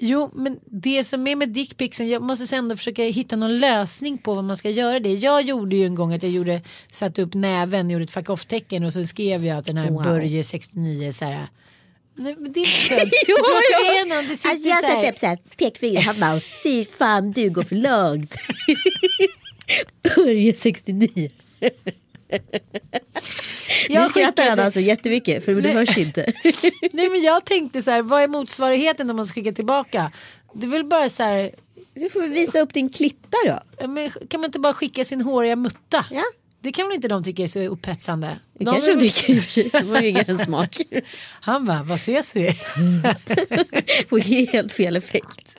Jo 0.02 0.32
men 0.36 0.60
det 0.66 1.04
som 1.04 1.28
är 1.28 1.36
med 1.36 1.50
dickpicsen, 1.50 2.10
jag 2.10 2.22
måste 2.22 2.56
ändå 2.56 2.76
försöka 2.78 3.04
hitta 3.04 3.36
någon 3.36 3.60
lösning 3.60 4.18
på 4.18 4.34
vad 4.36 4.44
man 4.44 4.58
ska 4.58 4.70
göra 4.70 5.00
det. 5.00 5.14
Jag 5.14 5.42
gjorde 5.42 5.76
ju 5.76 5.86
en 5.86 5.96
gång 5.96 6.14
att 6.14 6.24
jag 6.24 6.32
gjorde, 6.32 6.62
satte 6.92 7.22
upp 7.22 7.34
näven, 7.34 7.90
gjorde 7.90 8.04
ett 8.04 8.12
fuck 8.12 8.30
off 8.30 8.46
tecken 8.46 8.84
och 8.84 8.94
så 8.94 9.04
skrev 9.04 9.46
jag 9.46 9.58
att 9.58 9.66
den 9.66 9.78
här 9.78 9.90
Wow. 9.90 10.04
Börje 10.04 10.44
69 10.44 11.14
så 11.14 11.26
här. 11.26 11.48
Nej 12.16 12.36
men 12.40 12.54
det 12.54 12.60
är 12.60 12.62
inte 12.62 12.72
skönt. 12.96 13.14
Jo, 13.28 13.36
Jag 14.08 14.08
jo. 14.22 14.30
det 14.30 14.36
sitter 14.36 14.50
Alltså 14.50 14.68
jag 14.70 14.80
så 14.80 14.86
här. 14.86 15.14
satte 15.14 15.34
upp 15.34 15.58
pekfinger. 15.58 16.02
Han 16.02 16.20
bara 16.20 16.40
fy 16.64 16.86
fan 16.86 17.32
du 17.32 17.50
går 17.50 17.64
för 17.64 17.76
långt. 17.76 18.36
Börje 20.16 20.54
69. 20.54 21.30
Jag 23.89 24.01
nu 24.03 24.10
skrattar 24.10 24.49
han 24.49 24.60
alltså 24.60 24.79
jättemycket 24.79 25.45
för 25.45 25.55
det 25.55 25.69
hörs 25.73 25.97
inte. 25.97 26.34
Nej 26.91 27.10
men 27.10 27.21
jag 27.21 27.45
tänkte 27.45 27.82
så 27.82 27.91
här, 27.91 28.01
vad 28.01 28.23
är 28.23 28.27
motsvarigheten 28.27 29.10
om 29.10 29.15
man 29.15 29.27
ska 29.27 29.34
skicka 29.34 29.51
tillbaka? 29.51 30.12
Det 30.53 30.65
är 30.65 30.69
väl 30.69 30.86
bara 30.86 31.10
så 31.10 31.23
här, 31.23 31.51
Du 31.93 32.10
får 32.10 32.21
väl 32.21 32.29
visa 32.29 32.60
upp 32.60 32.73
din 32.73 32.89
klitta 32.89 33.38
då. 33.45 33.88
men 33.88 34.12
kan 34.29 34.39
man 34.41 34.47
inte 34.47 34.60
bara 34.60 34.73
skicka 34.73 35.05
sin 35.05 35.21
håriga 35.21 35.55
mutta? 35.55 36.05
Ja. 36.12 36.23
Det 36.62 36.71
kan 36.71 36.88
väl 36.88 36.95
inte 36.95 37.08
de 37.08 37.23
tycka 37.23 37.43
är 37.43 37.47
så 37.47 37.60
upphetsande? 37.60 38.39
Det 38.53 38.65
De 38.65 38.71
kanske 38.71 38.93
de 38.95 38.99
tycker 39.10 39.34
i 39.36 39.39
och 39.39 39.43
för 39.43 39.51
sig. 39.51 39.69
Det 39.73 39.82
var 39.84 40.01
ju 40.01 40.08
ingen 40.08 40.39
smak. 40.45 40.77
Han 41.41 41.65
bara, 41.65 41.84
vad 41.84 41.95
ses 41.95 42.36
vi? 42.36 42.53
Får 44.10 44.19
helt 44.51 44.71
fel 44.71 44.95
effekt. 44.95 45.58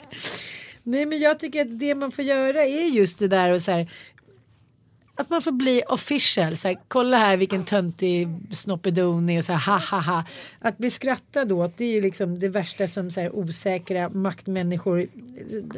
Nej 0.83 1.07
men 1.07 1.19
jag 1.19 1.41
tycker 1.41 1.61
att 1.61 1.79
det 1.79 1.95
man 1.95 2.13
får 2.13 2.25
göra 2.25 2.65
är 2.65 2.85
just 2.85 3.19
det 3.19 3.29
där 3.29 3.53
och 3.53 3.63
så 3.63 3.71
här. 3.71 3.91
Att 5.21 5.31
man 5.31 5.43
får 5.43 5.53
bli 5.53 5.83
official. 5.89 6.57
Så 6.57 6.69
här, 6.69 6.79
kolla 6.89 7.17
här 7.17 7.37
vilken 7.37 7.65
töntig 7.65 8.29
snoppedoni 8.53 9.41
och 9.41 9.45
så 9.45 9.53
här 9.53 9.73
ha 9.73 9.79
ha 9.79 10.01
ha. 10.01 10.25
Att 10.59 10.79
bli 10.79 10.91
skrattad 10.91 11.53
åt 11.53 11.77
det 11.77 11.85
är 11.85 11.93
ju 11.93 12.01
liksom 12.01 12.39
det 12.39 12.49
värsta 12.49 12.89
som 12.89 13.11
så 13.11 13.21
här, 13.21 13.37
osäkra 13.37 14.09
maktmänniskor. 14.09 15.09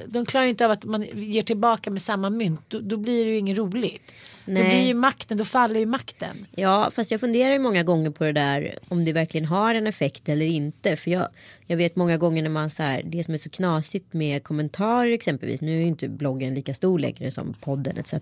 De 0.06 0.26
klarar 0.26 0.46
inte 0.46 0.64
av 0.64 0.70
att 0.70 0.84
man 0.84 1.06
ger 1.12 1.42
tillbaka 1.42 1.90
med 1.90 2.02
samma 2.02 2.30
mynt. 2.30 2.60
Då, 2.68 2.80
då 2.80 2.96
blir 2.96 3.24
det 3.24 3.30
ju 3.30 3.38
inget 3.38 3.58
roligt. 3.58 4.12
Då 4.46 4.52
Nej. 4.52 4.68
blir 4.68 4.86
ju 4.86 4.94
makten, 4.94 5.38
då 5.38 5.44
faller 5.44 5.80
ju 5.80 5.86
makten. 5.86 6.46
Ja, 6.56 6.90
fast 6.94 7.10
jag 7.10 7.20
funderar 7.20 7.52
ju 7.52 7.58
många 7.58 7.82
gånger 7.82 8.10
på 8.10 8.24
det 8.24 8.32
där 8.32 8.78
om 8.88 9.04
det 9.04 9.12
verkligen 9.12 9.44
har 9.46 9.74
en 9.74 9.86
effekt 9.86 10.28
eller 10.28 10.46
inte. 10.46 10.96
För 10.96 11.10
jag 11.10 11.28
Jag 11.66 11.76
vet 11.76 11.96
många 11.96 12.16
gånger 12.16 12.42
när 12.42 12.50
man 12.50 12.70
så 12.70 12.82
här, 12.82 13.02
det 13.04 13.24
som 13.24 13.34
är 13.34 13.38
så 13.38 13.50
knasigt 13.50 14.12
med 14.12 14.42
kommentarer 14.44 15.10
exempelvis. 15.12 15.60
Nu 15.60 15.74
är 15.74 15.78
ju 15.80 15.86
inte 15.86 16.08
bloggen 16.08 16.54
lika 16.54 16.74
stor 16.74 16.98
längre 16.98 17.30
som 17.30 17.54
podden 17.60 17.96
etc. 17.98 18.12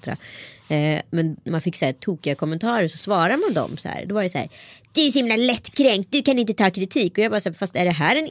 Eh, 0.68 1.00
men 1.11 1.37
man 1.44 1.61
fick 1.61 1.76
så 1.76 1.85
här 1.85 1.92
tokiga 1.92 2.35
kommentarer 2.35 2.88
så 2.88 2.98
svarar 2.98 3.37
man 3.37 3.54
dem 3.54 3.76
så 3.76 3.88
här. 3.88 4.04
Då 4.06 4.14
var 4.14 4.22
det 4.22 4.30
så 4.30 4.38
här. 4.38 4.48
Du 4.92 5.06
är 5.06 5.11
så 5.11 5.18
himla 5.18 5.37
lättkränkt, 5.37 6.12
du 6.12 6.22
kan 6.22 6.38
inte 6.38 6.54
ta 6.54 6.70
kritik. 6.70 7.12
Och 7.12 7.24
jag 7.24 7.30
bara 7.30 7.40
så 7.40 7.48
här, 7.48 7.54
fast 7.54 7.76
är 7.76 7.85
det 7.85 7.90
här 7.90 8.16
en 8.16 8.28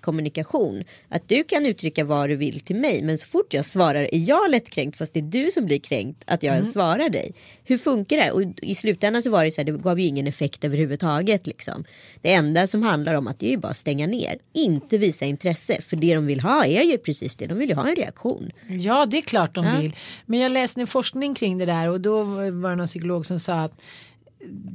envägskommunikation? 0.00 0.84
Att 1.08 1.28
du 1.28 1.44
kan 1.44 1.66
uttrycka 1.66 2.04
vad 2.04 2.28
du 2.28 2.36
vill 2.36 2.60
till 2.60 2.76
mig. 2.76 3.02
Men 3.02 3.18
så 3.18 3.26
fort 3.26 3.54
jag 3.54 3.64
svarar 3.64 4.14
är 4.14 4.28
jag 4.28 4.50
lättkränkt 4.50 4.98
fast 4.98 5.14
det 5.14 5.20
är 5.20 5.22
du 5.22 5.50
som 5.50 5.66
blir 5.66 5.78
kränkt 5.78 6.22
att 6.26 6.42
jag 6.42 6.56
Mm. 6.56 6.66
svarar 6.72 7.08
dig. 7.08 7.25
Hur 7.64 7.78
funkar 7.78 8.16
det? 8.16 8.30
Och 8.30 8.42
i 8.62 8.74
slutändan 8.74 9.22
så 9.22 9.30
var 9.30 9.44
det 9.44 9.50
så 9.50 9.60
här, 9.60 9.64
det 9.66 9.72
gav 9.72 10.00
ju 10.00 10.06
ingen 10.06 10.26
effekt 10.26 10.64
överhuvudtaget. 10.64 11.46
Liksom. 11.46 11.84
Det 12.22 12.32
enda 12.32 12.66
som 12.66 12.82
handlar 12.82 13.14
om 13.14 13.26
att 13.26 13.38
det 13.40 13.46
är 13.46 13.50
ju 13.50 13.56
bara 13.56 13.68
att 13.68 13.76
stänga 13.76 14.06
ner. 14.06 14.38
Inte 14.52 14.98
visa 14.98 15.24
intresse. 15.24 15.80
För 15.82 15.96
det 15.96 16.14
de 16.14 16.26
vill 16.26 16.40
ha 16.40 16.64
är 16.66 16.82
ju 16.82 16.98
precis 16.98 17.36
det. 17.36 17.46
De 17.46 17.58
vill 17.58 17.68
ju 17.68 17.74
ha 17.74 17.88
en 17.88 17.96
reaktion. 17.96 18.50
Ja, 18.68 19.06
det 19.06 19.16
är 19.18 19.22
klart 19.22 19.54
de 19.54 19.64
Ja. 19.64 19.80
vill. 19.80 19.96
Men 20.26 20.40
jag 20.40 20.52
läste 20.52 20.80
en 20.80 20.86
forskning 20.86 21.34
kring 21.34 21.58
det 21.58 21.66
där 21.66 21.90
och 21.90 22.00
då 22.00 22.22
var 22.24 22.70
det 22.70 22.76
någon 22.76 22.86
psykolog 22.86 23.26
som 23.26 23.38
sa 23.38 23.54
att 23.64 23.82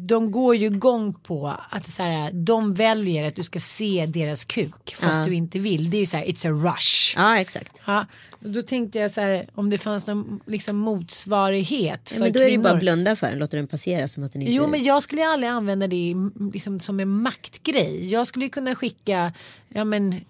de 0.07 0.31
går 0.31 0.55
ju 0.55 0.65
igång 0.65 1.13
på 1.13 1.55
att 1.69 1.87
så 1.89 2.03
här, 2.03 2.31
de 2.31 2.73
väljer 2.73 3.27
att 3.27 3.35
du 3.35 3.43
ska 3.43 3.59
se 3.59 4.05
deras 4.05 4.45
kuk 4.45 4.95
fast 4.99 5.19
Ja. 5.19 5.25
du 5.25 5.33
inte 5.33 5.59
vill. 5.59 5.89
Det 5.89 5.97
är 5.97 5.99
ju 5.99 6.05
så 6.05 6.17
här, 6.17 6.25
it's 6.25 6.47
a 6.47 6.71
rush. 6.73 7.13
Ja 7.15 7.39
exakt. 7.39 7.81
Ja, 7.85 8.05
och 8.43 8.49
då 8.49 8.61
tänkte 8.61 8.99
jag 8.99 9.11
så 9.11 9.21
här 9.21 9.45
om 9.53 9.69
det 9.69 9.77
fanns 9.77 10.07
någon 10.07 10.39
liksom 10.45 10.75
motsvarighet 10.77 12.09
för 12.09 12.15
Ja, 12.15 12.21
men 12.23 12.33
då 12.33 12.39
är 12.39 12.43
det 12.51 12.57
bara 12.57 12.63
kvinnor. 12.63 12.73
att 12.75 12.79
blunda 12.79 13.15
för 13.15 13.27
den. 13.27 13.39
Låta 13.39 13.57
den 13.57 13.67
passera 13.67 14.07
som 14.07 14.23
att 14.23 14.33
den 14.33 14.41
inte... 14.41 14.53
Jo 14.53 14.67
men 14.67 14.83
jag 14.83 15.03
skulle 15.03 15.27
aldrig 15.27 15.49
använda 15.49 15.87
det 15.87 16.15
liksom, 16.53 16.79
som 16.79 16.99
en 16.99 17.09
maktgrej. 17.09 18.07
Jag 18.11 18.27
skulle 18.27 18.45
ju 18.45 18.49
kunna 18.49 18.75
skicka 18.75 19.33
ja, 19.69 19.83
men, 19.83 20.21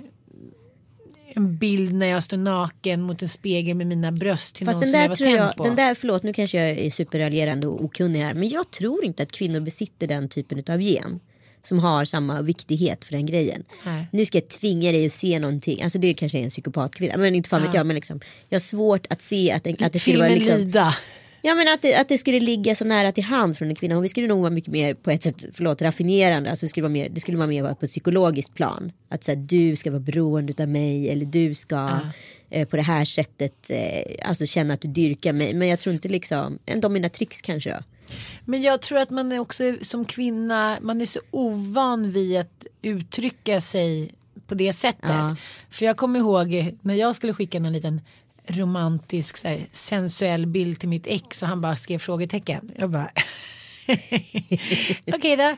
en 1.36 1.58
bild 1.58 1.94
när 1.94 2.08
jag 2.08 2.24
står 2.24 2.38
naken 2.38 3.02
mot 3.02 3.22
en 3.22 3.28
spegel 3.28 3.78
med 3.78 3.88
mina 3.88 4.12
bröst 4.12 4.56
till 4.56 4.65
Fast 4.65 4.76
någon 4.76 4.82
den 4.82 4.89
som 4.91 5.00
jag 5.00 5.04
där 5.04 5.10
var 5.10 5.15
tror 5.15 5.30
jag, 5.30 5.56
på. 5.56 5.63
den 5.63 5.76
där, 5.76 5.96
förlåt 5.96 6.24
nu 6.24 6.34
kanske 6.34 6.58
jag 6.58 6.70
är 6.70 6.91
superraljerande 6.91 7.67
och 7.67 7.84
okunnig 7.84 8.20
här. 8.20 8.34
Men 8.34 8.50
jag 8.50 8.72
tror 8.72 9.06
inte 9.06 9.24
att 9.24 9.32
kvinnor 9.32 9.60
besitter 9.60 10.08
den 10.08 10.30
typen 10.30 10.63
av 10.67 10.82
gen. 10.82 11.20
Som 11.63 11.80
har 11.80 12.06
samma 12.06 12.41
viktighet 12.41 13.06
för 13.06 13.12
den 13.12 13.26
grejen. 13.26 13.63
Nej. 13.84 14.08
Nu 14.12 14.26
ska 14.26 14.38
jag 14.38 14.48
tvinga 14.48 14.91
dig 14.91 15.06
att 15.06 15.13
se 15.13 15.39
någonting. 15.39 15.82
Alltså 15.82 16.00
det 16.00 16.13
kanske 16.13 16.39
är 16.39 16.44
en 16.44 16.50
psykopatkvinna. 16.50 17.17
Men 17.17 17.36
inte 17.36 17.50
fan 17.50 17.62
vet 17.62 17.74
jag. 17.74 17.86
Men 17.86 17.96
liksom, 17.96 18.20
jag 18.50 18.56
har 18.56 18.62
svårt 18.62 19.08
att 19.10 19.22
se 19.22 19.52
att, 19.52 19.82
att 19.82 19.94
det 19.94 20.00
skulle 20.00 20.20
vara 20.20 20.30
liksom, 20.30 20.58
Lida. 20.58 20.96
Ja 21.41 21.56
men 21.56 21.73
att 21.73 21.82
det, 21.82 21.95
att 21.95 22.10
det 22.10 22.17
skulle 22.17 22.39
ligga 22.39 22.75
så 22.75 22.86
nära 22.86 23.12
till 23.12 23.23
hands 23.23 23.58
från 23.58 23.67
en 23.67 23.75
kvinna. 23.75 23.97
Och 23.97 24.04
vi 24.04 24.10
skulle 24.10 24.27
nog 24.27 24.39
vara 24.39 24.49
mycket 24.49 24.71
mer 24.71 24.93
på 24.93 25.12
ett 25.12 25.23
sätt, 25.23 25.45
förlåt, 25.54 25.82
raffinerande. 25.82 26.49
Alltså 26.49 26.65
det 26.65 26.69
skulle 26.69 26.84
vara 26.84 26.93
mer, 26.93 27.10
det 27.10 27.21
skulle 27.21 27.38
vara 27.38 27.47
mer 27.47 27.73
på 27.73 27.86
ett 27.86 27.91
psykologiskt 27.91 28.54
plan. 28.54 28.91
Att 29.10 29.23
säga 29.23 29.36
du 29.36 29.75
ska 29.75 29.91
vara 29.91 29.99
beroende 29.99 30.63
av 30.63 30.69
mig. 30.69 31.10
Eller 31.10 31.25
du 31.25 31.56
ska 31.56 31.99
eh, 32.49 32.67
på 32.67 32.75
det 32.75 32.82
här 32.82 33.06
sättet 33.06 33.69
eh, 33.69 34.30
alltså 34.30 34.45
känna 34.45 34.73
att 34.73 34.82
du 34.82 34.88
dyrkar 34.88 35.34
mig. 35.34 35.54
Men 35.54 35.67
jag 35.67 35.80
tror 35.80 35.95
inte 35.95 36.10
liksom, 36.10 36.60
en 36.65 36.82
dominatrix 36.82 37.41
kanske 37.41 37.69
då. 37.69 37.80
Men 38.45 38.62
jag 38.62 38.82
tror 38.82 38.99
att 38.99 39.10
man 39.10 39.32
är 39.32 39.39
också 39.39 39.63
som 39.82 40.06
kvinna, 40.06 40.77
man 40.82 41.01
är 41.01 41.06
så 41.06 41.19
ovan 41.32 42.12
vid 42.12 42.39
att 42.39 42.65
uttrycka 42.82 43.62
sig 43.62 44.12
på 44.47 44.56
det 44.56 44.73
sättet. 44.73 45.10
Ja. 45.10 45.36
För 45.69 45.86
jag 45.86 45.97
kommer 45.97 46.19
ihåg 46.19 46.73
när 46.82 46.95
jag 46.95 47.15
skulle 47.15 47.34
skicka 47.34 47.60
någon 47.60 47.73
liten 47.73 48.01
romantisk 48.47 49.38
så 49.38 49.47
här, 49.47 49.65
sensuell 49.71 50.45
bild 50.45 50.80
till 50.80 50.89
mitt 50.89 51.08
ex 51.08 51.41
och 51.41 51.47
han 51.47 51.62
bara 51.62 51.75
skrev 51.75 51.99
frågetecken. 51.99 52.71
Jag 52.77 52.89
bara 52.89 53.12
okej 55.13 55.38
då. 55.38 55.56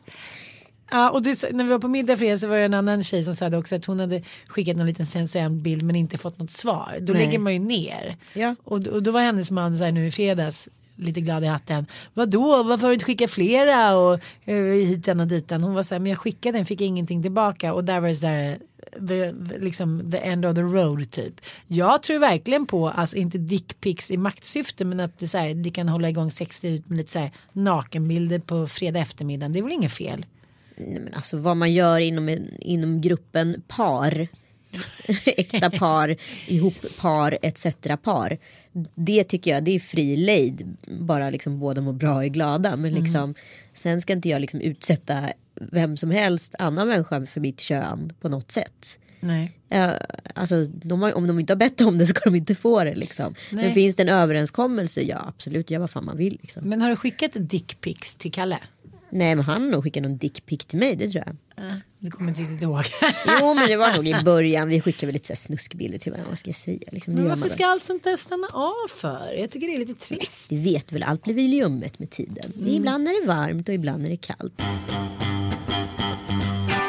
Ja, 0.92 1.10
och 1.10 1.22
det, 1.22 1.52
när 1.52 1.64
vi 1.64 1.70
var 1.70 1.80
på 1.80 1.88
middag 1.88 2.18
fredag 2.18 2.38
så 2.38 2.48
var 2.48 2.58
det 2.58 2.64
en 2.64 2.74
annan 2.74 3.04
tjej 3.04 3.24
som 3.24 3.36
sa 3.36 3.58
också 3.58 3.76
att 3.76 3.86
hon 3.86 4.00
hade 4.00 4.22
skickat 4.48 4.78
någon 4.78 4.88
liten 4.88 5.06
sensuell 5.06 5.52
bild 5.52 5.84
men 5.84 5.96
inte 5.96 6.18
fått 6.18 6.40
något 6.40 6.52
svar. 6.52 6.98
Då 7.02 7.14
Nej. 7.14 7.26
lägger 7.26 7.40
man 7.40 7.54
ju 7.54 7.60
ner. 7.60 8.18
Ja. 8.34 8.56
Och, 8.64 8.88
och 8.88 9.04
då 9.04 9.12
var 9.12 9.22
hennes 9.22 9.52
man 9.52 9.78
så 9.78 9.84
här 9.84 9.92
nu 9.92 10.08
i 10.08 10.12
fredags 10.12 10.70
lite 10.96 11.22
glad 11.22 11.44
i 11.44 11.48
hatten. 11.48 11.86
Vadå, 12.14 12.64
varför 12.64 12.82
har 12.82 12.90
du 12.90 12.94
inte 12.94 13.06
skickat 13.06 13.32
flera 13.32 13.96
och 13.98 14.20
eh, 14.46 14.56
hitan 14.56 15.20
och 15.20 15.28
ditan. 15.28 15.64
Hon 15.64 15.74
var 15.74 15.84
så 15.84 15.96
här, 15.96 16.00
men 16.00 16.10
jag 16.10 16.20
skickade 16.20 16.58
den, 16.58 16.66
fick 16.66 16.82
ingenting 16.82 17.22
tillbaka 17.22 17.74
och 17.74 17.84
där 17.84 18.00
var 18.00 18.08
det 18.08 18.16
så 18.16 18.28
här 18.28 18.58
the, 19.00 19.34
the, 19.50 19.58
liksom 19.58 20.12
the 20.12 20.18
end 20.18 20.46
of 20.46 20.56
the 20.56 20.62
road 20.62 21.12
typ. 21.12 21.42
Jag 21.68 22.04
tror 22.04 22.20
verkligen 22.20 22.66
på, 22.66 22.90
alltså 22.90 23.18
inte 23.18 23.38
dickpics 23.38 24.12
i 24.12 24.18
maktsyfte 24.18 24.86
men 24.86 25.00
att 25.00 25.20
det, 25.20 25.28
så 25.28 25.38
här, 25.38 25.54
det 25.54 25.70
kan 25.70 25.90
hålla 25.90 26.10
igång 26.10 26.32
60 26.32 26.68
ut 26.68 26.90
med 26.90 26.98
lite 26.98 27.12
så 27.12 27.20
här 27.20 27.32
nakenbilder 27.54 28.40
på 28.40 28.68
fredag 28.68 29.00
eftermiddag. 29.00 29.50
Det 29.50 29.60
är 29.60 29.64
väl 29.64 29.72
inget 29.72 29.94
fel. 29.94 30.26
Nej, 30.78 31.00
men 31.00 31.14
alltså 31.14 31.38
vad 31.38 31.58
man 31.58 31.74
gör 31.74 32.00
inom, 32.00 32.48
inom 32.60 33.02
gruppen 33.02 33.62
par. 33.68 34.28
Äkta 35.26 35.70
par, 35.70 36.16
ihop 36.48 36.76
par, 37.02 37.38
etc. 37.42 37.66
par. 38.04 38.38
Det 38.96 39.24
tycker 39.24 39.52
jag 39.52 39.64
det 39.64 39.76
är 39.76 39.80
fri 39.80 40.16
lejd. 40.16 40.78
Bara 41.00 41.30
liksom 41.30 41.60
båda 41.60 41.82
mår 41.82 41.94
bra 41.94 42.16
och 42.16 42.24
är 42.24 42.28
glada. 42.28 42.76
Men 42.76 42.94
liksom, 42.94 43.36
sen 43.84 44.02
ska 44.02 44.14
inte 44.14 44.30
jag 44.30 44.42
liksom 44.42 44.62
utsätta 44.62 45.30
vem 45.56 45.98
som 45.98 46.12
helst 46.12 46.56
annan 46.60 46.88
människa 46.88 47.26
för 47.26 47.42
mitt 47.42 47.60
kön 47.60 48.14
på 48.22 48.30
något 48.30 48.52
sätt. 48.52 49.00
Nej. 49.20 49.52
Ja, 49.70 49.98
alltså, 50.36 50.66
de 50.66 51.02
har, 51.02 51.14
om 51.14 51.28
de 51.28 51.40
inte 51.40 51.54
har 51.54 51.58
bett 51.58 51.82
om 51.82 51.98
det 51.98 52.08
ska 52.08 52.30
de 52.30 52.36
inte 52.36 52.56
få 52.56 52.84
det. 52.84 52.96
Liksom. 52.96 53.36
Nej. 53.52 53.66
Men 53.66 53.74
finns 53.74 53.96
det 53.96 54.04
en 54.04 54.10
överenskommelse? 54.10 55.02
Ja 55.02 55.26
absolut, 55.28 55.72
gör 55.72 55.80
vad 55.80 55.90
fan 55.90 56.06
man 56.06 56.18
vill. 56.18 56.38
Liksom. 56.42 56.70
Men 56.70 56.82
har 56.82 56.90
du 56.90 56.96
skickat 56.96 57.32
dickpics 57.36 58.16
till 58.16 58.32
Kalle? 58.32 58.60
Nej 59.16 59.36
men 59.36 59.46
han 59.46 59.62
har 59.64 59.70
nog 59.70 59.84
skickat 59.84 60.04
någon 60.04 60.18
dickpic 60.18 60.66
till 60.66 60.80
mig, 60.80 60.96
det 60.96 61.10
tror 61.10 61.24
jag. 61.26 61.66
Äh, 61.70 61.76
du 62.00 62.12
kommer 62.12 62.30
inte 62.30 62.42
riktigt 62.42 62.62
ihåg. 62.62 62.84
Jo 63.42 63.54
men 63.60 63.68
det 63.68 63.76
var 63.78 63.96
nog 63.96 64.08
i 64.08 64.16
början. 64.26 64.68
Vi 64.68 64.82
skickade 64.82 65.06
väl 65.06 65.14
lite 65.14 65.28
så 65.28 65.34
här 65.34 65.38
snuskbilder 65.38 65.98
till 65.98 66.12
varandra. 66.12 66.30
Vad 66.30 66.40
ska 66.40 66.50
jag 66.50 66.56
säga? 66.56 66.80
Liksom, 66.92 67.14
Men 67.14 67.30
varför 67.30 67.50
ska 67.50 67.66
allt 67.66 67.84
sånt 67.84 68.04
där 68.04 68.18
stanna 68.18 68.48
av 68.54 68.88
för? 68.96 69.34
Jag 69.40 69.50
tycker 69.52 69.68
det 69.68 69.74
är 69.76 69.80
lite 69.80 69.94
trist. 70.08 70.52
väl. 70.52 70.58
Du 70.64 70.64
vet 70.72 70.92
väl, 70.92 71.04
allt 71.04 71.24
blir 71.24 71.34
väl 71.36 71.54
ljummet 71.54 72.00
med 72.00 72.10
tiden. 72.10 72.52
Mm. 72.58 72.68
Ibland 72.74 73.08
är 73.08 73.22
det 73.22 73.28
varmt 73.28 73.70
och 73.70 73.76
ibland 73.76 74.06
är 74.06 74.10
det 74.10 74.18
kallt. 74.18 74.62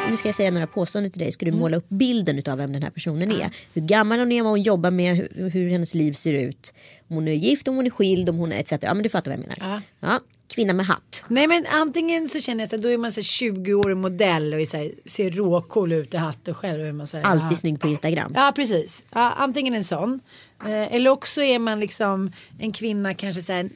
Nu 0.09 0.17
ska 0.17 0.27
jag 0.27 0.35
säga 0.35 0.51
några 0.51 0.67
påståenden 0.67 1.11
till 1.11 1.19
dig. 1.21 1.31
Ska 1.31 1.45
du 1.45 1.49
Mm. 1.49 1.59
måla 1.59 1.77
upp 1.77 1.89
bilden 1.89 2.41
av 2.45 2.57
vem 2.57 2.73
den 2.73 2.83
här 2.83 2.89
personen 2.89 3.31
är? 3.31 3.49
Hur 3.73 3.81
gammal 3.81 4.19
hon 4.19 4.31
är, 4.31 4.41
vad 4.41 4.51
hon 4.51 4.61
jobbar 4.61 4.91
med, 4.91 5.15
hur, 5.17 5.49
hur 5.49 5.69
hennes 5.69 5.93
liv 5.93 6.13
ser 6.13 6.33
ut. 6.33 6.73
Om 7.07 7.15
hon 7.15 7.27
är 7.27 7.31
gift, 7.33 7.67
om 7.67 7.75
hon 7.75 7.85
är 7.85 7.89
skild, 7.89 8.29
om 8.29 8.37
hon 8.37 8.51
är 8.51 8.59
etc. 8.59 8.71
Ja 8.81 8.93
men 8.93 9.03
du 9.03 9.09
fattar 9.09 9.31
vad 9.31 9.39
jag 9.39 9.47
menar. 9.57 9.81
Ja. 9.99 10.19
Kvinna 10.47 10.73
med 10.73 10.85
hatt. 10.85 11.23
Nej 11.27 11.47
men 11.47 11.65
antingen 11.65 12.29
så 12.29 12.39
känner 12.41 12.63
jag 12.63 12.69
så 12.69 12.75
här, 12.75 12.83
då 12.83 12.89
är 12.89 12.97
man 12.97 13.11
så 13.11 13.19
här 13.19 13.23
20-årig 13.23 13.97
modell 13.97 14.53
och 14.53 14.61
är 14.61 14.65
så 14.65 14.77
här, 14.77 14.91
ser 15.05 15.31
råcool 15.31 15.91
ut 15.91 16.13
i 16.13 16.17
hatt 16.17 16.47
och 16.47 16.57
själv 16.57 16.85
är 16.85 16.91
man 16.91 17.07
så 17.07 17.17
här, 17.17 17.23
Alltid 17.23 17.51
ja. 17.51 17.55
snygg 17.55 17.79
på 17.79 17.87
Instagram. 17.87 18.31
Ja 18.35 18.53
precis. 18.55 19.05
Ja, 19.11 19.33
antingen 19.37 19.75
en 19.75 19.83
sån. 19.83 20.19
Eh, 20.65 20.95
eller 20.95 21.09
också 21.09 21.41
är 21.41 21.59
man 21.59 21.79
liksom 21.79 22.31
en 22.59 22.71
kvinna 22.71 23.13
kanske 23.13 23.43
så 23.43 23.53
här 23.53 23.69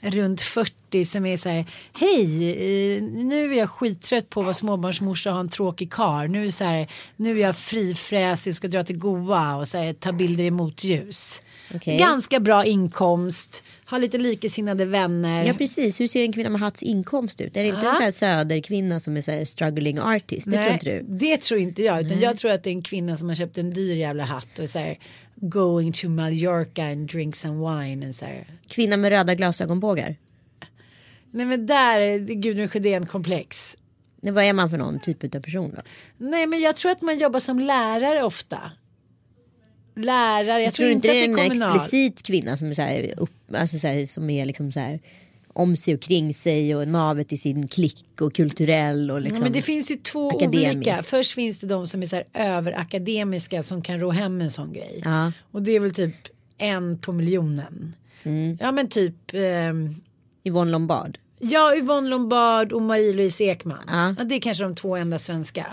runt 0.00 0.40
40 0.40 1.04
som 1.04 1.26
är 1.26 1.36
så 1.36 1.48
här. 1.48 1.64
Hej, 1.92 2.50
eh, 2.50 3.02
nu 3.02 3.54
är 3.54 3.58
jag 3.58 3.70
skittrött 3.70 4.30
på 4.30 4.40
att 4.40 4.46
vara 4.46 4.54
småbarnsmorsa 4.54 5.30
och 5.30 5.34
ha 5.34 5.40
en 5.40 5.48
tråkig 5.48 5.92
kar. 5.92 6.28
Nu 6.28 6.46
är, 6.46 6.50
så 6.50 6.64
här, 6.64 6.88
nu 7.16 7.38
är 7.38 7.42
jag 7.42 7.56
frifräsig 7.56 8.50
och 8.50 8.56
ska 8.56 8.68
dra 8.68 8.84
till 8.84 8.98
Goa 8.98 9.56
och 9.56 9.68
så 9.68 9.78
här, 9.78 9.92
ta 9.92 10.12
bilder 10.12 10.44
i 10.44 10.50
motljus. 10.50 11.42
Okej. 11.74 11.98
Ganska 11.98 12.40
bra 12.40 12.64
inkomst. 12.64 13.62
Har 13.94 13.98
lite 13.98 14.18
likasinnade 14.18 14.84
vänner. 14.84 15.44
Ja 15.44 15.54
precis, 15.54 16.00
hur 16.00 16.06
ser 16.06 16.22
en 16.24 16.32
kvinna 16.32 16.50
med 16.50 16.60
hatts 16.60 16.82
inkomst 16.82 17.40
ut? 17.40 17.56
Är 17.56 17.62
det 17.62 17.68
inte 17.68 17.80
en 17.80 17.84
Ja. 17.86 17.94
sån 17.94 18.04
här 18.04 18.10
söderkvinna 18.10 19.00
som 19.00 19.16
är 19.16 19.20
så 19.20 19.46
struggling 19.46 19.98
artist? 19.98 20.50
Det 20.50 20.56
tror 20.62 20.72
inte 20.72 20.84
du? 20.90 21.04
det 21.08 21.36
tror 21.40 21.60
inte 21.60 21.82
jag. 21.82 22.00
Utan 22.06 22.20
jag 22.20 22.38
tror 22.38 22.50
att 22.52 22.62
det 22.62 22.70
är 22.70 22.72
en 22.74 22.82
kvinna 22.82 23.16
som 23.16 23.28
har 23.28 23.36
köpt 23.36 23.58
en 23.58 23.70
dyr 23.70 23.96
jävla 23.96 24.24
hatt 24.24 24.58
och 24.58 24.68
så 24.68 24.78
här 24.78 24.98
going 25.36 25.92
to 25.92 26.08
Mallorca 26.08 26.84
and 26.84 27.10
drink 27.10 27.36
some 27.36 27.54
wine. 27.84 28.04
And 28.06 28.14
så 28.14 28.24
här. 28.24 28.46
Kvinna 28.68 28.96
med 28.96 29.10
röda 29.10 29.34
glasögonbågar? 29.34 30.16
Nej 31.30 31.46
men 31.46 31.66
där 31.66 32.00
är 32.00 32.18
Gudrun 32.18 32.68
Sjödén 32.68 33.06
komplex. 33.06 33.76
Nej, 34.20 34.32
Vad 34.32 34.44
är 34.44 34.52
man 34.52 34.70
för 34.70 34.78
någon 34.78 35.00
typ 35.00 35.34
av 35.34 35.40
person 35.40 35.72
då? 35.76 35.82
Nej 36.18 36.46
men 36.46 36.60
jag 36.60 36.76
tror 36.76 36.92
att 36.92 37.02
man 37.02 37.18
jobbar 37.18 37.40
som 37.40 37.60
lärare 37.60 38.22
ofta. 38.22 38.58
Lärare, 39.96 40.46
jag, 40.46 40.62
Jag 40.62 40.74
tror 40.74 40.90
inte 40.90 41.08
att 41.08 41.14
det 41.14 41.20
är 41.20 41.28
en 41.28 41.34
kommunal. 41.34 41.76
explicit 41.76 42.22
kvinna 42.22 42.56
som 42.56 42.70
är, 42.70 42.74
så 42.74 42.82
här, 42.82 43.14
upp, 43.16 43.30
alltså 43.54 43.78
så 43.78 43.86
här, 43.86 44.06
som 44.06 44.30
är 44.30 44.46
liksom 44.46 44.72
så 44.72 44.80
här 44.80 45.00
om 45.56 45.76
sig 45.76 45.94
och 45.94 46.00
kring 46.00 46.34
sig 46.34 46.76
och 46.76 46.88
navet 46.88 47.32
i 47.32 47.36
sin 47.36 47.68
klick 47.68 48.20
och 48.20 48.34
kulturell 48.34 49.10
och 49.10 49.20
liksom. 49.20 49.38
Ja, 49.38 49.42
men 49.42 49.52
det 49.52 49.62
finns 49.62 49.90
ju 49.90 49.96
två 49.96 50.30
akademisk. 50.30 50.76
olika. 50.76 51.02
Först 51.02 51.32
finns 51.32 51.60
det 51.60 51.66
de 51.66 51.86
som 51.86 52.02
är 52.02 52.06
så 52.06 52.16
här 52.16 52.24
överakademiska 52.34 53.62
som 53.62 53.82
kan 53.82 54.00
ro 54.00 54.10
hem 54.10 54.40
en 54.40 54.50
sån 54.50 54.72
grej. 54.72 55.00
Ja. 55.04 55.32
Och 55.50 55.62
det 55.62 55.70
är 55.70 55.80
väl 55.80 55.94
typ 55.94 56.14
en 56.58 56.98
på 56.98 57.12
miljonen. 57.12 57.96
Mm. 58.22 58.58
Ja 58.60 58.72
men 58.72 58.88
typ 58.88 59.14
ehm, 59.32 59.94
Yvonne 60.44 60.70
Lombard. 60.70 61.18
Ja, 61.38 61.76
Yvonne 61.76 62.08
Lombard 62.08 62.72
och 62.72 62.82
Marie-Louise 62.82 63.44
Ekman. 63.44 63.84
Ja. 63.86 64.14
Ja. 64.18 64.24
det 64.24 64.34
är 64.34 64.40
kanske 64.40 64.64
de 64.64 64.74
två 64.74 64.96
enda 64.96 65.18
svenska. 65.18 65.66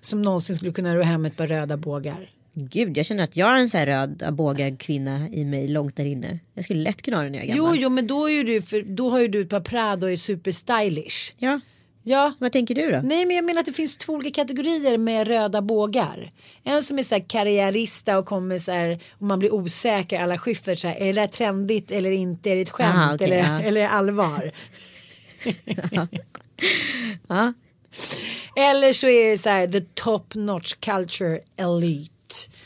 Som 0.00 0.22
någonsin 0.22 0.56
skulle 0.56 0.72
kunna 0.72 0.96
ro 0.96 1.02
hem 1.02 1.24
ett 1.24 1.36
par 1.36 1.46
röda 1.46 1.76
bågar. 1.76 2.30
Gud, 2.60 2.96
jag 2.98 3.06
känner 3.06 3.24
att 3.24 3.36
jag 3.36 3.56
är 3.56 3.60
en 3.60 3.68
så 3.68 3.78
här 3.78 3.86
röd 3.86 4.34
bågad 4.34 4.80
kvinna 4.80 5.28
i 5.28 5.44
mig 5.44 5.68
långt 5.68 5.96
där 5.96 6.04
inne. 6.04 6.38
Jag 6.54 6.64
skulle 6.64 6.80
lätt 6.82 7.02
kunna 7.02 7.16
ha 7.16 7.24
det 7.24 7.30
när 7.30 7.38
jag 7.38 7.48
är 7.48 7.54
Jo, 7.56 7.64
gammal. 7.64 7.78
jo, 7.80 7.88
men 7.88 8.06
då, 8.06 8.26
är 8.26 8.32
ju 8.32 8.42
du, 8.42 8.62
för, 8.62 8.82
då 8.82 9.10
har 9.10 9.20
ju 9.20 9.28
du 9.28 9.40
ett 9.40 9.48
par 9.48 9.60
Prada 9.60 10.06
och 10.06 10.12
är 10.12 10.16
superstylish. 10.16 11.34
Ja, 11.38 11.60
Ja. 12.02 12.32
Vad 12.38 12.52
tänker 12.52 12.74
du 12.74 12.90
då? 12.90 13.00
Nej 13.04 13.26
men 13.26 13.36
jag 13.36 13.44
menar 13.44 13.60
att 13.60 13.66
det 13.66 13.72
finns 13.72 13.96
två 13.96 14.12
olika 14.12 14.42
kategorier 14.42 14.98
med 14.98 15.28
röda 15.28 15.62
bågar. 15.62 16.32
En 16.64 16.82
som 16.82 16.98
är 16.98 17.02
så 17.02 17.14
här 17.14 17.24
karriärista 17.28 18.18
och 18.18 18.26
kommer 18.26 18.58
så 18.58 18.72
här 18.72 18.98
och 19.12 19.26
man 19.26 19.38
blir 19.38 19.54
osäker 19.54 20.20
alla 20.20 20.38
Schyffert 20.38 20.78
så 20.78 20.88
här, 20.88 20.96
är 20.96 21.06
det 21.06 21.20
där 21.20 21.26
trendigt 21.26 21.90
eller 21.90 22.10
inte, 22.10 22.50
är 22.50 22.54
det 22.56 22.62
ett 22.62 22.70
skämt 22.70 22.94
Aha, 22.94 23.14
okej, 23.14 23.26
eller, 23.26 23.36
ja. 23.36 23.60
eller 23.62 23.86
allvar? 23.86 24.52
Ja. 27.28 27.52
Eller 28.56 28.92
så 28.92 29.06
är 29.06 29.30
det 29.30 29.38
så 29.38 29.48
här 29.48 29.66
the 29.66 29.80
top 29.80 30.34
notch 30.34 30.74
culture 30.74 31.38
elite. 31.56 32.12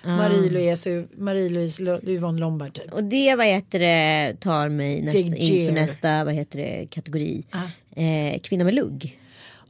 Marie-Louise 0.04 1.06
Marie-Louise 1.16 1.82
Lo- 1.82 2.00
Yvonne 2.06 2.40
Lombard 2.40 2.74
typ. 2.74 2.92
Och 2.92 3.04
det 3.04 3.34
vad 3.34 3.46
heter 3.46 3.78
det 3.78 4.36
tar 4.40 4.68
mig 4.68 5.02
nästa, 5.02 5.18
in 5.18 5.68
på 5.68 5.74
nästa 5.74 6.24
vad 6.24 6.34
heter 6.34 6.58
det, 6.58 6.86
kategori. 6.90 7.44
Ah. 7.50 8.00
Eh, 8.00 8.40
kvinna 8.40 8.64
med 8.64 8.74
lugg. 8.74 9.18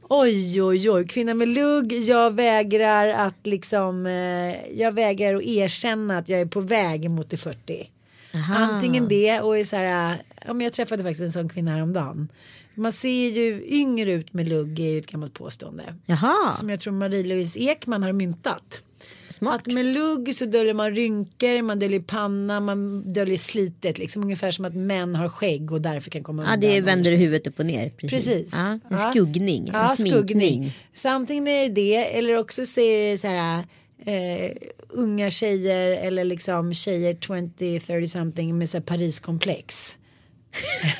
Oj 0.09 0.61
oj 0.61 0.89
oj, 0.89 1.07
kvinna 1.07 1.33
med 1.33 1.47
lugg. 1.47 1.93
Jag 1.93 2.33
vägrar 2.35 3.07
att 3.07 3.47
liksom, 3.47 4.05
eh, 4.05 4.79
jag 4.79 4.91
vägrar 4.91 5.35
att 5.35 5.43
erkänna 5.43 6.17
att 6.17 6.29
jag 6.29 6.39
är 6.41 6.45
på 6.45 6.59
väg 6.61 7.09
mot 7.09 7.29
det 7.29 7.37
40. 7.37 7.89
Aha. 8.33 8.55
Antingen 8.55 9.07
det 9.07 9.39
och 9.41 9.57
är 9.57 9.63
så 9.63 9.75
här, 9.75 10.17
ja, 10.45 10.53
men 10.53 10.61
jag 10.61 10.73
träffade 10.73 11.03
faktiskt 11.03 11.21
en 11.21 11.31
sån 11.31 11.49
kvinna 11.49 11.71
häromdagen. 11.71 12.27
Man 12.75 12.91
ser 12.91 13.29
ju 13.29 13.63
yngre 13.67 14.11
ut 14.11 14.33
med 14.33 14.47
lugg 14.49 14.79
är 14.79 14.89
ju 14.89 14.97
ett 14.99 15.07
gammalt 15.11 15.33
påstående. 15.33 15.95
Jaha, 16.05 16.53
Som 16.53 16.69
jag 16.69 16.79
tror 16.79 16.93
Marie-Louise 16.93 17.59
Ekman 17.59 18.03
har 18.03 18.11
myntat. 18.13 18.81
Smart. 19.35 19.61
Att 19.67 19.73
med 19.73 19.85
lugg 19.85 20.35
så 20.35 20.45
döljer 20.45 20.73
man 20.73 20.95
rynkor, 20.95 21.61
man 21.61 21.79
döljer 21.79 21.99
panna, 21.99 22.59
man 22.59 23.13
döljer 23.13 23.37
slitet. 23.37 23.97
Liksom 23.99 24.23
ungefär 24.23 24.51
som 24.51 24.65
att 24.65 24.75
män 24.75 25.15
har 25.15 25.29
skägg 25.29 25.71
och 25.71 25.81
därför 25.81 26.11
kan 26.11 26.23
komma 26.23 26.45
Ja, 26.49 26.57
det 26.57 26.67
vänder 26.67 26.91
åldersmässigt. 26.93 27.21
huvudet 27.21 27.47
upp 27.47 27.59
och 27.59 27.65
ner. 27.65 27.89
Precis. 27.89 28.25
Precis. 28.25 28.53
Ja, 28.53 28.65
en 28.71 28.79
Ja. 28.89 29.11
skuggning, 29.11 29.67
en 29.67 29.73
Ja, 29.73 29.95
sminkning. 29.95 30.23
skuggning. 30.27 30.73
Antingen 31.05 31.47
är 31.47 31.63
det 31.63 31.69
det 31.69 32.17
eller 32.17 32.37
också 32.37 32.65
så 32.65 32.79
är 32.79 33.11
det 33.11 33.17
så 33.17 33.27
här 33.27 33.63
eh, 34.05 34.51
unga 34.89 35.29
tjejer 35.29 35.91
eller 35.91 36.23
liksom 36.23 36.73
tjejer 36.73 37.13
20-30 37.13 38.07
something 38.07 38.57
med 38.57 38.69
så 38.69 38.77
här 38.77 38.81
Pariskomplex. 38.83 39.97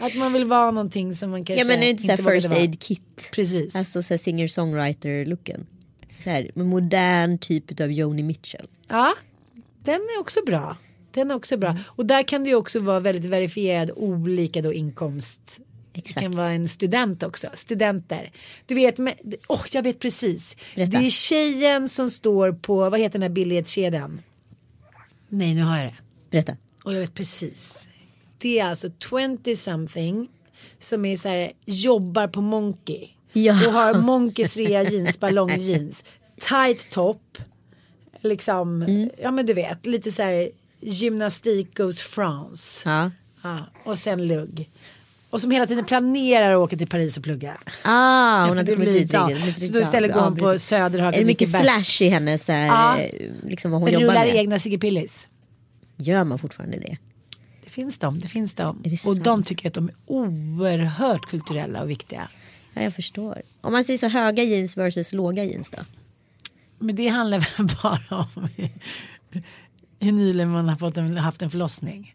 att 0.00 0.14
man 0.14 0.32
vill 0.32 0.44
vara 0.44 0.70
någonting 0.70 1.14
som 1.14 1.30
man 1.30 1.44
kanske 1.44 1.64
Ja 1.64 1.68
men 1.68 1.78
är 1.78 1.84
det 1.84 1.90
inte 1.90 2.02
så 2.02 2.10
här 2.10 2.16
first 2.34 2.48
vara. 2.48 2.58
aid 2.60 2.80
kit? 2.80 3.30
Precis. 3.34 3.76
Alltså 3.76 4.02
så 4.02 4.14
här 4.14 4.18
singer-songwriter 4.18 5.24
looken. 5.26 5.66
Så 6.24 6.30
här, 6.30 6.50
modern 6.54 7.38
typ 7.38 7.80
av 7.80 7.92
Joni 7.92 8.22
Mitchell. 8.22 8.66
Ja, 8.88 9.14
den 9.82 9.94
är 9.94 10.20
också 10.20 10.40
bra. 10.46 10.76
Den 11.10 11.30
är 11.30 11.34
också 11.34 11.56
bra. 11.56 11.76
Och 11.86 12.06
där 12.06 12.22
kan 12.22 12.44
det 12.44 12.48
ju 12.48 12.56
också 12.56 12.80
vara 12.80 13.00
väldigt 13.00 13.24
verifierad 13.24 13.90
olika 13.96 14.62
då 14.62 14.72
inkomst. 14.72 15.60
Det 15.92 15.98
Exakt. 15.98 16.20
kan 16.20 16.36
vara 16.36 16.50
en 16.50 16.68
student 16.68 17.22
också. 17.22 17.46
Studenter. 17.54 18.32
Du 18.66 18.74
vet, 18.74 18.98
men, 18.98 19.14
oh, 19.48 19.62
jag 19.70 19.82
vet 19.82 19.98
precis. 19.98 20.56
Berätta. 20.74 20.98
Det 20.98 21.06
är 21.06 21.10
tjejen 21.10 21.88
som 21.88 22.10
står 22.10 22.52
på, 22.52 22.90
vad 22.90 23.00
heter 23.00 23.12
den 23.12 23.22
här 23.22 23.34
billighetskedjan? 23.34 24.20
Nej, 25.28 25.54
nu 25.54 25.62
har 25.62 25.78
jag 25.78 25.86
det. 25.86 25.96
Berätta. 26.30 26.56
Och 26.82 26.94
jag 26.94 27.00
vet 27.00 27.14
precis. 27.14 27.88
Det 28.38 28.58
är 28.58 28.64
alltså 28.64 28.90
20 29.44 29.56
something 29.56 30.28
som 30.80 31.04
är 31.04 31.16
så 31.16 31.28
här, 31.28 31.52
jobbar 31.64 32.28
på 32.28 32.40
Monkey. 32.40 33.08
Ja. 33.44 33.66
Och 33.66 33.72
har 33.72 33.94
Monkeys 33.94 34.56
rea 34.56 34.82
jeans, 34.82 35.20
ballongjeans. 35.20 36.04
Tight 36.40 36.90
top. 36.90 37.38
Liksom, 38.20 38.82
Mm. 38.82 39.10
ja 39.22 39.30
men 39.30 39.46
du 39.46 39.54
vet, 39.54 39.86
lite 39.86 40.12
så 40.12 40.22
här 40.22 40.48
gymnastik 40.80 41.76
goes 41.76 42.00
France. 42.02 42.88
Ja. 42.88 43.10
Ja, 43.42 43.58
och 43.84 43.98
sen 43.98 44.26
lugg. 44.28 44.68
Och 45.30 45.40
som 45.40 45.50
hela 45.50 45.66
tiden 45.66 45.84
planerar 45.84 46.52
att 46.52 46.58
åka 46.58 46.76
till 46.76 46.86
Paris 46.88 47.16
och 47.16 47.22
plugga. 47.22 47.56
Ah, 47.82 48.40
hon 48.46 48.50
har 48.56 48.60
inte 48.60 48.72
kommit 48.74 48.88
dit 48.88 49.12
ja. 49.12 49.28
riktigt. 49.32 49.66
Så 49.66 49.72
då 49.72 49.80
istället 49.80 50.12
går 50.12 50.20
hon 50.20 50.36
på 50.36 50.44
precis. 50.44 50.68
Söderhagen 50.68 51.14
Är 51.14 51.18
det 51.18 51.24
mycket 51.24 51.48
slash 51.48 52.02
i 52.06 52.08
hennes 52.08 52.48
Ja. 52.48 52.98
eh, 52.98 53.10
liksom 53.44 53.70
vad 53.70 53.80
hon 53.80 53.90
jobbar 53.92 54.06
Rullar 54.06 54.26
med? 54.26 54.34
egna 54.36 54.58
Sigge 54.58 54.78
Pillis. 54.78 55.28
Gör 55.96 56.24
man 56.24 56.38
fortfarande 56.38 56.76
det? 56.78 56.96
Det 57.64 57.70
finns 57.70 57.98
de, 57.98 58.20
det 58.20 58.28
finns 58.28 58.54
de. 58.54 58.80
Det 58.84 58.92
och 58.94 58.98
sant? 59.00 59.24
de 59.24 59.42
tycker 59.42 59.68
att 59.68 59.74
de 59.74 59.88
är 59.88 59.94
oerhört 60.06 61.26
kulturella 61.26 61.82
och 61.82 61.90
viktiga. 61.90 62.28
Ja, 62.78 62.84
jag 62.84 62.94
förstår. 62.94 63.42
Om 63.60 63.72
man 63.72 63.84
säger 63.84 63.98
så 63.98 64.08
höga 64.08 64.42
jeans 64.42 64.76
versus 64.76 65.12
låga 65.12 65.44
jeans 65.44 65.70
då? 65.70 65.82
Men 66.78 66.96
det 66.96 67.08
handlar 67.08 67.38
väl 67.38 67.68
bara 67.82 68.20
om 68.20 68.48
hur 70.00 70.12
nyligen 70.12 70.50
man 70.50 70.68
har 70.68 70.76
fått 70.76 70.96
en, 70.96 71.16
haft 71.16 71.42
en 71.42 71.50
förlossning. 71.50 72.14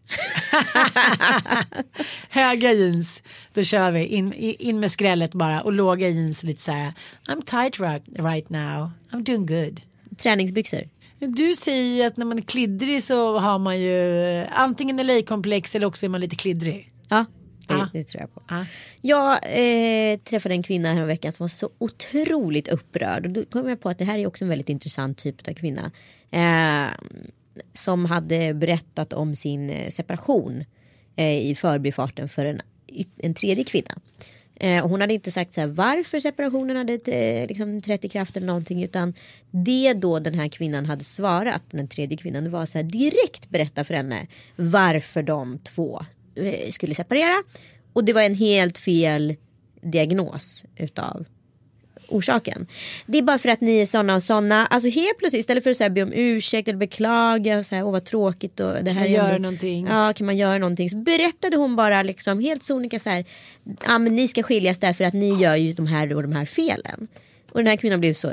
Höga 2.28 2.72
jeans, 2.72 3.22
då 3.52 3.64
kör 3.64 3.90
vi 3.90 4.06
in, 4.06 4.32
in 4.32 4.80
med 4.80 4.90
skrället 4.90 5.34
bara 5.34 5.62
och 5.62 5.72
låga 5.72 6.08
jeans 6.08 6.42
lite 6.42 6.62
så 6.62 6.72
här. 6.72 6.92
I'm 7.28 7.42
tight 7.44 7.80
right, 7.80 8.02
right 8.08 8.48
now, 8.48 8.90
I'm 9.10 9.22
doing 9.22 9.46
good. 9.46 9.80
Träningsbyxor? 10.18 10.88
Du 11.18 11.56
säger 11.56 11.96
ju 11.96 12.02
att 12.02 12.16
när 12.16 12.26
man 12.26 12.38
är 12.38 12.42
kliddrig 12.42 13.02
så 13.02 13.38
har 13.38 13.58
man 13.58 13.80
ju 13.80 14.26
eh, 14.40 14.48
antingen 14.52 15.06
LA-komplex 15.06 15.74
eller 15.74 15.86
också 15.86 16.06
är 16.06 16.10
man 16.10 16.20
lite 16.20 16.36
kliddrig. 16.36 16.92
Ja, 17.08 17.24
det, 17.68 17.74
Ja. 17.74 17.88
det 17.92 18.04
tror 18.04 18.20
jag 18.20 18.34
på. 18.34 18.42
Ja. 18.48 18.66
Jag 19.00 19.32
eh, 19.34 20.18
träffade 20.18 20.54
en 20.54 20.62
kvinna 20.62 20.94
här 20.94 21.04
veckan 21.04 21.32
som 21.32 21.44
var 21.44 21.48
så 21.48 21.70
otroligt 21.78 22.68
upprörd. 22.68 23.26
Och 23.26 23.32
då 23.32 23.44
kom 23.44 23.68
jag 23.68 23.80
på 23.80 23.88
att 23.88 23.98
det 23.98 24.04
här 24.04 24.18
är 24.18 24.26
också 24.26 24.44
en 24.44 24.48
väldigt 24.48 24.68
intressant 24.68 25.18
typ 25.18 25.48
av 25.48 25.52
kvinna. 25.52 25.90
Eh, 26.30 26.92
som 27.74 28.04
hade 28.04 28.54
berättat 28.54 29.12
om 29.12 29.34
sin 29.36 29.70
eh, 29.70 29.90
separation 29.90 30.64
eh, 31.16 31.46
i 31.50 31.54
förbifarten 31.54 32.28
för 32.28 32.44
en, 32.44 32.60
en 33.16 33.34
tredje 33.34 33.64
kvinna. 33.64 33.98
Eh, 34.56 34.84
och 34.84 34.90
hon 34.90 35.00
hade 35.00 35.14
inte 35.14 35.30
sagt 35.30 35.54
så 35.54 35.60
här, 35.60 35.68
varför 35.68 36.20
separationen 36.20 36.76
hade 36.76 36.94
eh, 36.94 37.46
liksom, 37.46 37.80
trätt 37.80 38.04
i 38.04 38.08
kraft 38.08 38.36
eller 38.36 38.46
någonting. 38.46 38.82
Utan 38.82 39.14
det 39.50 39.92
då 39.92 40.18
den 40.18 40.34
här 40.34 40.48
kvinnan 40.48 40.86
hade 40.86 41.04
svarat, 41.04 41.62
den 41.70 41.88
tredje 41.88 42.16
kvinnan, 42.16 42.44
det 42.44 42.50
var 42.50 42.66
så 42.66 42.78
här 42.78 42.82
direkt 42.82 43.50
berätta 43.50 43.84
för 43.84 43.94
henne 43.94 44.26
varför 44.56 45.22
de 45.22 45.58
två 45.58 46.04
skulle 46.70 46.94
separera. 46.94 47.42
Och 47.92 48.04
det 48.04 48.12
var 48.12 48.22
en 48.22 48.34
helt 48.34 48.78
fel 48.78 49.36
diagnos 49.82 50.64
utav 50.76 51.26
orsaken. 52.08 52.66
Det 53.06 53.18
är 53.18 53.22
bara 53.22 53.38
för 53.38 53.48
att 53.48 53.60
ni 53.60 53.78
är 53.78 53.86
såna 53.86 54.14
och 54.14 54.22
såna. 54.22 54.66
Alltså 54.66 54.88
helt 54.88 55.18
plötsligt 55.18 55.40
istället 55.40 55.64
för 55.64 55.70
att 55.70 55.76
så 55.76 55.82
här, 55.82 55.90
be 55.90 56.02
om 56.02 56.12
ursäkt 56.12 56.68
eller 56.68 56.78
beklaga 56.78 57.58
och 57.58 57.66
så 57.66 57.74
här, 57.74 57.84
åh 57.84 57.92
vad 57.92 58.04
tråkigt 58.04 58.60
och 58.60 58.84
det 58.84 58.90
här 58.90 59.00
man 59.00 59.12
göra 59.12 59.38
någonting? 59.38 59.86
Ja, 59.86 60.12
kan 60.12 60.26
man 60.26 60.36
göra 60.36 60.58
någonting? 60.58 60.90
Så 60.90 60.96
berättade 60.96 61.56
hon 61.56 61.76
bara 61.76 62.02
liksom 62.02 62.40
helt 62.40 62.62
sonika 62.62 62.98
så 62.98 63.10
här. 63.10 63.24
Ja, 63.86 63.98
men 63.98 64.14
ni 64.14 64.28
ska 64.28 64.42
skiljas 64.42 64.78
därför 64.78 65.04
att 65.04 65.14
ni 65.14 65.42
gör 65.42 65.56
ju 65.56 65.72
de 65.72 65.86
här 65.86 66.12
och 66.12 66.22
de 66.22 66.32
här 66.32 66.46
felen. 66.46 67.08
Och 67.50 67.58
den 67.58 67.66
här 67.66 67.76
kvinnan 67.76 68.00
blev 68.00 68.14
så 68.14 68.32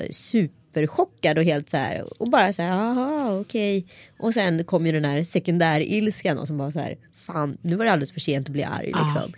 superchockad 0.74 1.38
och 1.38 1.44
helt 1.44 1.70
så 1.70 1.78
här 1.78 2.22
och 2.22 2.30
bara 2.30 2.54
så 2.54 2.62
här, 2.62 2.70
jaha 2.70 3.40
okej. 3.40 3.86
Och 4.20 4.34
sen 4.34 4.64
kom 4.64 4.86
ju 4.86 4.92
den 4.92 5.06
här 5.06 5.24
sekundärilskan 5.24 6.38
och 6.40 6.48
som 6.48 6.58
bara 6.58 6.72
så 6.72 6.80
här, 6.80 6.98
fan 7.26 7.58
nu 7.62 7.76
var 7.76 7.86
det 7.86 7.92
alldeles 7.92 8.12
för 8.12 8.20
sent 8.20 8.48
att 8.48 8.54
bli 8.54 8.64
arg 8.64 8.86
liksom. 8.86 9.34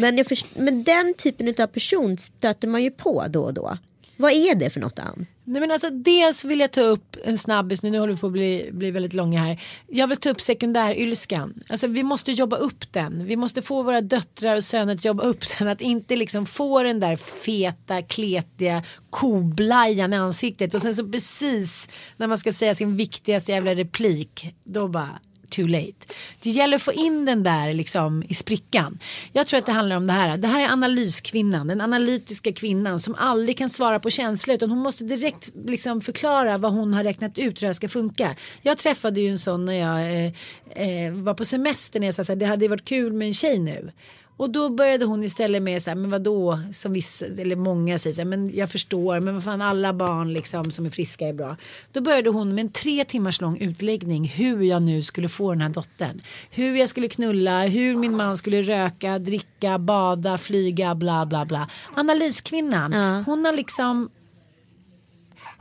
Men, 0.00 0.18
jag 0.18 0.26
först- 0.26 0.58
men 0.58 0.82
den 0.84 1.14
typen 1.14 1.54
av 1.58 1.66
person 1.66 2.18
stöter 2.18 2.68
man 2.68 2.82
ju 2.82 2.90
på 2.90 3.24
då 3.28 3.42
och 3.44 3.54
då. 3.54 3.78
Vad 4.20 4.32
är 4.32 4.54
det 4.54 4.70
för 4.70 4.80
något 4.80 4.98
Ann? 4.98 5.26
Nej 5.44 5.60
men 5.60 5.70
alltså 5.70 5.90
dels 5.90 6.44
vill 6.44 6.60
jag 6.60 6.72
ta 6.72 6.80
upp 6.80 7.16
en 7.24 7.38
snabbis 7.38 7.82
nu, 7.82 7.90
nu 7.90 7.98
håller 7.98 8.12
vi 8.12 8.20
på 8.20 8.26
att 8.26 8.32
bli, 8.32 8.70
bli 8.72 8.90
väldigt 8.90 9.12
långa 9.12 9.40
här. 9.40 9.62
Jag 9.86 10.06
vill 10.06 10.16
ta 10.16 10.30
upp 10.30 10.40
sekundärylskan. 10.40 11.54
Alltså 11.68 11.86
vi 11.86 12.02
måste 12.02 12.32
jobba 12.32 12.56
upp 12.56 12.92
den. 12.92 13.26
Vi 13.26 13.36
måste 13.36 13.62
få 13.62 13.82
våra 13.82 14.00
döttrar 14.00 14.56
och 14.56 14.64
söner 14.64 14.94
att 14.94 15.04
jobba 15.04 15.22
upp 15.22 15.58
den. 15.58 15.68
Att 15.68 15.80
inte 15.80 16.16
liksom 16.16 16.46
få 16.46 16.82
den 16.82 17.00
där 17.00 17.16
feta, 17.16 18.02
kletiga 18.02 18.82
koblajan 19.10 20.12
i 20.12 20.16
ansiktet. 20.16 20.74
Och 20.74 20.82
sen 20.82 20.94
så 20.94 21.08
precis 21.08 21.88
när 22.16 22.26
man 22.26 22.38
ska 22.38 22.52
säga 22.52 22.74
sin 22.74 22.96
viktigaste 22.96 23.52
jävla 23.52 23.74
replik. 23.74 24.54
Då 24.64 24.88
bara 24.88 25.20
too 25.50 25.66
late. 25.66 26.06
Det 26.42 26.50
gäller 26.50 26.76
att 26.76 26.82
få 26.82 26.92
in 26.92 27.24
den 27.24 27.42
där 27.42 27.74
liksom 27.74 28.22
i 28.28 28.34
sprickan. 28.34 28.98
Jag 29.32 29.46
tror 29.46 29.58
att 29.58 29.66
det 29.66 29.72
handlar 29.72 29.96
om 29.96 30.06
det 30.06 30.12
här. 30.12 30.36
Det 30.36 30.48
här 30.48 30.60
är 30.60 30.68
analyskvinnan, 30.68 31.66
den 31.66 31.80
analytiska 31.80 32.52
kvinnan 32.52 33.00
som 33.00 33.14
aldrig 33.14 33.58
kan 33.58 33.70
svara 33.70 34.00
på 34.00 34.10
känslor 34.10 34.54
utan 34.54 34.70
hon 34.70 34.78
måste 34.78 35.04
direkt 35.04 35.50
liksom 35.66 36.00
förklara 36.00 36.58
vad 36.58 36.72
hon 36.72 36.94
har 36.94 37.04
räknat 37.04 37.38
ut 37.38 37.56
hur 37.56 37.60
det 37.60 37.66
här 37.66 37.74
ska 37.74 37.88
funka. 37.88 38.36
Jag 38.62 38.78
träffade 38.78 39.20
ju 39.20 39.28
en 39.28 39.38
sån 39.38 39.64
när 39.64 39.72
jag 39.72 40.26
eh, 40.26 41.06
eh, 41.06 41.12
var 41.12 41.34
på 41.34 41.44
semester 41.44 42.00
när 42.00 42.06
jag 42.06 42.14
sa 42.14 42.32
att 42.32 42.38
det 42.38 42.46
hade 42.46 42.68
varit 42.68 42.84
kul 42.84 43.12
med 43.12 43.28
en 43.28 43.34
tjej 43.34 43.58
nu. 43.58 43.92
Och 44.40 44.50
då 44.50 44.68
började 44.70 45.04
hon 45.04 45.24
istället 45.24 45.62
med 45.62 45.82
så 45.82 45.90
här, 45.90 45.94
men 45.96 46.10
vadå, 46.10 46.60
som 46.72 46.92
vissa, 46.92 47.26
eller 47.26 47.56
många 47.56 47.98
säger 47.98 48.14
så 48.14 48.20
här, 48.20 48.26
men 48.28 48.54
jag 48.56 48.70
förstår, 48.70 49.20
men 49.20 49.34
vad 49.34 49.44
fan 49.44 49.62
alla 49.62 49.92
barn 49.92 50.32
liksom 50.32 50.70
som 50.70 50.86
är 50.86 50.90
friska 50.90 51.28
är 51.28 51.32
bra. 51.32 51.56
Då 51.92 52.00
började 52.00 52.30
hon 52.30 52.54
med 52.54 52.62
en 52.62 52.72
tre 52.72 53.04
timmars 53.04 53.40
lång 53.40 53.58
utläggning 53.58 54.24
hur 54.28 54.62
jag 54.62 54.82
nu 54.82 55.02
skulle 55.02 55.28
få 55.28 55.50
den 55.52 55.60
här 55.60 55.68
dottern. 55.68 56.22
Hur 56.50 56.76
jag 56.76 56.88
skulle 56.88 57.08
knulla, 57.08 57.62
hur 57.62 57.96
min 57.96 58.16
man 58.16 58.36
skulle 58.38 58.62
röka, 58.62 59.18
dricka, 59.18 59.78
bada, 59.78 60.38
flyga, 60.38 60.94
bla 60.94 61.26
bla 61.26 61.44
bla. 61.44 61.68
Analyskvinnan, 61.96 62.92
Ja. 62.92 63.22
hon 63.26 63.44
har 63.44 63.52
liksom 63.52 64.10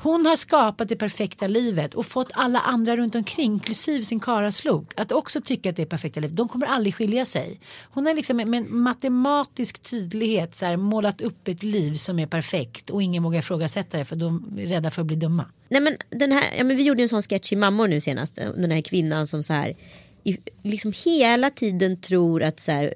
hon 0.02 0.26
har 0.26 0.36
skapat 0.36 0.90
det 0.90 0.96
perfekta 0.96 1.48
livet 1.48 1.94
och 1.94 2.06
fått 2.06 2.32
alla 2.34 2.60
andra 2.60 2.98
runt 2.98 3.16
omkring, 3.16 3.54
inklusive 3.54 4.04
sin 4.04 4.20
karaslok, 4.20 4.94
att 4.96 5.12
också 5.12 5.42
tycka 5.42 5.70
att 5.70 5.76
det 5.76 5.82
är 5.82 5.86
perfekta 5.86 6.20
livet. 6.20 6.38
De 6.38 6.50
kommer 6.50 6.66
aldrig 6.66 6.96
skilja 6.96 7.26
sig. 7.26 7.60
Hon 7.84 8.06
har 8.06 8.14
liksom 8.14 8.38
med 8.38 8.70
matematisk 8.70 9.80
tydlighet 9.80 10.56
så 10.56 10.66
här, 10.66 10.78
målat 10.78 11.22
upp 11.22 11.48
ett 11.48 11.64
liv 11.64 11.94
som 11.94 12.20
är 12.20 12.28
perfekt 12.28 12.90
och 12.90 13.04
ingen 13.04 13.24
vågar 13.24 13.40
ifrågasätta 13.40 13.98
det 13.98 14.06
för 14.06 14.16
de 14.16 14.58
är 14.60 14.66
rädda 14.66 14.92
för 14.92 15.02
att 15.02 15.08
bli 15.08 15.16
dumma. 15.16 15.46
Nej 15.70 15.82
men 15.82 15.98
den 16.10 16.32
här, 16.32 16.54
ja, 16.58 16.64
men 16.64 16.78
vi 16.78 16.84
gjorde 16.84 17.04
en 17.04 17.10
sån 17.10 17.22
sketch 17.22 17.54
i 17.54 17.56
Mammor 17.56 17.88
nu 17.88 18.02
senast. 18.02 18.38
Eh, 18.38 18.50
den 18.50 18.72
här 18.72 18.82
kvinnan 18.82 19.28
som 19.28 19.44
så 19.44 19.54
här 19.54 19.76
liksom 20.64 20.94
hela 21.06 21.50
tiden 21.50 22.02
tror 22.02 22.44
att 22.44 22.60
så 22.60 22.72
här, 22.72 22.94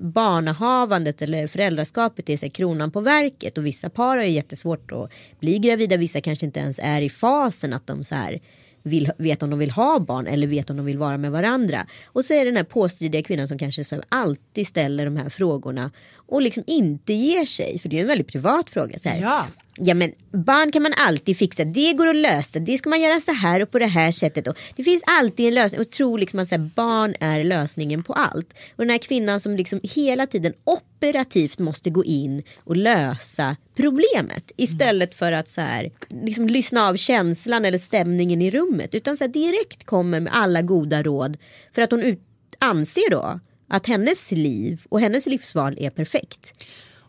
barnahavandet 0.00 1.22
eller 1.22 1.46
föräldraskapet 1.46 2.30
är 2.30 2.36
så 2.36 2.46
här, 2.46 2.50
kronan 2.50 2.90
på 2.90 3.00
verket. 3.00 3.58
Och 3.58 3.66
vissa 3.66 3.90
par 3.90 4.16
har 4.16 4.24
ju 4.24 4.30
jättesvårt 4.30 4.92
att 4.92 5.12
bli 5.40 5.58
gravida. 5.58 5.96
Vissa 5.96 6.20
kanske 6.20 6.46
inte 6.46 6.60
ens 6.60 6.80
är 6.82 7.02
i 7.02 7.10
fasen 7.10 7.72
att 7.72 7.86
de 7.86 8.04
så 8.04 8.14
här, 8.14 8.40
vill, 8.82 9.12
vet 9.18 9.42
om 9.42 9.50
de 9.50 9.58
vill 9.58 9.70
ha 9.70 9.98
barn 9.98 10.26
eller 10.26 10.46
vet 10.46 10.70
om 10.70 10.76
de 10.76 10.86
vill 10.86 10.98
vara 10.98 11.18
med 11.18 11.32
varandra. 11.32 11.86
Och 12.04 12.24
så 12.24 12.34
är 12.34 12.38
det 12.38 12.44
den 12.44 12.56
här 12.56 12.64
påstridiga 12.64 13.22
kvinnan 13.22 13.48
som 13.48 13.58
kanske 13.58 13.84
så 13.84 14.02
alltid 14.08 14.66
ställer 14.66 15.04
de 15.04 15.16
här 15.16 15.28
frågorna 15.28 15.90
och 16.16 16.42
liksom 16.42 16.64
inte 16.66 17.12
ger 17.12 17.46
sig. 17.46 17.78
För 17.78 17.88
det 17.88 17.96
är 17.96 18.00
en 18.00 18.06
väldigt 18.06 18.28
privat 18.28 18.70
fråga. 18.70 18.98
Så 18.98 19.08
här. 19.08 19.20
Ja. 19.20 19.46
Ja 19.76 19.94
men 19.94 20.12
barn 20.32 20.72
kan 20.72 20.82
man 20.82 20.92
alltid 20.96 21.36
fixa, 21.36 21.64
det 21.64 21.92
går 21.92 22.06
att 22.06 22.16
lösa, 22.16 22.58
det 22.58 22.78
ska 22.78 22.88
man 22.90 23.00
göra 23.00 23.20
så 23.20 23.32
här 23.32 23.62
och 23.62 23.70
på 23.70 23.78
det 23.78 23.86
här 23.86 24.12
sättet. 24.12 24.46
Och 24.46 24.58
det 24.76 24.84
finns 24.84 25.02
alltid 25.06 25.46
en 25.46 25.54
lösning 25.54 25.80
och 25.80 25.90
tro 25.90 26.16
liksom 26.16 26.38
att 26.38 26.48
så 26.48 26.54
här, 26.54 26.70
barn 26.74 27.14
är 27.20 27.44
lösningen 27.44 28.02
på 28.02 28.12
allt. 28.12 28.52
Och 28.76 28.84
den 28.84 28.90
här 28.90 28.98
kvinnan 28.98 29.40
som 29.40 29.56
liksom 29.56 29.80
hela 29.82 30.26
tiden 30.26 30.52
operativt 30.64 31.58
måste 31.58 31.90
gå 31.90 32.04
in 32.04 32.42
och 32.64 32.76
lösa 32.76 33.56
problemet. 33.76 34.52
Istället 34.56 35.14
för 35.14 35.32
att 35.32 35.48
så 35.48 35.60
här, 35.60 35.92
liksom 36.08 36.46
lyssna 36.46 36.88
av 36.88 36.96
känslan 36.96 37.64
eller 37.64 37.78
stämningen 37.78 38.42
i 38.42 38.50
rummet. 38.50 38.94
Utan 38.94 39.16
så 39.16 39.24
här, 39.24 39.28
direkt 39.28 39.84
kommer 39.84 40.20
med 40.20 40.34
alla 40.34 40.62
goda 40.62 41.02
råd. 41.02 41.36
För 41.74 41.82
att 41.82 41.90
hon 41.90 42.02
ut, 42.02 42.20
anser 42.58 43.10
då 43.10 43.40
att 43.68 43.86
hennes 43.86 44.32
liv 44.32 44.82
och 44.88 45.00
hennes 45.00 45.26
livsval 45.26 45.76
är 45.80 45.90
perfekt. 45.90 46.64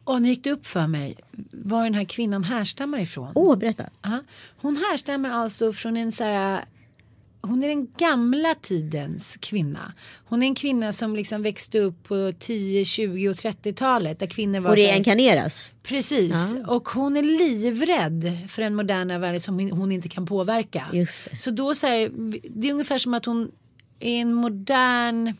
Och 0.06 0.22
nu 0.22 0.30
gick 0.30 0.44
det 0.44 0.52
upp 0.52 0.68
för 0.68 0.88
mig 0.88 1.16
var 1.52 1.84
den 1.84 1.94
här 1.94 2.06
kvinnan 2.06 2.44
härstammar 2.44 3.00
ifrån. 3.00 3.32
Åh, 3.36 3.54
oh, 3.54 3.58
berätta. 3.58 3.90
Aha. 4.06 4.24
Hon 4.58 4.78
härstammar 4.78 5.30
alltså 5.30 5.74
från 5.74 5.98
en 5.98 6.12
så 6.12 6.24
här 6.24 6.66
hon 7.48 7.64
är 7.64 7.68
den 7.68 7.88
gamla 7.98 8.56
tidens 8.62 9.38
kvinna. 9.42 9.94
Hon 10.26 10.44
är 10.44 10.48
en 10.48 10.56
kvinna 10.56 10.92
som 10.92 11.16
liksom 11.16 11.44
växte 11.44 11.80
upp 11.80 12.04
på 12.04 12.34
10, 12.40 12.86
20 12.86 13.30
och 13.30 13.36
30-talet. 13.36 14.20
Där 14.20 14.28
kvinnor 14.28 14.60
var 14.60 14.70
och 14.70 14.76
reinkarneras. 14.76 15.72
Precis. 15.84 16.56
Ja. 16.56 16.68
Och 16.68 16.90
hon 16.90 17.18
är 17.18 17.22
livrädd 17.22 18.38
för 18.50 18.62
en 18.62 18.76
moderna 18.76 19.20
värld 19.20 19.42
som 19.42 19.72
hon 19.72 19.92
inte 19.92 20.10
kan 20.10 20.26
påverka. 20.26 20.86
Just 20.94 21.32
det. 21.32 21.38
Så 21.38 21.52
då 21.52 21.76
så 21.76 21.88
här, 21.88 22.12
det 22.50 22.68
är 22.68 22.72
ungefär 22.72 22.98
som 22.98 23.14
att 23.14 23.26
hon 23.26 23.52
är 24.00 24.22
en 24.22 24.34
modern 24.34 25.34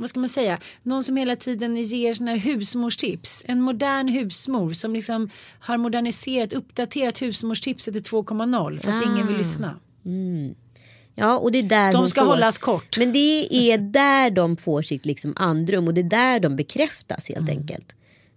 vad 0.00 0.10
ska 0.10 0.20
man 0.20 0.28
säga, 0.28 0.58
någon 0.82 1.04
som 1.04 1.16
hela 1.16 1.36
tiden 1.36 1.76
ger 1.76 2.14
såna 2.14 2.30
här 2.30 2.38
husmorstips. 2.38 3.44
En 3.46 3.60
modern 3.60 4.08
husmor 4.08 4.72
som 4.72 4.92
liksom 4.92 5.30
har 5.60 5.78
moderniserat, 5.78 6.52
uppdaterat 6.52 7.22
husmorstipset 7.22 7.94
till 7.94 8.02
2.0 8.02 8.80
fast 8.80 8.98
ah. 8.98 9.12
ingen 9.12 9.26
vill 9.26 9.36
lyssna. 9.36 9.80
Mm. 10.04 10.54
Ja, 11.18 11.38
och 11.38 11.52
det 11.52 11.58
är 11.58 11.62
där 11.62 11.92
de 11.92 12.08
ska 12.08 12.20
får, 12.20 12.28
hållas 12.28 12.58
kort. 12.58 12.98
Men 12.98 13.12
det 13.12 13.48
är 13.72 13.78
där 13.78 14.30
de 14.30 14.56
får 14.56 14.82
sitt 14.82 15.06
liksom 15.06 15.32
andrum 15.36 15.88
och 15.88 15.94
det 15.94 16.00
är 16.00 16.10
där 16.10 16.40
de 16.40 16.56
bekräftas 16.56 17.28
helt 17.28 17.48
mm. 17.48 17.58
enkelt. 17.58 17.94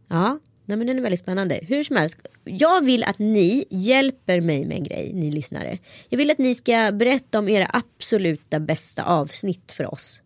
Ja, 0.07 0.39
nej, 0.65 0.77
men 0.77 0.87
den 0.87 0.97
är 0.97 1.01
väldigt 1.01 1.19
spännande. 1.19 1.59
Hur 1.63 1.83
som 1.83 1.95
helst, 1.95 2.17
jag 2.43 2.85
vill 2.85 3.03
att 3.03 3.19
ni 3.19 3.65
hjälper 3.69 4.41
mig 4.41 4.65
med 4.65 4.77
en 4.77 4.83
grej, 4.83 5.11
ni 5.13 5.31
lyssnare. 5.31 5.77
Jag 6.09 6.17
vill 6.17 6.31
att 6.31 6.37
ni 6.37 6.55
ska 6.55 6.91
berätta 6.91 7.39
om 7.39 7.49
era 7.49 7.69
absoluta 7.73 8.59
bästa 8.59 9.03
avsnitt 9.03 9.71
för 9.71 9.93
oss. 9.93 10.21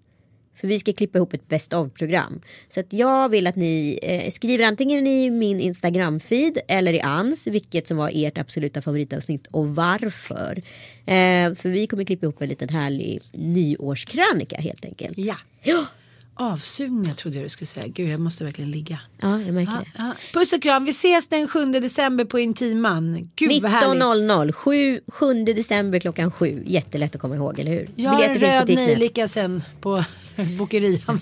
För 0.63 0.67
vi 0.67 0.79
ska 0.79 0.93
klippa 0.93 1.17
ihop 1.17 1.33
ett 1.33 1.47
best 1.47 1.73
of-program. 1.73 2.41
Så 2.69 2.79
att 2.79 2.93
jag 2.93 3.29
vill 3.29 3.47
att 3.47 3.55
ni 3.55 3.99
eh, 4.01 4.31
skriver 4.31 4.65
antingen 4.65 5.07
i 5.07 5.29
min 5.29 5.59
Instagram-feed 5.59 6.57
eller 6.67 6.93
i 6.93 7.01
Ans. 7.01 7.47
Vilket 7.47 7.87
som 7.87 7.97
var 7.97 8.11
ert 8.13 8.37
absoluta 8.37 8.81
favoritavsnitt 8.81 9.47
och 9.51 9.75
varför. 9.75 10.61
Eh, 11.05 11.55
för 11.55 11.69
vi 11.69 11.87
kommer 11.87 12.03
klippa 12.03 12.25
ihop 12.25 12.41
en 12.41 12.49
liten 12.49 12.69
härlig 12.69 13.21
nyårskrönika 13.31 14.57
helt 14.57 14.85
enkelt. 14.85 15.17
Ja. 15.17 15.35
ja. 15.63 15.85
Avsugning 16.35 17.15
trodde 17.15 17.37
jag 17.37 17.45
du 17.45 17.49
skulle 17.49 17.67
säga. 17.67 17.87
Gud 17.87 18.09
jag 18.09 18.19
måste 18.19 18.43
verkligen 18.43 18.71
ligga. 18.71 18.99
Ja 19.21 19.41
jag 19.41 19.53
märker 19.53 19.73
ja, 19.73 19.79
det. 19.79 19.91
Ja. 19.97 20.13
Puss 20.33 20.53
och 20.53 20.61
kram. 20.61 20.85
Vi 20.85 20.91
ses 20.91 21.27
den 21.27 21.47
7 21.47 21.65
december 21.65 22.25
på 22.25 22.39
Intiman. 22.39 23.29
Gud 23.35 23.51
19.00. 23.51 24.51
7, 24.51 25.01
7 25.07 25.43
december 25.43 25.99
klockan 25.99 26.31
7. 26.31 26.63
Jättelätt 26.65 27.15
att 27.15 27.21
komma 27.21 27.35
ihåg 27.35 27.59
eller 27.59 27.71
hur? 27.71 27.87
Jag 27.95 28.11
har 28.11 28.35
röd 28.35 28.75
nejlika 28.75 29.27
sen 29.27 29.63
på 29.81 30.03
bokerian. 30.57 31.19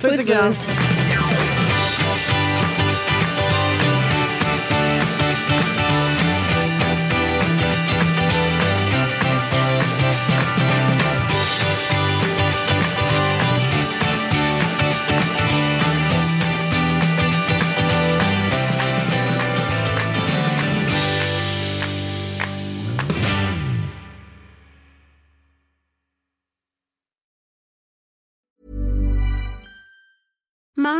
Puss 0.00 0.20
och 0.20 0.26
kram. 0.26 0.54